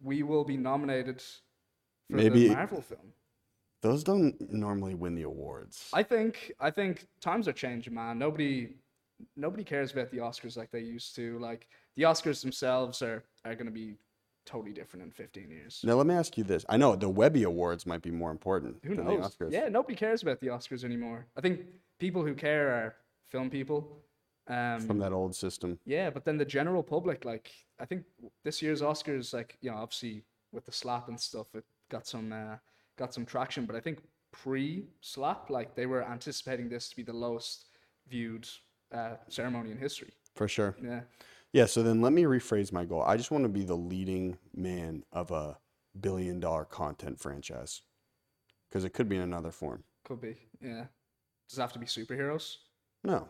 we 0.02 0.22
will 0.22 0.44
be 0.44 0.56
nominated 0.56 1.20
for 1.20 2.16
Maybe- 2.16 2.48
the 2.48 2.54
Marvel 2.54 2.80
film. 2.80 3.12
Those 3.82 4.02
don't 4.02 4.34
normally 4.50 4.94
win 4.94 5.14
the 5.14 5.24
awards. 5.24 5.90
I 5.92 6.02
think 6.02 6.52
I 6.58 6.70
think 6.70 7.06
times 7.20 7.48
are 7.48 7.52
changing, 7.52 7.92
man. 7.92 8.18
Nobody 8.18 8.76
nobody 9.36 9.62
cares 9.62 9.92
about 9.92 10.10
the 10.10 10.18
Oscars 10.18 10.56
like 10.56 10.70
they 10.70 10.80
used 10.80 11.14
to. 11.16 11.38
Like 11.38 11.68
the 11.96 12.04
Oscars 12.04 12.40
themselves 12.40 13.02
are 13.02 13.24
are 13.44 13.54
going 13.54 13.66
to 13.66 13.70
be 13.72 13.96
totally 14.44 14.72
different 14.72 15.04
in 15.04 15.10
15 15.10 15.50
years. 15.50 15.80
Now 15.84 15.94
let 15.94 16.06
me 16.06 16.14
ask 16.14 16.36
you 16.36 16.44
this. 16.44 16.64
I 16.68 16.76
know 16.76 16.96
the 16.96 17.08
Webby 17.08 17.42
Awards 17.44 17.86
might 17.86 18.02
be 18.02 18.10
more 18.10 18.30
important 18.30 18.76
Who 18.84 18.94
than 18.94 19.06
knows? 19.06 19.36
the 19.36 19.44
Oscars. 19.44 19.52
Yeah, 19.52 19.68
nobody 19.68 19.94
cares 19.94 20.22
about 20.22 20.40
the 20.40 20.48
Oscars 20.48 20.84
anymore. 20.84 21.26
I 21.36 21.40
think 21.40 21.60
people 21.98 22.24
who 22.24 22.34
care 22.34 22.68
are 22.68 22.94
film 23.26 23.50
people. 23.50 24.00
Um, 24.46 24.80
From 24.80 24.98
that 24.98 25.12
old 25.12 25.34
system. 25.34 25.78
Yeah, 25.86 26.10
but 26.10 26.24
then 26.24 26.36
the 26.36 26.44
general 26.44 26.82
public, 26.82 27.24
like 27.24 27.50
I 27.80 27.86
think 27.86 28.04
this 28.44 28.60
year's 28.60 28.82
Oscars, 28.82 29.32
like 29.32 29.56
you 29.62 29.70
know, 29.70 29.78
obviously 29.78 30.22
with 30.52 30.66
the 30.66 30.72
slap 30.72 31.08
and 31.08 31.18
stuff, 31.18 31.46
it 31.54 31.64
got 31.90 32.06
some 32.06 32.32
uh, 32.32 32.56
got 32.98 33.14
some 33.14 33.24
traction. 33.24 33.64
But 33.64 33.74
I 33.74 33.80
think 33.80 34.00
pre-slap, 34.32 35.48
like 35.48 35.74
they 35.74 35.86
were 35.86 36.04
anticipating 36.04 36.68
this 36.68 36.88
to 36.90 36.96
be 36.96 37.02
the 37.02 37.12
lowest 37.12 37.66
viewed 38.08 38.46
uh, 38.92 39.16
ceremony 39.28 39.70
in 39.70 39.78
history. 39.78 40.12
For 40.34 40.46
sure. 40.48 40.76
Yeah, 40.82 41.00
Yeah, 41.54 41.66
so 41.66 41.84
then 41.84 42.00
let 42.00 42.12
me 42.12 42.24
rephrase 42.24 42.72
my 42.72 42.84
goal. 42.84 43.02
I 43.02 43.16
just 43.16 43.30
want 43.30 43.44
to 43.44 43.48
be 43.48 43.62
the 43.62 43.76
leading 43.76 44.38
man 44.56 45.04
of 45.12 45.30
a 45.30 45.56
billion 45.98 46.40
dollar 46.40 46.64
content 46.64 47.20
franchise. 47.20 47.82
Because 48.68 48.84
it 48.84 48.90
could 48.90 49.08
be 49.08 49.14
in 49.14 49.22
another 49.22 49.52
form. 49.52 49.84
could 50.04 50.20
be. 50.20 50.36
Yeah, 50.60 50.86
does 51.48 51.56
it 51.56 51.60
have 51.60 51.72
to 51.74 51.78
be 51.78 51.86
superheroes? 51.86 52.56
No. 53.04 53.28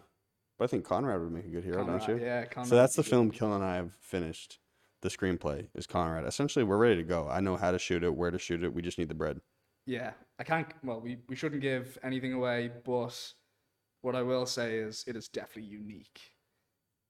But 0.59 0.65
I 0.65 0.67
think 0.69 0.87
Conrad 0.87 1.21
would 1.21 1.33
make 1.33 1.45
a 1.45 1.49
good 1.49 1.65
hero, 1.65 1.85
don't 1.85 2.09
you? 2.09 2.17
Yeah, 2.17 2.47
Conrad 2.47 2.69
So 2.69 2.77
that's 2.77 2.97
the 2.97 3.03
film 3.03 3.31
Kill 3.31 3.53
and 3.53 3.63
I 3.63 3.77
have 3.77 3.93
finished. 4.01 4.59
The 5.03 5.11
screenplay 5.11 5.67
is 5.75 5.87
Conrad. 5.87 6.25
Essentially, 6.25 6.65
we're 6.65 6.79
ready 6.79 6.97
to 6.97 7.03
go. 7.03 7.29
I 7.29 7.41
know 7.41 7.57
how 7.57 7.73
to 7.73 7.79
shoot 7.79 8.05
it, 8.05 8.15
where 8.15 8.31
to 8.31 8.39
shoot 8.39 8.65
it. 8.65 8.73
We 8.73 8.81
just 8.81 8.97
need 8.97 9.11
the 9.11 9.15
bread. 9.15 9.39
Yeah, 9.85 10.13
I 10.39 10.45
can't. 10.45 10.69
Well, 10.83 11.03
we, 11.03 11.19
we 11.29 11.37
shouldn't 11.37 11.61
give 11.61 11.99
anything 12.03 12.33
away, 12.33 12.71
but 12.87 13.35
what 14.01 14.17
I 14.17 14.23
will 14.23 14.47
say 14.47 14.79
is 14.79 15.05
it 15.07 15.15
is 15.15 15.29
definitely 15.29 15.71
unique. 15.71 16.21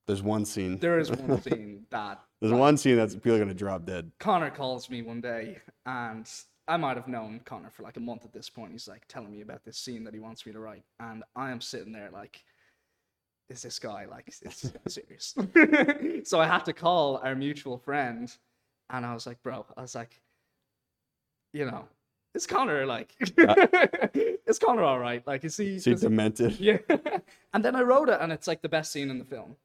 There's 0.06 0.22
one 0.22 0.44
scene. 0.44 0.78
There 0.78 0.98
is 0.98 1.10
one 1.10 1.40
scene 1.42 1.86
that 1.90 2.20
There's 2.40 2.52
one 2.52 2.76
scene 2.76 2.96
that's 2.96 3.14
people 3.14 3.34
are 3.34 3.38
gonna 3.38 3.54
drop 3.54 3.86
dead. 3.86 4.10
Conor 4.18 4.50
calls 4.50 4.90
me 4.90 5.02
one 5.02 5.20
day, 5.20 5.58
and 5.86 6.28
I 6.68 6.76
might 6.76 6.96
have 6.96 7.08
known 7.08 7.40
Conor 7.44 7.70
for 7.70 7.82
like 7.82 7.96
a 7.96 8.00
month 8.00 8.24
at 8.24 8.32
this 8.32 8.50
point. 8.50 8.72
He's 8.72 8.88
like 8.88 9.02
telling 9.08 9.30
me 9.32 9.40
about 9.40 9.64
this 9.64 9.78
scene 9.78 10.04
that 10.04 10.14
he 10.14 10.20
wants 10.20 10.44
me 10.46 10.52
to 10.52 10.60
write, 10.60 10.84
and 11.00 11.24
I 11.34 11.50
am 11.50 11.60
sitting 11.60 11.92
there 11.92 12.10
like, 12.12 12.42
is 13.48 13.62
this 13.62 13.78
guy 13.78 14.06
like 14.06 14.28
is 14.28 14.72
serious? 14.88 15.34
so 16.28 16.40
I 16.40 16.46
had 16.46 16.64
to 16.66 16.72
call 16.72 17.18
our 17.18 17.34
mutual 17.34 17.78
friend, 17.78 18.34
and 18.90 19.06
I 19.06 19.14
was 19.14 19.26
like, 19.26 19.42
bro, 19.42 19.64
I 19.76 19.82
was 19.82 19.94
like, 19.94 20.20
you 21.54 21.64
know, 21.64 21.86
is 22.34 22.46
Conor 22.46 22.84
like, 22.84 23.14
uh, 23.38 23.66
is 24.46 24.58
Conor 24.58 24.82
all 24.82 24.98
right? 24.98 25.26
Like, 25.26 25.44
is 25.44 25.56
he? 25.56 25.78
See, 25.78 25.92
does 25.92 26.02
he- 26.02 26.08
demented. 26.08 26.60
yeah. 26.60 26.78
and 27.54 27.64
then 27.64 27.74
I 27.74 27.80
wrote 27.82 28.10
it, 28.10 28.18
and 28.20 28.32
it's 28.32 28.46
like 28.46 28.60
the 28.60 28.68
best 28.68 28.92
scene 28.92 29.08
in 29.08 29.18
the 29.18 29.24
film. 29.24 29.56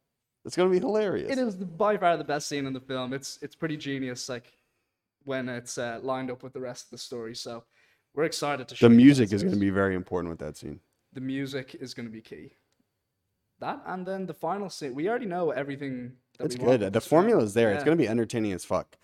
It's 0.46 0.56
gonna 0.56 0.70
be 0.70 0.80
hilarious. 0.80 1.32
It 1.32 1.38
is 1.38 1.58
the- 1.58 1.66
by 1.66 1.98
far 1.98 2.18
the 2.18 2.24
best 2.24 2.48
scene 2.48 2.66
in 2.66 2.74
the 2.74 2.80
film. 2.80 3.14
It's 3.14 3.38
it's 3.42 3.56
pretty 3.56 3.78
genius, 3.78 4.30
like 4.30 4.52
when 5.26 5.50
it's 5.50 5.78
uh, 5.78 6.00
lined 6.02 6.32
up 6.32 6.44
with 6.44 6.54
the 6.54 6.62
rest 6.62 6.86
of 6.86 6.92
the 6.92 6.98
story. 6.98 7.36
So 7.36 7.64
we're 8.14 8.24
excited 8.24 8.68
to. 8.70 8.76
show 8.76 8.88
The 8.88 8.96
music 8.96 9.32
is 9.34 9.44
gonna 9.44 9.58
be 9.58 9.70
very 9.70 9.96
important 9.96 10.30
with 10.32 10.40
that 10.40 10.58
scene. 10.58 10.80
The 11.14 11.22
music 11.22 11.76
is 11.80 11.94
going 11.96 12.06
to 12.06 12.12
be 12.12 12.22
key. 12.22 12.54
That 13.60 13.82
and 13.86 14.06
then 14.06 14.28
the 14.28 14.34
final 14.34 14.70
scene. 14.70 14.94
We 14.94 15.10
already 15.10 15.26
know 15.26 15.50
everything. 15.52 16.14
That 16.38 16.46
It's 16.46 16.56
good. 16.56 16.94
The 16.94 17.02
formula 17.02 17.44
is 17.44 17.54
there. 17.56 17.72
It's 17.72 17.84
gonna 17.84 17.98
be 17.98 18.08
entertaining 18.08 18.54
as 18.54 18.64
fuck. 18.64 18.98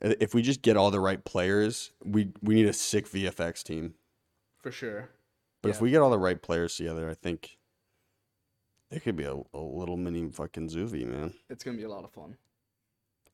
If 0.00 0.32
we 0.32 0.40
just 0.40 0.62
get 0.62 0.78
all 0.78 0.90
the 0.90 1.00
right 1.00 1.22
players, 1.24 1.92
we 2.02 2.32
we 2.40 2.54
need 2.54 2.66
a 2.66 2.72
sick 2.72 3.06
VFX 3.06 3.62
team. 3.62 3.94
for 4.62 4.70
sure. 4.72 5.10
But 5.62 5.70
if 5.70 5.80
we 5.80 5.90
get 5.90 6.00
all 6.00 6.10
the 6.10 6.18
right 6.18 6.40
players 6.40 6.74
together, 6.76 7.10
I 7.10 7.14
think 7.14 7.58
it 8.90 9.02
could 9.02 9.16
be 9.16 9.24
a, 9.24 9.34
a 9.34 9.58
little 9.58 9.96
mini 9.96 10.28
fucking 10.30 10.68
Zoovie, 10.68 11.06
man. 11.06 11.34
It's 11.48 11.64
going 11.64 11.76
to 11.76 11.80
be 11.80 11.86
a 11.86 11.90
lot 11.90 12.04
of 12.04 12.12
fun. 12.12 12.36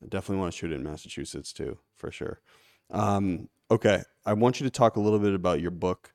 I 0.02 0.06
definitely 0.08 0.40
want 0.40 0.52
to 0.52 0.58
shoot 0.58 0.72
it 0.72 0.76
in 0.76 0.82
Massachusetts 0.82 1.52
too, 1.52 1.78
for 1.94 2.10
sure. 2.10 2.40
Um, 2.90 3.48
okay, 3.70 4.02
I 4.24 4.34
want 4.34 4.60
you 4.60 4.64
to 4.64 4.70
talk 4.70 4.96
a 4.96 5.00
little 5.00 5.18
bit 5.18 5.34
about 5.34 5.60
your 5.60 5.70
book 5.70 6.12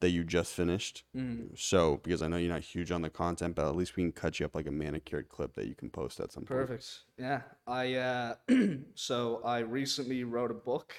that 0.00 0.10
you 0.10 0.22
just 0.22 0.52
finished. 0.52 1.04
Mm, 1.16 1.58
So, 1.58 1.98
because 2.02 2.22
I 2.22 2.28
know 2.28 2.36
you're 2.36 2.52
not 2.52 2.62
huge 2.62 2.90
on 2.90 3.02
the 3.02 3.10
content, 3.10 3.54
but 3.54 3.66
at 3.66 3.74
least 3.76 3.96
we 3.96 4.02
can 4.02 4.12
cut 4.12 4.38
you 4.38 4.46
up 4.46 4.54
like 4.54 4.66
a 4.66 4.70
manicured 4.70 5.28
clip 5.28 5.54
that 5.54 5.66
you 5.66 5.74
can 5.74 5.90
post 5.90 6.20
at 6.20 6.30
some 6.32 6.44
point. 6.44 6.60
perfect. 6.60 6.86
Yeah. 7.18 7.42
I 7.66 7.94
uh, 7.94 8.34
so 8.94 9.40
I 9.44 9.60
recently 9.60 10.22
wrote 10.24 10.50
a 10.50 10.54
book 10.54 10.94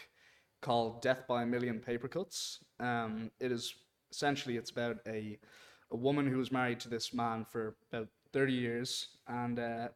called 0.61 1.01
Death 1.01 1.27
by 1.27 1.43
a 1.43 1.45
Million 1.45 1.79
Paper 1.79 2.07
Cuts. 2.07 2.59
Um, 2.79 3.31
it 3.39 3.51
is 3.51 3.75
essentially 4.11 4.57
it's 4.57 4.71
about 4.71 4.97
a 5.07 5.37
a 5.91 5.95
woman 5.95 6.27
who 6.27 6.37
was 6.37 6.51
married 6.51 6.79
to 6.81 6.89
this 6.89 7.13
man 7.13 7.45
for 7.45 7.75
about 7.91 8.07
30 8.33 8.53
years, 8.53 9.09
and 9.27 9.59
uh, 9.59 9.87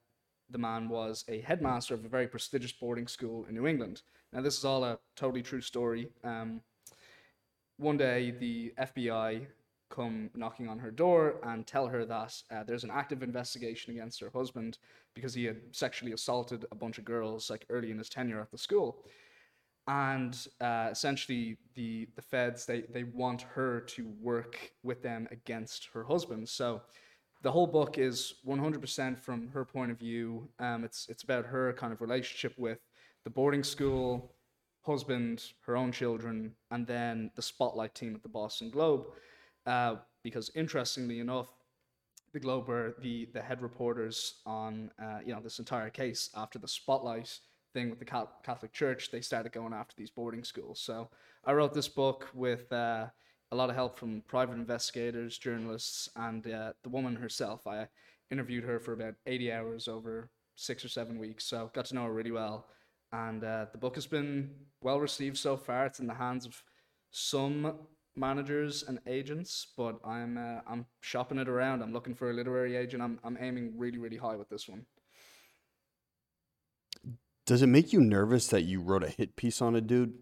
the 0.50 0.58
man 0.58 0.90
was 0.90 1.26
a 1.28 1.42
headmaster 1.42 1.94
of 1.94 2.06
a 2.06 2.10
very 2.10 2.28
prestigious 2.28 2.72
boarding 2.72 3.08
school 3.08 3.46
in 3.48 3.56
New 3.56 3.68
England. 3.68 4.02
Now, 4.34 4.42
this 4.42 4.58
is 4.58 4.66
all 4.66 4.84
a 4.84 5.00
totally 5.16 5.42
true 5.42 5.62
story. 5.62 6.10
Um, 6.24 6.62
one 7.78 7.98
day, 7.98 8.32
the 8.32 8.74
FBI 8.80 9.48
come 9.90 10.30
knocking 10.36 10.68
on 10.68 10.78
her 10.78 10.92
door 10.92 11.36
and 11.44 11.66
tell 11.66 11.88
her 11.88 12.06
that 12.06 12.36
uh, 12.52 12.64
there's 12.64 12.84
an 12.84 12.92
active 12.92 13.24
investigation 13.24 13.92
against 13.92 14.20
her 14.20 14.30
husband 14.34 14.78
because 15.16 15.34
he 15.34 15.46
had 15.46 15.58
sexually 15.72 16.14
assaulted 16.14 16.66
a 16.72 16.76
bunch 16.76 17.00
of 17.00 17.06
girls 17.06 17.50
like 17.50 17.66
early 17.70 17.90
in 17.90 17.98
his 17.98 18.10
tenure 18.10 18.40
at 18.40 18.52
the 18.52 18.58
school 18.58 19.04
and 19.90 20.48
uh, 20.62 20.90
essentially 20.92 21.58
the 21.74 22.08
the 22.16 22.22
feds 22.22 22.66
they 22.66 22.82
they 22.94 23.04
want 23.04 23.42
her 23.42 23.82
to 23.82 24.08
work 24.22 24.72
with 24.84 25.02
them 25.02 25.28
against 25.32 25.90
her 25.94 26.04
husband. 26.04 26.48
So 26.48 26.82
the 27.42 27.52
whole 27.52 27.68
book 27.68 27.98
is 27.98 28.36
100% 28.46 29.18
from 29.18 29.48
her 29.48 29.64
point 29.66 29.92
of 29.92 29.98
view. 29.98 30.48
Um, 30.60 30.84
it's 30.84 31.08
it's 31.10 31.24
about 31.24 31.46
her 31.46 31.74
kind 31.74 31.92
of 31.92 32.02
relationship 32.02 32.54
with 32.58 32.80
the 33.24 33.32
boarding 33.32 33.64
school 33.64 34.32
husband 34.82 35.44
her 35.66 35.76
own 35.76 35.92
children 35.92 36.54
and 36.72 36.88
then 36.88 37.32
the 37.36 37.42
spotlight 37.42 37.94
team 37.94 38.16
at 38.16 38.24
the 38.24 38.30
boston 38.30 38.70
globe. 38.70 39.08
Uh, 39.66 39.96
because 40.24 40.52
interestingly 40.56 41.20
enough 41.20 41.50
the 42.34 42.40
Globe 42.40 42.68
were 42.68 42.96
the 43.02 43.28
the 43.34 43.42
head 43.42 43.62
reporters 43.62 44.36
on 44.46 44.92
uh, 45.02 45.20
you 45.26 45.34
know 45.34 45.42
this 45.42 45.58
entire 45.58 45.90
case 45.90 46.30
after 46.36 46.60
the 46.60 46.68
spotlight 46.68 47.40
thing 47.74 47.90
with 47.90 48.00
the 48.00 48.06
Catholic 48.06 48.74
Church. 48.74 49.12
They 49.12 49.22
started 49.22 49.52
going 49.52 49.74
after 49.74 49.96
these 49.98 50.10
boarding 50.10 50.44
schools. 50.44 50.80
So 50.80 51.10
I 51.46 51.54
wrote 51.54 51.74
this 51.74 51.88
book 51.88 52.28
with 52.34 52.72
uh, 52.72 53.08
a 53.52 53.56
lot 53.56 53.70
of 53.70 53.76
help 53.76 53.98
from 53.98 54.22
private 54.28 54.54
investigators, 54.54 55.38
journalists, 55.38 56.10
and 56.16 56.46
uh, 56.48 56.74
the 56.84 56.90
woman 56.90 57.16
herself. 57.16 57.66
I 57.68 57.88
interviewed 58.32 58.64
her 58.64 58.80
for 58.80 58.94
about 58.94 59.16
eighty 59.26 59.52
hours 59.52 59.88
over 59.88 60.30
six 60.56 60.84
or 60.84 60.90
seven 60.90 61.20
weeks, 61.20 61.46
so 61.46 61.72
got 61.74 61.86
to 61.86 61.96
know 61.96 62.06
her 62.06 62.14
really 62.14 62.32
well. 62.32 62.68
And 63.12 63.44
uh, 63.44 63.66
the 63.72 63.78
book 63.78 63.96
has 63.96 64.06
been 64.06 64.52
well 64.82 65.00
received 65.00 65.38
so 65.38 65.58
far. 65.58 65.86
It's 65.86 66.00
in 66.00 66.08
the 66.08 66.14
hands 66.14 66.46
of 66.46 66.62
some 67.12 67.74
managers 68.16 68.84
and 68.88 69.00
agents, 69.08 69.68
but 69.78 70.00
I'm 70.06 70.38
uh, 70.38 70.62
I'm 70.68 70.86
shopping 71.02 71.40
it 71.40 71.50
around. 71.50 71.82
I'm 71.82 71.94
looking 71.94 72.14
for 72.14 72.30
a 72.30 72.34
literary 72.34 72.76
agent. 72.76 73.02
I'm 73.02 73.20
I'm 73.24 73.38
aiming 73.40 73.74
really 73.78 73.98
really 73.98 74.18
high 74.18 74.36
with 74.36 74.50
this 74.50 74.68
one. 74.68 74.86
Does 77.50 77.64
it 77.64 77.68
make 77.68 77.92
you 77.92 78.00
nervous 78.00 78.46
that 78.50 78.62
you 78.62 78.80
wrote 78.80 79.04
a 79.04 79.10
hit 79.10 79.36
piece 79.36 79.60
on 79.60 79.76
a 79.76 79.82
dude? 79.82 80.14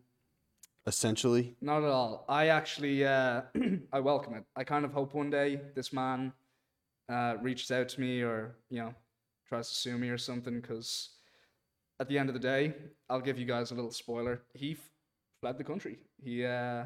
Essentially, 0.85 1.57
Not 1.59 1.83
at 1.83 1.89
all. 1.89 2.23
I 2.29 2.47
actually 2.47 3.05
uh, 3.05 3.41
I 3.91 3.99
welcome 3.99 4.35
it. 4.35 4.45
I 4.55 4.63
kind 4.63 4.85
of 4.85 4.93
hope 4.93 5.13
one 5.13 5.29
day 5.29 5.59
this 5.75 5.91
man 5.91 6.31
uh, 7.09 7.35
reaches 7.41 7.69
out 7.69 7.89
to 7.89 7.99
me 7.99 8.21
or 8.21 8.55
you 8.69 8.79
know 8.79 8.93
tries 9.45 9.67
to 9.67 9.75
sue 9.75 9.97
me 9.97 10.07
or 10.07 10.17
something 10.17 10.61
because 10.61 11.09
at 11.99 12.07
the 12.07 12.17
end 12.17 12.29
of 12.29 12.33
the 12.33 12.39
day, 12.39 12.73
I'll 13.09 13.19
give 13.19 13.37
you 13.37 13.45
guys 13.45 13.71
a 13.71 13.75
little 13.75 13.91
spoiler. 13.91 14.43
He 14.53 14.71
f- 14.71 14.89
fled 15.41 15.57
the 15.57 15.65
country. 15.65 15.97
He 16.23 16.45
uh, 16.45 16.85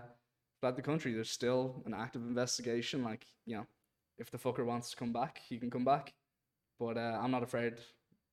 fled 0.60 0.76
the 0.76 0.82
country. 0.82 1.14
There's 1.14 1.30
still 1.30 1.84
an 1.86 1.94
active 1.94 2.24
investigation. 2.24 3.04
Like 3.04 3.28
you 3.46 3.58
know, 3.58 3.68
if 4.18 4.32
the 4.32 4.40
fucker 4.40 4.66
wants 4.66 4.90
to 4.90 4.96
come 4.96 5.14
back, 5.14 5.40
he 5.48 5.60
can 5.60 5.70
come 5.70 5.86
back. 5.86 6.14
But 6.80 6.98
uh, 6.98 7.20
I'm 7.22 7.30
not 7.30 7.44
afraid 7.44 7.76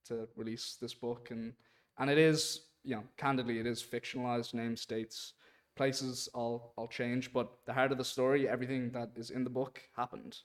to 0.06 0.26
release 0.36 0.78
this 0.80 0.94
book 0.94 1.28
and 1.30 1.52
and 1.98 2.10
it 2.10 2.18
is 2.18 2.62
you 2.84 2.94
know 2.94 3.02
candidly 3.16 3.58
it 3.58 3.66
is 3.66 3.82
fictionalized 3.82 4.54
names 4.54 4.80
states 4.80 5.34
places 5.76 6.28
all 6.34 6.72
all 6.76 6.88
change 6.88 7.32
but 7.32 7.48
the 7.66 7.72
heart 7.72 7.92
of 7.92 7.98
the 7.98 8.04
story 8.04 8.48
everything 8.48 8.90
that 8.90 9.10
is 9.16 9.30
in 9.30 9.44
the 9.44 9.50
book 9.50 9.80
happened 9.96 10.38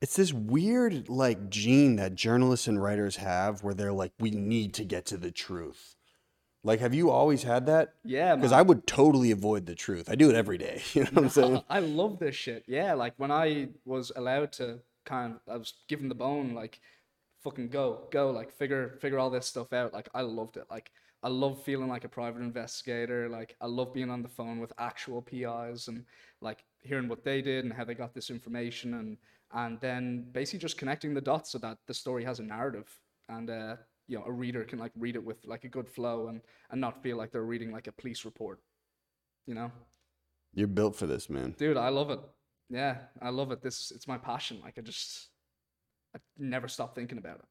it's 0.00 0.16
this 0.16 0.32
weird 0.32 1.08
like 1.08 1.48
gene 1.50 1.96
that 1.96 2.14
journalists 2.14 2.66
and 2.66 2.82
writers 2.82 3.16
have 3.16 3.62
where 3.62 3.74
they're 3.74 3.92
like, 3.92 4.12
we 4.18 4.30
need 4.30 4.74
to 4.74 4.84
get 4.84 5.06
to 5.06 5.16
the 5.16 5.30
truth. 5.30 5.94
Like, 6.64 6.80
have 6.80 6.94
you 6.94 7.10
always 7.10 7.42
had 7.42 7.66
that? 7.66 7.94
yeah 8.04 8.34
Because. 8.36 8.52
I 8.52 8.62
would 8.62 8.86
totally 8.86 9.30
avoid 9.30 9.66
the 9.66 9.74
truth. 9.74 10.08
I 10.08 10.14
do 10.14 10.30
it 10.30 10.36
every 10.36 10.58
day. 10.58 10.82
You 10.94 11.04
know 11.04 11.10
what 11.12 11.24
I'm 11.24 11.30
saying? 11.38 11.62
I 11.68 11.80
love 11.80 12.18
this 12.18 12.36
shit. 12.36 12.64
Yeah, 12.66 12.94
like 12.94 13.14
when 13.16 13.30
I 13.30 13.68
was 13.84 14.12
allowed 14.14 14.52
to 14.54 14.80
kind 15.04 15.34
of, 15.34 15.52
I 15.52 15.56
was 15.56 15.74
given 15.88 16.08
the 16.08 16.14
bone 16.14 16.54
like 16.54 16.80
fucking 17.42 17.68
go, 17.68 18.08
go, 18.10 18.30
like 18.30 18.52
figure 18.52 18.96
figure 19.00 19.18
all 19.18 19.30
this 19.30 19.46
stuff 19.46 19.72
out. 19.72 19.92
Like 19.92 20.08
I 20.14 20.22
loved 20.22 20.56
it. 20.56 20.64
Like 20.70 20.90
I 21.22 21.28
love 21.28 21.62
feeling 21.62 21.88
like 21.88 22.04
a 22.04 22.08
private 22.08 22.42
investigator. 22.42 23.28
Like 23.28 23.56
I 23.60 23.66
love 23.66 23.94
being 23.94 24.10
on 24.10 24.22
the 24.22 24.28
phone 24.28 24.58
with 24.58 24.72
actual 24.78 25.22
PIs 25.22 25.88
and 25.88 26.04
like 26.40 26.64
hearing 26.80 27.08
what 27.08 27.24
they 27.24 27.42
did 27.42 27.64
and 27.64 27.72
how 27.72 27.84
they 27.84 27.94
got 27.94 28.14
this 28.14 28.30
information 28.30 28.94
and 28.94 29.16
and 29.54 29.80
then 29.80 30.26
basically 30.32 30.58
just 30.58 30.78
connecting 30.78 31.14
the 31.14 31.20
dots 31.20 31.52
so 31.52 31.58
that 31.58 31.78
the 31.86 31.94
story 31.94 32.24
has 32.24 32.40
a 32.40 32.42
narrative 32.42 32.88
and 33.28 33.50
uh 33.50 33.76
you 34.08 34.18
know 34.18 34.24
a 34.26 34.32
reader 34.32 34.64
can 34.64 34.78
like 34.78 34.92
read 34.98 35.14
it 35.14 35.24
with 35.24 35.44
like 35.44 35.64
a 35.64 35.68
good 35.68 35.88
flow 35.88 36.28
and 36.28 36.40
and 36.70 36.80
not 36.80 37.02
feel 37.02 37.16
like 37.16 37.30
they're 37.30 37.42
reading 37.42 37.70
like 37.70 37.86
a 37.86 37.92
police 37.92 38.24
report. 38.24 38.60
You 39.46 39.54
know? 39.54 39.72
You're 40.54 40.68
built 40.68 40.94
for 40.94 41.06
this, 41.06 41.28
man. 41.30 41.54
Dude, 41.58 41.76
I 41.76 41.88
love 41.88 42.10
it. 42.10 42.20
Yeah, 42.68 42.98
I 43.20 43.30
love 43.30 43.52
it. 43.52 43.62
This 43.62 43.90
it's 43.90 44.08
my 44.08 44.18
passion. 44.18 44.60
Like 44.62 44.78
I 44.78 44.82
just 44.82 45.28
I 46.14 46.18
never 46.38 46.68
stop 46.68 46.94
thinking 46.94 47.18
about 47.18 47.36
it. 47.36 47.44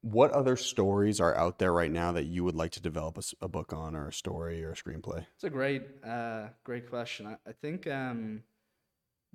What 0.00 0.30
other 0.30 0.56
stories 0.56 1.20
are 1.20 1.34
out 1.36 1.58
there 1.58 1.72
right 1.72 1.90
now 1.90 2.12
that 2.12 2.26
you 2.26 2.44
would 2.44 2.54
like 2.54 2.70
to 2.72 2.80
develop 2.80 3.18
a 3.40 3.48
book 3.48 3.72
on, 3.72 3.96
or 3.96 4.08
a 4.08 4.12
story, 4.12 4.64
or 4.64 4.72
a 4.72 4.76
screenplay? 4.76 5.26
It's 5.34 5.44
a 5.44 5.50
great, 5.50 5.82
uh, 6.06 6.48
great 6.62 6.88
question. 6.88 7.26
I, 7.26 7.36
I 7.46 7.52
think 7.52 7.86
um, 7.88 8.42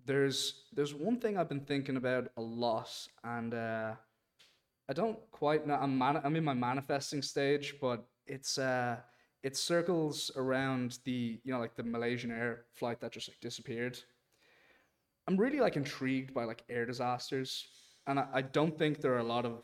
there's 0.05 0.63
there's 0.73 0.93
one 0.93 1.19
thing 1.19 1.37
I've 1.37 1.49
been 1.49 1.65
thinking 1.65 1.97
about 1.97 2.29
a 2.37 2.41
lot, 2.41 2.89
and 3.23 3.53
uh, 3.53 3.93
I 4.89 4.93
don't 4.93 5.19
quite 5.31 5.67
know. 5.67 5.75
I'm 5.75 5.97
mani- 5.97 6.21
I'm 6.23 6.35
in 6.35 6.43
my 6.43 6.53
manifesting 6.53 7.21
stage, 7.21 7.75
but 7.81 8.05
it's 8.25 8.57
uh, 8.57 8.97
it 9.43 9.57
circles 9.57 10.31
around 10.35 10.99
the 11.03 11.39
you 11.43 11.51
know 11.53 11.59
like 11.59 11.75
the 11.75 11.83
Malaysian 11.83 12.31
air 12.31 12.65
flight 12.73 13.01
that 13.01 13.11
just 13.11 13.27
like 13.27 13.39
disappeared. 13.41 13.99
I'm 15.27 15.37
really 15.37 15.59
like 15.59 15.77
intrigued 15.77 16.33
by 16.33 16.43
like 16.43 16.63
air 16.69 16.85
disasters, 16.85 17.65
and 18.07 18.19
I, 18.19 18.27
I 18.33 18.41
don't 18.41 18.77
think 18.77 19.01
there 19.01 19.13
are 19.13 19.19
a 19.19 19.23
lot 19.23 19.45
of 19.45 19.63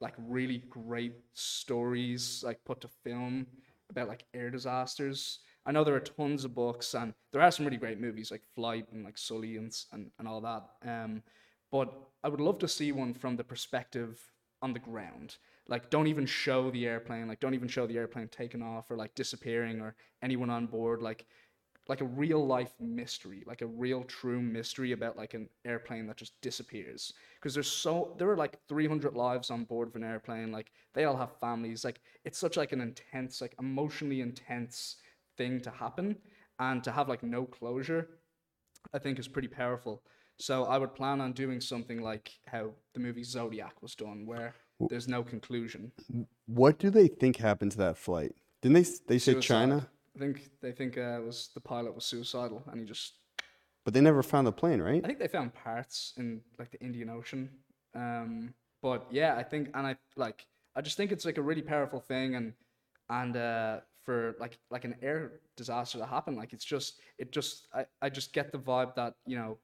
like 0.00 0.14
really 0.18 0.58
great 0.68 1.14
stories 1.32 2.42
like 2.44 2.64
put 2.64 2.80
to 2.82 2.88
film 3.04 3.46
about 3.90 4.08
like 4.08 4.24
air 4.34 4.50
disasters. 4.50 5.40
I 5.64 5.72
know 5.72 5.84
there 5.84 5.94
are 5.94 6.00
tons 6.00 6.44
of 6.44 6.54
books 6.54 6.94
and 6.94 7.14
there 7.32 7.42
are 7.42 7.50
some 7.50 7.64
really 7.64 7.78
great 7.78 8.00
movies 8.00 8.30
like 8.30 8.42
Flight 8.54 8.86
and 8.92 9.04
like 9.04 9.18
Sully 9.18 9.56
and 9.56 9.74
and, 9.92 10.10
and 10.18 10.28
all 10.28 10.40
that. 10.42 10.64
Um, 10.86 11.22
but 11.70 11.92
I 12.22 12.28
would 12.28 12.40
love 12.40 12.58
to 12.60 12.68
see 12.68 12.92
one 12.92 13.14
from 13.14 13.36
the 13.36 13.44
perspective 13.44 14.20
on 14.62 14.72
the 14.72 14.78
ground. 14.78 15.36
Like 15.68 15.90
don't 15.90 16.06
even 16.06 16.26
show 16.26 16.70
the 16.70 16.86
airplane, 16.86 17.26
like 17.26 17.40
don't 17.40 17.54
even 17.54 17.68
show 17.68 17.86
the 17.86 17.96
airplane 17.96 18.28
taking 18.28 18.62
off 18.62 18.90
or 18.90 18.96
like 18.96 19.14
disappearing 19.14 19.80
or 19.80 19.96
anyone 20.22 20.50
on 20.50 20.66
board. 20.66 21.02
Like 21.02 21.26
like 21.88 22.00
a 22.00 22.04
real 22.04 22.44
life 22.44 22.72
mm-hmm. 22.82 22.96
mystery, 22.96 23.44
like 23.46 23.62
a 23.62 23.66
real 23.66 24.02
true 24.04 24.40
mystery 24.40 24.92
about 24.92 25.16
like 25.16 25.34
an 25.34 25.48
airplane 25.64 26.06
that 26.06 26.16
just 26.16 26.40
disappears. 26.40 27.12
Because 27.34 27.54
there's 27.54 27.70
so 27.70 28.14
there 28.18 28.30
are 28.30 28.36
like 28.36 28.58
300 28.68 29.14
lives 29.14 29.50
on 29.50 29.64
board 29.64 29.88
of 29.88 29.96
an 29.96 30.04
airplane. 30.04 30.50
Like 30.52 30.72
they 30.94 31.04
all 31.04 31.16
have 31.16 31.38
families. 31.38 31.84
Like 31.84 32.00
it's 32.24 32.38
such 32.38 32.56
like 32.56 32.72
an 32.72 32.80
intense, 32.80 33.40
like 33.40 33.54
emotionally 33.58 34.20
intense 34.20 34.96
thing 35.36 35.60
to 35.60 35.70
happen, 35.70 36.16
and 36.58 36.82
to 36.84 36.90
have 36.90 37.08
like 37.08 37.22
no 37.22 37.44
closure, 37.44 38.08
I 38.92 38.98
think 38.98 39.18
is 39.18 39.28
pretty 39.28 39.48
powerful. 39.48 40.02
So 40.38 40.64
I 40.64 40.78
would 40.78 40.94
plan 40.94 41.20
on 41.20 41.32
doing 41.32 41.60
something 41.60 42.02
like 42.02 42.30
how 42.46 42.70
the 42.94 43.00
movie 43.00 43.24
Zodiac 43.24 43.80
was 43.80 43.94
done, 43.94 44.26
where 44.26 44.54
there's 44.90 45.08
no 45.08 45.22
conclusion. 45.22 45.92
What 46.46 46.78
do 46.78 46.90
they 46.90 47.08
think 47.08 47.36
happened 47.36 47.72
to 47.72 47.78
that 47.78 47.96
flight? 47.96 48.32
Didn't 48.60 48.74
they? 48.74 48.80
s- 48.80 49.00
They 49.06 49.18
said 49.18 49.40
China, 49.40 49.74
Suicide. 49.74 49.90
I 50.16 50.18
think 50.18 50.50
they 50.62 50.72
think 50.72 50.96
uh, 50.96 51.20
it 51.20 51.24
was 51.24 51.50
the 51.54 51.60
pilot 51.60 51.94
was 51.94 52.04
suicidal, 52.04 52.62
and 52.70 52.80
he 52.80 52.86
just 52.86 53.14
but 53.86 53.94
they 53.94 54.00
never 54.00 54.24
found 54.24 54.48
the 54.48 54.52
plane, 54.52 54.82
right? 54.82 55.00
I 55.04 55.06
think 55.06 55.20
they 55.20 55.28
found 55.28 55.54
parts 55.54 56.12
in 56.16 56.40
like 56.58 56.72
the 56.72 56.80
Indian 56.80 57.08
Ocean. 57.08 57.48
Um, 57.94 58.52
but 58.82 59.06
yeah, 59.12 59.36
I 59.36 59.44
think, 59.44 59.70
and 59.74 59.86
I 59.86 59.96
like, 60.16 60.44
I 60.74 60.80
just 60.80 60.96
think 60.96 61.12
it's 61.12 61.24
like 61.24 61.38
a 61.38 61.42
really 61.42 61.62
powerful 61.62 62.00
thing, 62.00 62.34
and 62.34 62.52
and 63.08 63.36
uh, 63.36 63.80
for 64.02 64.34
like 64.40 64.58
like 64.72 64.84
an 64.84 64.96
air 65.02 65.40
disaster 65.56 65.98
to 65.98 66.06
happen, 66.06 66.34
like 66.34 66.52
it's 66.52 66.64
just 66.64 67.00
it 67.16 67.30
just 67.30 67.68
I 67.72 67.86
I 68.02 68.08
just 68.08 68.32
get 68.32 68.50
the 68.50 68.58
vibe 68.58 68.96
that 68.96 69.14
you 69.24 69.36
know, 69.36 69.58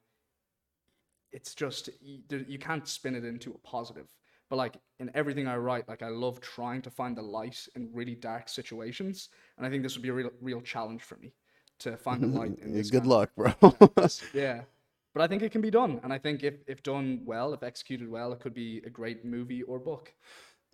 it's 1.33 1.53
just 1.53 1.89
you, 2.01 2.21
you 2.47 2.59
can't 2.59 2.87
spin 2.87 3.15
it 3.15 3.25
into 3.25 3.51
a 3.51 3.57
positive. 3.67 4.07
But 4.53 4.57
like 4.57 4.77
in 4.99 5.09
everything 5.15 5.47
I 5.47 5.57
write, 5.57 5.89
like 5.89 6.03
I 6.03 6.09
love 6.09 6.39
trying 6.39 6.83
to 6.83 6.91
find 6.91 7.17
the 7.17 7.23
light 7.23 7.67
in 7.75 7.89
really 7.91 8.13
dark 8.13 8.47
situations, 8.47 9.29
and 9.57 9.65
I 9.65 9.69
think 9.71 9.81
this 9.81 9.95
would 9.95 10.03
be 10.03 10.09
a 10.09 10.13
real 10.13 10.29
real 10.41 10.61
challenge 10.61 11.01
for 11.01 11.15
me 11.15 11.33
to 11.79 11.97
find 11.97 12.21
the 12.21 12.27
light. 12.27 12.59
In 12.59 12.71
this 12.75 12.91
Good 12.91 13.07
luck, 13.07 13.31
bro. 13.35 13.51
yeah. 14.31 14.61
But 15.15 15.23
I 15.23 15.27
think 15.27 15.41
it 15.41 15.51
can 15.51 15.61
be 15.61 15.71
done. 15.71 15.99
And 16.03 16.13
I 16.13 16.19
think 16.19 16.43
if, 16.43 16.53
if 16.67 16.83
done 16.83 17.21
well, 17.25 17.55
if 17.55 17.63
executed 17.63 18.07
well, 18.07 18.31
it 18.31 18.41
could 18.41 18.53
be 18.53 18.79
a 18.85 18.91
great 18.91 19.25
movie 19.25 19.63
or 19.63 19.79
book. 19.79 20.13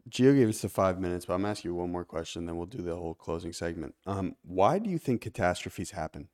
Gio 0.10 0.36
gave 0.36 0.50
us 0.50 0.60
the 0.60 0.68
five 0.68 1.00
minutes, 1.00 1.26
but 1.26 1.36
I'm 1.36 1.46
asking 1.46 1.72
you 1.72 1.76
one 1.76 1.90
more 1.90 2.04
question, 2.04 2.48
then 2.48 2.58
we'll 2.58 2.66
do 2.66 2.82
the 2.82 2.98
whole 2.98 3.14
closing 3.14 3.54
segment. 3.54 3.96
Um, 4.06 4.36
why 4.42 4.80
do 4.80 4.90
you 4.90 4.98
think 4.98 5.22
catastrophes 5.22 5.92
happen? 5.92 6.28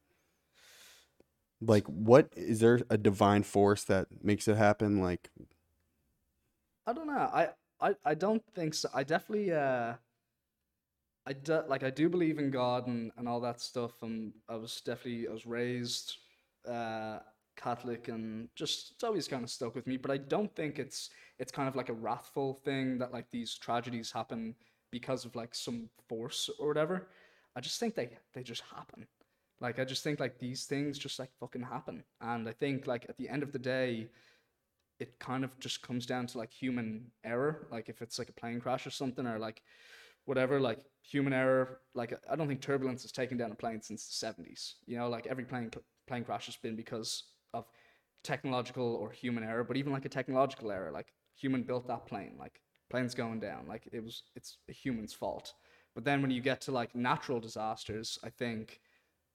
Like, 1.62 1.86
what 1.86 2.34
is 2.36 2.60
there 2.60 2.82
a 2.90 2.98
divine 2.98 3.44
force 3.44 3.84
that 3.84 4.08
makes 4.24 4.48
it 4.48 4.58
happen? 4.58 5.00
Like, 5.00 5.30
I 6.88 6.94
don't 6.94 7.08
know. 7.08 7.14
I, 7.14 7.50
I, 7.82 7.96
I 8.06 8.14
don't 8.14 8.44
think 8.54 8.74
so. 8.74 8.90
I 8.94 9.04
definitely, 9.04 9.52
uh, 9.52 9.94
I 11.26 11.34
do, 11.34 11.64
like, 11.68 11.84
I 11.84 11.90
do 11.90 12.10
believe 12.10 12.38
in 12.38 12.52
God 12.52 12.88
and, 12.88 13.12
and 13.18 13.28
all 13.28 13.42
that 13.42 13.60
stuff. 13.60 14.04
And 14.04 14.34
I 14.48 14.56
was 14.56 14.82
definitely, 14.82 15.28
I 15.28 15.32
was 15.32 15.46
raised, 15.46 16.18
uh, 16.70 17.20
Catholic 17.58 18.10
and 18.10 18.50
just, 18.56 18.92
it's 18.92 19.04
always 19.04 19.28
kind 19.28 19.44
of 19.44 19.50
stuck 19.50 19.76
with 19.76 19.88
me. 19.88 19.98
But 19.98 20.12
I 20.12 20.18
don't 20.18 20.54
think 20.56 20.78
it's, 20.78 21.10
it's 21.40 21.52
kind 21.52 21.68
of 21.68 21.76
like 21.76 21.90
a 21.90 21.94
wrathful 21.94 22.62
thing 22.66 22.98
that 23.00 23.14
like 23.14 23.26
these 23.32 23.58
tragedies 23.58 24.12
happen 24.12 24.56
because 24.92 25.26
of 25.26 25.36
like 25.36 25.56
some 25.56 25.90
force 26.08 26.50
or 26.60 26.68
whatever. 26.68 27.08
I 27.56 27.62
just 27.62 27.80
think 27.80 27.96
they, 27.96 28.10
they 28.34 28.44
just 28.44 28.62
happen. 28.76 29.08
Like 29.62 29.80
I 29.80 29.86
just 29.86 30.04
think 30.04 30.20
like 30.20 30.38
these 30.38 30.66
things 30.66 31.00
just 31.00 31.18
like 31.18 31.32
fucking 31.40 31.64
happen. 31.64 32.04
And 32.22 32.48
I 32.48 32.52
think 32.52 32.88
like 32.88 33.06
at 33.10 33.18
the 33.18 33.30
end 33.30 33.42
of 33.42 33.52
the 33.52 33.60
day, 33.60 34.10
it 35.00 35.20
kind 35.20 35.44
of 35.44 35.58
just 35.60 35.82
comes 35.82 36.06
down 36.06 36.28
to 36.28 36.38
like 36.38 36.52
human 36.52 37.12
error. 37.24 37.68
Like 37.72 37.90
if 37.90 38.02
it's 38.02 38.18
like 38.20 38.30
a 38.30 38.34
plane 38.34 38.60
crash 38.60 38.88
or 38.88 38.92
something 38.92 39.26
or 39.28 39.40
like 39.40 39.62
whatever, 40.26 40.60
like 40.60 40.80
human 41.04 41.34
error. 41.34 41.82
Like 41.94 42.14
I 42.30 42.36
don't 42.36 42.48
think 42.48 42.62
turbulence 42.62 43.02
has 43.04 43.12
taken 43.12 43.38
down 43.38 43.52
a 43.52 43.56
plane 43.56 43.82
since 43.82 44.08
the 44.08 44.14
seventies. 44.14 44.76
You 44.86 44.98
know, 44.98 45.10
like 45.10 45.28
every 45.28 45.46
plane 45.46 45.72
plane 46.08 46.24
crash 46.24 46.46
has 46.48 46.56
been 46.56 46.76
because 46.76 47.24
of 47.54 47.66
technological 48.24 48.96
or 48.96 49.12
human 49.12 49.44
error. 49.44 49.64
But 49.64 49.78
even 49.78 49.94
like 49.94 50.06
a 50.06 50.10
technological 50.10 50.72
error, 50.72 50.92
like 50.92 51.14
human 51.36 51.64
built 51.64 51.88
that 51.88 52.06
plane, 52.06 52.36
like 52.40 52.62
plane's 52.90 53.16
going 53.16 53.40
down. 53.40 53.68
Like 53.68 53.88
it 53.92 54.04
was, 54.04 54.24
it's 54.36 54.58
a 54.70 54.74
human's 54.74 55.14
fault. 55.14 55.54
But 55.94 56.04
then 56.04 56.22
when 56.22 56.32
you 56.32 56.42
get 56.42 56.62
to 56.62 56.72
like 56.72 56.96
natural 56.96 57.40
disasters, 57.40 58.20
I 58.24 58.30
think 58.30 58.82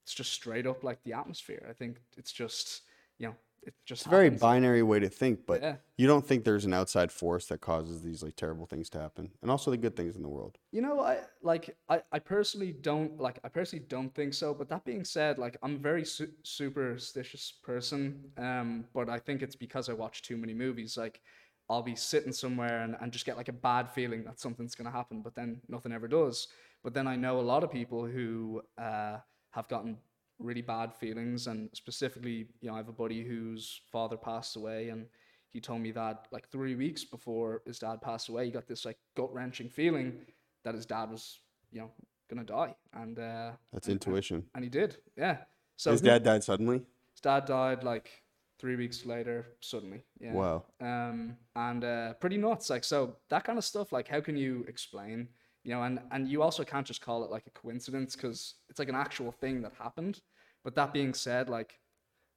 it's 0.05 0.15
just 0.15 0.33
straight 0.33 0.67
up 0.67 0.85
like 0.85 1.03
the 1.05 1.13
atmosphere. 1.13 1.67
I 1.69 1.73
think 1.73 1.99
it's 2.17 2.33
just, 2.33 2.83
you 3.19 3.29
know, 3.29 3.35
it 3.63 3.75
just 3.85 4.03
it's 4.03 4.07
a 4.07 4.11
very 4.11 4.27
happens. 4.27 4.41
binary 4.41 4.83
way 4.83 5.01
to 5.01 5.09
think, 5.09 5.47
but 5.47 5.61
Yeah. 5.63 5.77
you 5.97 6.07
don't 6.07 6.27
think 6.27 6.45
there's 6.45 6.65
an 6.65 6.73
outside 6.73 7.13
force 7.13 7.47
that 7.47 7.61
causes 7.61 8.03
these 8.03 8.23
like 8.23 8.37
terrible 8.37 8.67
things 8.67 8.89
to 8.91 8.99
happen, 9.01 9.31
and 9.43 9.51
also 9.51 9.71
the 9.71 9.77
good 9.77 9.97
things 9.97 10.17
in 10.17 10.23
the 10.23 10.29
world. 10.29 10.59
You 10.73 10.81
know, 10.83 11.01
I 11.01 11.19
like 11.43 11.77
I, 11.89 12.03
I 12.13 12.19
personally 12.19 12.73
don't 12.73 13.21
like 13.21 13.39
I 13.45 13.49
personally 13.49 13.85
don't 13.89 14.15
think 14.15 14.35
so. 14.35 14.55
But 14.55 14.69
that 14.69 14.85
being 14.85 15.05
said, 15.05 15.39
like 15.39 15.57
I'm 15.63 15.75
a 15.77 15.79
very 15.79 16.05
su- 16.05 16.33
superstitious 16.43 17.53
person. 17.63 18.31
Um, 18.39 18.87
but 18.95 19.09
I 19.09 19.19
think 19.19 19.43
it's 19.43 19.57
because 19.57 19.89
I 19.89 19.93
watch 19.93 20.23
too 20.23 20.37
many 20.37 20.55
movies. 20.55 20.97
Like 20.97 21.21
I'll 21.69 21.83
be 21.83 21.95
sitting 21.97 22.33
somewhere 22.33 22.83
and, 22.83 22.97
and 23.01 23.13
just 23.13 23.27
get 23.27 23.37
like 23.37 23.49
a 23.49 23.53
bad 23.53 23.91
feeling 23.91 24.25
that 24.25 24.41
something's 24.41 24.75
gonna 24.75 24.91
happen, 24.91 25.23
but 25.23 25.35
then 25.35 25.61
nothing 25.69 25.93
ever 25.93 26.09
does. 26.09 26.49
But 26.83 26.95
then 26.95 27.07
I 27.07 27.17
know 27.17 27.41
a 27.41 27.43
lot 27.43 27.63
of 27.63 27.71
people 27.71 28.07
who 28.07 28.63
uh, 28.79 29.19
have 29.51 29.69
gotten 29.69 29.99
really 30.41 30.63
bad 30.63 30.95
feelings, 30.95 31.47
and 31.47 31.69
specifically, 31.75 32.47
you 32.61 32.69
know, 32.69 32.75
I 32.75 32.79
have 32.79 32.89
a 32.89 32.93
buddy 32.93 33.23
whose 33.25 33.81
father 33.93 34.17
passed 34.17 34.57
away, 34.57 34.89
and 34.89 35.07
he 35.51 35.61
told 35.61 35.81
me 35.81 35.91
that 35.93 36.27
like 36.33 36.49
three 36.49 36.75
weeks 36.75 37.05
before 37.05 37.63
his 37.67 37.79
dad 37.79 38.01
passed 38.03 38.29
away, 38.29 38.47
he 38.47 38.51
got 38.51 38.67
this 38.67 38.85
like 38.85 38.99
gut 39.17 39.33
wrenching 39.35 39.69
feeling 39.69 40.21
that 40.65 40.75
his 40.75 40.87
dad 40.87 41.11
was, 41.11 41.41
you 41.73 41.81
know, 41.81 41.91
gonna 42.29 42.45
die, 42.45 42.75
and 42.95 43.19
uh, 43.19 43.53
That's 43.73 43.87
and- 43.89 43.95
intuition. 43.95 44.45
and 44.55 44.65
he 44.65 44.71
did, 44.71 44.97
yeah. 45.17 45.39
So 45.77 45.93
His 45.93 46.01
dad 46.03 46.23
died 46.25 46.45
suddenly. 46.45 46.79
his 47.13 47.21
dad 47.23 47.47
died 47.47 47.85
like 47.85 48.11
three 48.59 48.77
weeks 48.77 49.07
later 49.07 49.47
suddenly. 49.61 50.03
Yeah. 50.21 50.35
Wow. 50.35 50.65
Um, 50.81 51.37
and 51.57 51.83
uh, 51.83 52.13
pretty 52.15 52.37
nuts. 52.37 52.69
Like 52.69 52.85
so, 52.85 53.17
that 53.31 53.45
kind 53.45 53.57
of 53.59 53.65
stuff. 53.65 53.91
Like, 53.91 54.07
how 54.07 54.21
can 54.21 54.37
you 54.37 54.65
explain? 54.69 55.29
You 55.65 55.73
know, 55.73 55.83
and 55.83 55.99
and 56.11 56.29
you 56.29 56.43
also 56.43 56.65
can't 56.65 56.87
just 56.87 57.01
call 57.01 57.25
it 57.25 57.31
like 57.31 57.47
a 57.47 57.51
coincidence 57.59 58.15
because 58.15 58.55
it's 58.69 58.79
like 58.79 58.91
an 58.91 58.95
actual 58.95 59.33
thing 59.33 59.63
that 59.63 59.73
happened. 59.79 60.21
But 60.65 60.75
that 60.75 60.93
being 60.93 61.15
said, 61.15 61.49
like, 61.49 61.79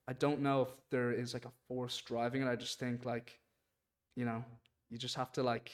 I 0.07 0.13
don't 0.13 0.41
know 0.41 0.63
if 0.63 0.69
there 0.91 1.11
is 1.11 1.33
like 1.33 1.45
a 1.45 1.51
force 1.67 2.01
driving 2.01 2.41
it. 2.41 2.47
I 2.47 2.55
just 2.55 2.79
think 2.79 3.05
like, 3.05 3.39
you 4.15 4.25
know, 4.25 4.43
you 4.89 4.97
just 4.97 5.15
have 5.15 5.31
to 5.33 5.43
like, 5.43 5.71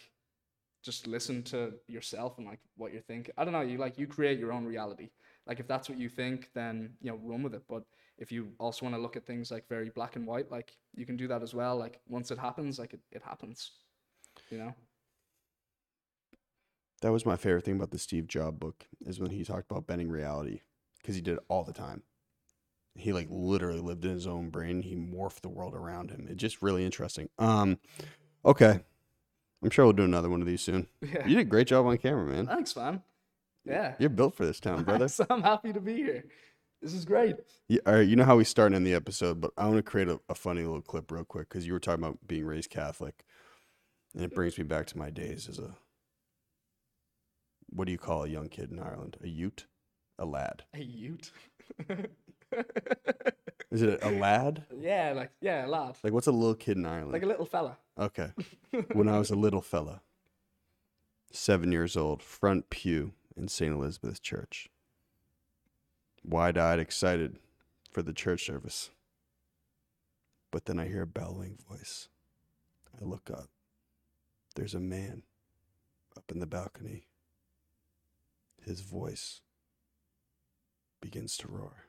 just 0.84 1.08
listen 1.08 1.43
to 1.43 1.74
yourself 1.88 2.38
and 2.38 2.47
like 2.47 2.60
what 2.78 2.93
you're 2.93 3.02
thinking. 3.02 3.34
I 3.38 3.43
don't 3.43 3.54
know. 3.54 3.62
You 3.62 3.78
like 3.78 3.97
you 3.97 4.08
create 4.08 4.39
your 4.39 4.54
own 4.54 4.66
reality. 4.66 5.10
Like 5.45 5.60
if 5.60 5.68
that's 5.68 5.89
what 5.89 5.97
you 5.97 6.10
think, 6.10 6.50
then 6.54 6.93
you 7.02 7.12
know 7.12 7.20
run 7.22 7.43
with 7.43 7.54
it. 7.54 7.64
But 7.68 7.84
if 8.18 8.32
you 8.32 8.50
also 8.60 8.86
want 8.86 8.95
to 8.95 9.02
look 9.02 9.16
at 9.18 9.26
things 9.26 9.52
like 9.52 9.68
very 9.68 9.89
black 9.89 10.16
and 10.16 10.26
white, 10.26 10.52
like 10.52 10.78
you 10.95 11.06
can 11.06 11.18
do 11.18 11.28
that 11.28 11.43
as 11.43 11.54
well. 11.54 11.76
Like 11.78 12.00
once 12.08 12.32
it 12.32 12.38
happens, 12.38 12.80
like 12.80 12.93
it, 12.93 13.02
it 13.12 13.22
happens. 13.24 13.72
You 14.50 14.60
know. 14.60 14.76
That 17.02 17.12
was 17.12 17.26
my 17.26 17.38
favorite 17.38 17.64
thing 17.64 17.76
about 17.76 17.91
the 17.91 18.00
Steve 18.00 18.28
Jobs 18.28 18.60
book 18.60 18.86
is 19.06 19.20
when 19.20 19.32
he 19.32 19.43
talked 19.43 19.72
about 19.72 19.88
bending 19.88 20.10
reality 20.10 20.62
because 21.02 21.16
he 21.16 21.22
did 21.22 21.36
it 21.36 21.43
all 21.47 21.64
the 21.64 21.74
time. 21.74 22.04
He 23.00 23.14
like 23.14 23.28
literally 23.30 23.80
lived 23.80 24.06
in 24.06 24.12
his 24.12 24.28
own 24.28 24.50
brain. 24.50 24.82
He 24.82 24.95
morphed 24.95 25.41
the 25.41 25.50
world 25.50 25.74
around 25.74 26.12
him. 26.12 26.28
It's 26.30 26.39
just 26.39 26.62
really 26.62 26.86
interesting. 26.86 27.30
Um, 27.39 27.80
okay, 28.45 28.80
I'm 29.64 29.70
sure 29.70 29.86
we'll 29.86 29.93
do 29.93 30.04
another 30.04 30.30
one 30.30 30.41
of 30.41 30.47
these 30.47 30.62
soon. 30.62 30.88
Yeah. 31.02 31.26
You 31.28 31.36
did 31.36 31.47
a 31.47 31.50
great 31.50 31.68
job 31.68 31.86
on 31.86 31.97
camera, 31.97 32.26
man. 32.26 32.47
Thanks, 32.47 32.76
man. 32.76 33.02
Yeah. 33.66 33.95
You're 34.00 34.10
built 34.10 34.36
for 34.36 34.45
this 34.45 34.60
town, 34.60 34.84
brother. 34.86 35.08
So 35.08 35.26
I'm 35.30 35.41
happy 35.41 35.74
to 35.74 35.82
be 35.82 35.95
here. 35.95 36.26
This 36.82 36.93
is 36.93 37.04
great. 37.04 37.36
Yeah, 37.68 37.82
all 37.86 37.95
right, 37.95 38.08
you 38.08 38.16
know 38.16 38.24
how 38.24 38.38
we 38.38 38.45
start 38.45 38.74
in 38.74 38.84
the 38.86 38.93
episode, 38.93 39.41
but 39.41 39.52
I 39.58 39.66
want 39.66 39.78
to 39.78 39.84
create 39.84 40.08
a, 40.08 40.20
a 40.30 40.36
funny 40.36 40.62
little 40.62 40.82
clip 40.82 41.12
real 41.12 41.26
quick 41.26 41.50
because 41.50 41.68
you 41.68 41.74
were 41.74 41.80
talking 41.80 42.04
about 42.04 42.20
being 42.26 42.45
raised 42.45 42.70
Catholic, 42.70 43.26
and 44.14 44.24
it 44.24 44.34
brings 44.34 44.58
me 44.58 44.64
back 44.64 44.88
to 44.88 44.97
my 44.97 45.10
days 45.10 45.50
as 45.50 45.60
a 45.60 45.76
what 47.72 47.86
do 47.86 47.91
you 47.91 47.97
call 47.97 48.24
a 48.24 48.30
young 48.30 48.47
kid 48.47 48.72
in 48.72 48.80
Ireland? 48.80 49.18
A 49.24 49.28
Ute, 49.28 49.66
a 50.18 50.26
lad. 50.26 50.64
A 50.74 50.80
Ute. 50.80 51.32
Is 53.72 53.82
it 53.84 54.00
a 54.02 54.10
lad? 54.10 54.64
yeah, 54.80 55.14
like 55.16 55.32
yeah, 55.41 55.66
a 55.66 55.68
lad. 55.68 55.97
Like 56.04 56.14
what's 56.14 56.28
a 56.28 56.32
little 56.32 56.56
kid 56.56 56.78
in 56.78 56.86
Ireland? 56.86 57.14
Like 57.14 57.24
a 57.24 57.28
little 57.28 57.45
fella. 57.45 57.78
okay, 57.97 58.32
when 58.93 59.08
I 59.08 59.20
was 59.20 59.30
a 59.30 59.36
little 59.36 59.62
fella, 59.62 60.02
seven 61.32 61.72
years 61.72 61.95
old, 61.95 62.24
front 62.24 62.70
pew 62.70 63.14
in 63.38 63.47
St. 63.47 63.74
Elizabeth's 63.74 64.20
Church, 64.20 64.70
wide-eyed, 66.24 66.80
excited 66.80 67.38
for 67.91 68.02
the 68.02 68.14
church 68.14 68.45
service. 68.45 68.89
But 70.52 70.66
then 70.66 70.80
I 70.80 70.88
hear 70.88 71.04
a 71.04 71.08
bellowing 71.08 71.58
voice. 71.70 72.10
I 73.00 73.06
look 73.06 73.30
up. 73.30 73.50
There's 74.56 74.74
a 74.74 74.80
man 74.80 75.22
up 76.18 76.32
in 76.32 76.39
the 76.39 76.47
balcony. 76.47 77.06
His 78.66 78.82
voice 78.82 79.41
begins 81.02 81.38
to 81.38 81.47
roar. 81.47 81.86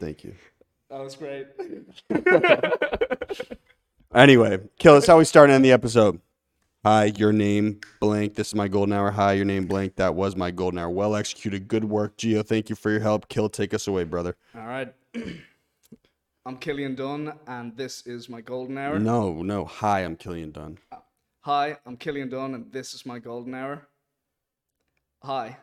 Thank 0.00 0.24
you. 0.24 0.34
That 0.88 1.00
was 1.00 1.16
great. 1.16 1.48
Anyway, 4.14 4.58
kill. 4.78 4.94
That's 4.94 5.06
how 5.06 5.18
we 5.18 5.24
start 5.26 5.50
and 5.50 5.56
end 5.56 5.64
the 5.64 5.72
episode. 5.72 6.20
Hi, 6.84 7.04
your 7.16 7.32
name 7.32 7.80
blank. 8.00 8.36
This 8.36 8.48
is 8.48 8.54
my 8.54 8.66
golden 8.66 8.94
hour. 8.94 9.10
Hi, 9.10 9.34
your 9.34 9.44
name 9.44 9.66
blank. 9.66 9.96
That 9.96 10.14
was 10.14 10.34
my 10.34 10.50
golden 10.50 10.78
hour. 10.78 10.88
Well 10.88 11.14
executed. 11.14 11.68
Good 11.68 11.84
work, 11.84 12.16
Gio. 12.16 12.44
Thank 12.44 12.70
you 12.70 12.76
for 12.76 12.90
your 12.90 13.00
help. 13.00 13.28
Kill, 13.28 13.50
take 13.50 13.74
us 13.74 13.86
away, 13.86 14.04
brother. 14.04 14.34
All 14.56 14.66
right. 14.66 14.92
I'm 16.46 16.58
Cillian 16.58 16.96
Dunne, 16.96 17.32
and 17.46 17.76
this 17.76 18.06
is 18.06 18.28
my 18.28 18.40
golden 18.40 18.78
hour. 18.78 18.98
No, 18.98 19.42
no. 19.42 19.64
Hi, 19.64 20.04
I'm 20.04 20.16
Cillian 20.16 20.52
Dunne. 20.52 20.78
Hi, 21.40 21.76
I'm 21.84 21.96
Cillian 21.96 22.30
Dunne, 22.30 22.54
and 22.54 22.72
this 22.72 22.94
is 22.94 23.04
my 23.04 23.18
golden 23.18 23.54
hour. 23.54 23.88
Hi, 25.22 25.56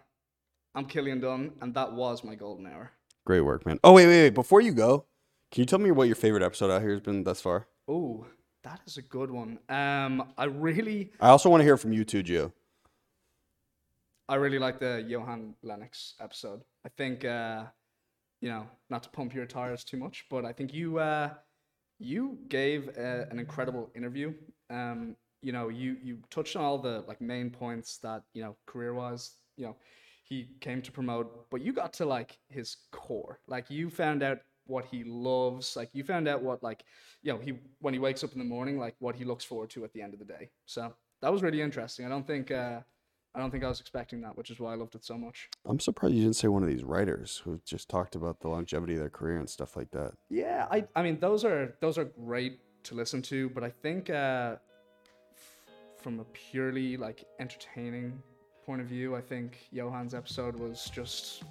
I'm 0.73 0.85
Cillian 0.85 1.21
Dunne, 1.21 1.53
and 1.61 1.73
that 1.73 1.93
was 1.93 2.23
my 2.23 2.35
golden 2.35 2.67
hour. 2.67 2.91
Great 3.25 3.41
work, 3.41 3.65
man. 3.65 3.79
Oh 3.83 3.93
wait, 3.93 4.07
wait, 4.07 4.23
wait. 4.23 4.33
Before 4.33 4.61
you 4.61 4.73
go, 4.73 5.05
can 5.51 5.61
you 5.61 5.65
tell 5.65 5.79
me 5.79 5.91
what 5.91 6.07
your 6.07 6.15
favorite 6.15 6.43
episode 6.43 6.69
out 6.69 6.81
here 6.81 6.91
has 6.91 7.01
been 7.01 7.23
thus 7.23 7.41
far? 7.41 7.67
Oh, 7.87 8.25
that 8.63 8.81
is 8.85 8.97
a 8.97 9.01
good 9.01 9.31
one. 9.31 9.59
Um, 9.69 10.33
I 10.37 10.45
really, 10.45 11.11
I 11.21 11.29
also 11.29 11.49
want 11.49 11.61
to 11.61 11.65
hear 11.65 11.77
from 11.77 11.93
you 11.93 12.03
too, 12.03 12.23
Gio. 12.23 12.51
I 14.27 14.35
really 14.35 14.59
like 14.59 14.79
the 14.79 15.05
Johan 15.07 15.55
Lennox 15.63 16.15
episode. 16.19 16.61
I 16.85 16.89
think, 16.89 17.23
uh, 17.25 17.65
you 18.45 18.51
know, 18.51 18.67
not 18.91 19.01
to 19.01 19.09
pump 19.09 19.33
your 19.33 19.47
tires 19.47 19.83
too 19.83 19.97
much, 19.97 20.25
but 20.29 20.45
I 20.45 20.53
think 20.53 20.71
you, 20.71 20.99
uh, 20.99 21.31
you 21.97 22.37
gave 22.47 22.89
uh, 22.89 23.25
an 23.31 23.39
incredible 23.39 23.89
interview. 23.95 24.35
Um, 24.69 25.15
you 25.41 25.51
know, 25.51 25.69
you 25.69 25.97
you 26.03 26.19
touched 26.29 26.55
on 26.55 26.63
all 26.63 26.77
the 26.77 27.03
like 27.07 27.19
main 27.21 27.49
points 27.49 27.97
that 28.03 28.21
you 28.35 28.43
know 28.43 28.55
career 28.67 28.93
wise, 28.93 29.31
you 29.57 29.65
know, 29.65 29.75
he 30.25 30.49
came 30.61 30.83
to 30.83 30.91
promote, 30.91 31.49
but 31.49 31.61
you 31.61 31.73
got 31.73 31.91
to 31.93 32.05
like 32.05 32.37
his 32.49 32.77
core. 32.91 33.39
Like 33.47 33.71
you 33.71 33.89
found 33.89 34.21
out 34.21 34.37
what 34.67 34.85
he 34.85 35.03
loves. 35.03 35.75
Like 35.75 35.89
you 35.93 36.03
found 36.03 36.27
out 36.27 36.43
what 36.43 36.61
like 36.61 36.83
you 37.23 37.33
know 37.33 37.39
he 37.39 37.53
when 37.79 37.95
he 37.95 37.99
wakes 37.99 38.23
up 38.23 38.33
in 38.33 38.37
the 38.37 38.45
morning, 38.45 38.77
like 38.77 38.95
what 38.99 39.15
he 39.15 39.25
looks 39.25 39.43
forward 39.43 39.71
to 39.71 39.83
at 39.85 39.93
the 39.93 40.03
end 40.03 40.13
of 40.13 40.19
the 40.19 40.25
day. 40.25 40.51
So 40.65 40.93
that 41.23 41.31
was 41.31 41.41
really 41.41 41.61
interesting. 41.61 42.05
I 42.05 42.09
don't 42.09 42.27
think 42.27 42.51
uh, 42.51 42.81
I 43.35 43.39
don't 43.39 43.51
think 43.51 43.65
I 43.65 43.67
was 43.67 43.81
expecting 43.81 44.21
that, 44.21 44.37
which 44.37 44.49
is 44.49 44.59
why 44.59 44.71
I 44.71 44.75
loved 44.75 44.95
it 44.95 45.03
so 45.03 45.17
much. 45.17 45.49
I'm 45.65 45.79
surprised 45.79 46.15
you 46.15 46.21
didn't 46.21 46.37
say 46.37 46.47
one 46.47 46.63
of 46.63 46.69
these 46.69 46.85
writers 46.85 47.41
who 47.43 47.59
just 47.65 47.89
talked 47.89 48.15
about 48.15 48.39
the 48.39 48.47
longevity 48.47 48.93
of 48.93 48.99
their 48.99 49.09
career 49.09 49.37
and 49.37 49.49
stuff 49.49 49.75
like 49.75 49.91
that. 49.91 50.13
Yeah, 50.29 50.67
I 50.71 50.85
I 50.95 51.03
mean 51.03 51.19
those 51.19 51.43
are 51.43 51.75
those 51.81 51.97
are 51.97 52.05
great 52.05 52.59
to 52.83 52.95
listen 52.95 53.21
to, 53.23 53.49
but 53.49 53.63
I 53.63 53.69
think 53.69 54.09
uh, 54.09 54.55
f- 55.33 55.73
from 55.97 56.19
a 56.21 56.23
purely 56.25 56.95
like 56.95 57.25
entertaining 57.39 58.21
point 58.65 58.79
of 58.79 58.87
view, 58.87 59.15
I 59.15 59.21
think 59.21 59.57
Johan's 59.73 60.13
episode 60.13 60.55
was 60.55 60.89
just 60.93 61.43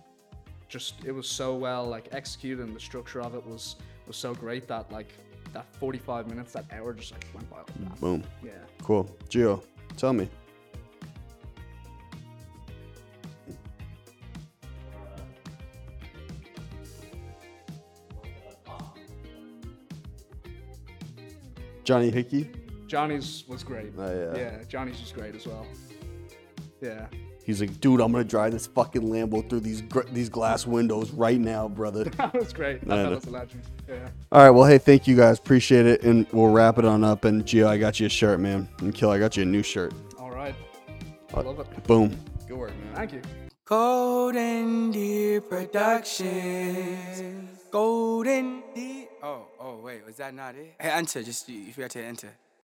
just 0.68 1.04
it 1.04 1.12
was 1.12 1.28
so 1.28 1.54
well 1.54 1.84
like 1.84 2.08
executed 2.12 2.64
and 2.64 2.74
the 2.74 2.80
structure 2.80 3.20
of 3.20 3.34
it 3.34 3.46
was 3.46 3.76
was 4.06 4.16
so 4.16 4.34
great 4.34 4.66
that 4.68 4.90
like 4.90 5.12
that 5.52 5.66
45 5.74 6.28
minutes 6.28 6.52
that 6.54 6.64
hour 6.72 6.94
just 6.94 7.12
like 7.12 7.26
went 7.34 7.50
by 7.50 7.58
like 7.58 7.66
that. 7.90 8.00
Boom. 8.00 8.24
Yeah. 8.42 8.52
Cool. 8.82 9.04
Gio, 9.28 9.62
tell 9.98 10.14
me. 10.14 10.28
Johnny 21.84 22.10
Hickey. 22.10 22.50
Johnny's 22.86 23.44
was 23.48 23.62
great. 23.62 23.92
Oh, 23.98 24.32
yeah. 24.34 24.38
Yeah, 24.38 24.64
Johnny's 24.68 25.00
was 25.00 25.12
great 25.12 25.34
as 25.34 25.46
well. 25.46 25.66
Yeah. 26.80 27.06
He's 27.44 27.60
like, 27.60 27.78
dude, 27.80 28.00
I'm 28.00 28.12
gonna 28.12 28.24
drive 28.24 28.52
this 28.52 28.66
fucking 28.66 29.02
Lambo 29.02 29.46
through 29.48 29.60
these 29.60 29.82
gr- 29.82 30.08
these 30.12 30.30
glass 30.30 30.66
windows 30.66 31.10
right 31.10 31.38
now, 31.38 31.68
brother. 31.68 32.04
That 32.16 32.32
was 32.32 32.54
great. 32.54 32.86
That 32.88 32.98
I 32.98 33.02
know. 33.02 33.08
fella's 33.10 33.26
a 33.26 33.30
legend. 33.30 33.62
Yeah. 33.86 34.08
All 34.32 34.42
right, 34.42 34.50
well, 34.50 34.64
hey, 34.64 34.78
thank 34.78 35.06
you 35.06 35.14
guys, 35.14 35.38
appreciate 35.38 35.84
it, 35.84 36.02
and 36.04 36.26
we'll 36.32 36.48
wrap 36.50 36.78
it 36.78 36.86
on 36.86 37.04
up. 37.04 37.26
And 37.26 37.44
Gio, 37.44 37.66
I 37.66 37.76
got 37.76 38.00
you 38.00 38.06
a 38.06 38.08
shirt, 38.08 38.40
man, 38.40 38.66
and 38.78 38.94
Kill, 38.94 39.10
I 39.10 39.18
got 39.18 39.36
you 39.36 39.42
a 39.42 39.46
new 39.46 39.62
shirt. 39.62 39.92
All 40.18 40.30
right. 40.30 40.54
I 41.34 41.40
love 41.40 41.60
it. 41.60 41.84
Boom. 41.84 42.16
Good 42.48 42.56
work, 42.56 42.70
man. 42.78 42.94
Thank 42.94 43.12
you. 43.12 43.20
Golden 43.66 44.90
Deer 44.90 45.42
Productions. 45.42 47.50
Golden 47.70 48.62
Deer. 48.74 49.06
Oh, 49.24 49.46
oh, 49.58 49.76
wait, 49.76 50.04
was 50.04 50.16
that 50.16 50.34
not 50.34 50.54
it? 50.54 50.74
Hey, 50.78 50.90
enter. 50.90 51.22
Just 51.22 51.48
you 51.48 51.72
forgot 51.72 51.92
to 51.92 52.02
enter. 52.04 52.28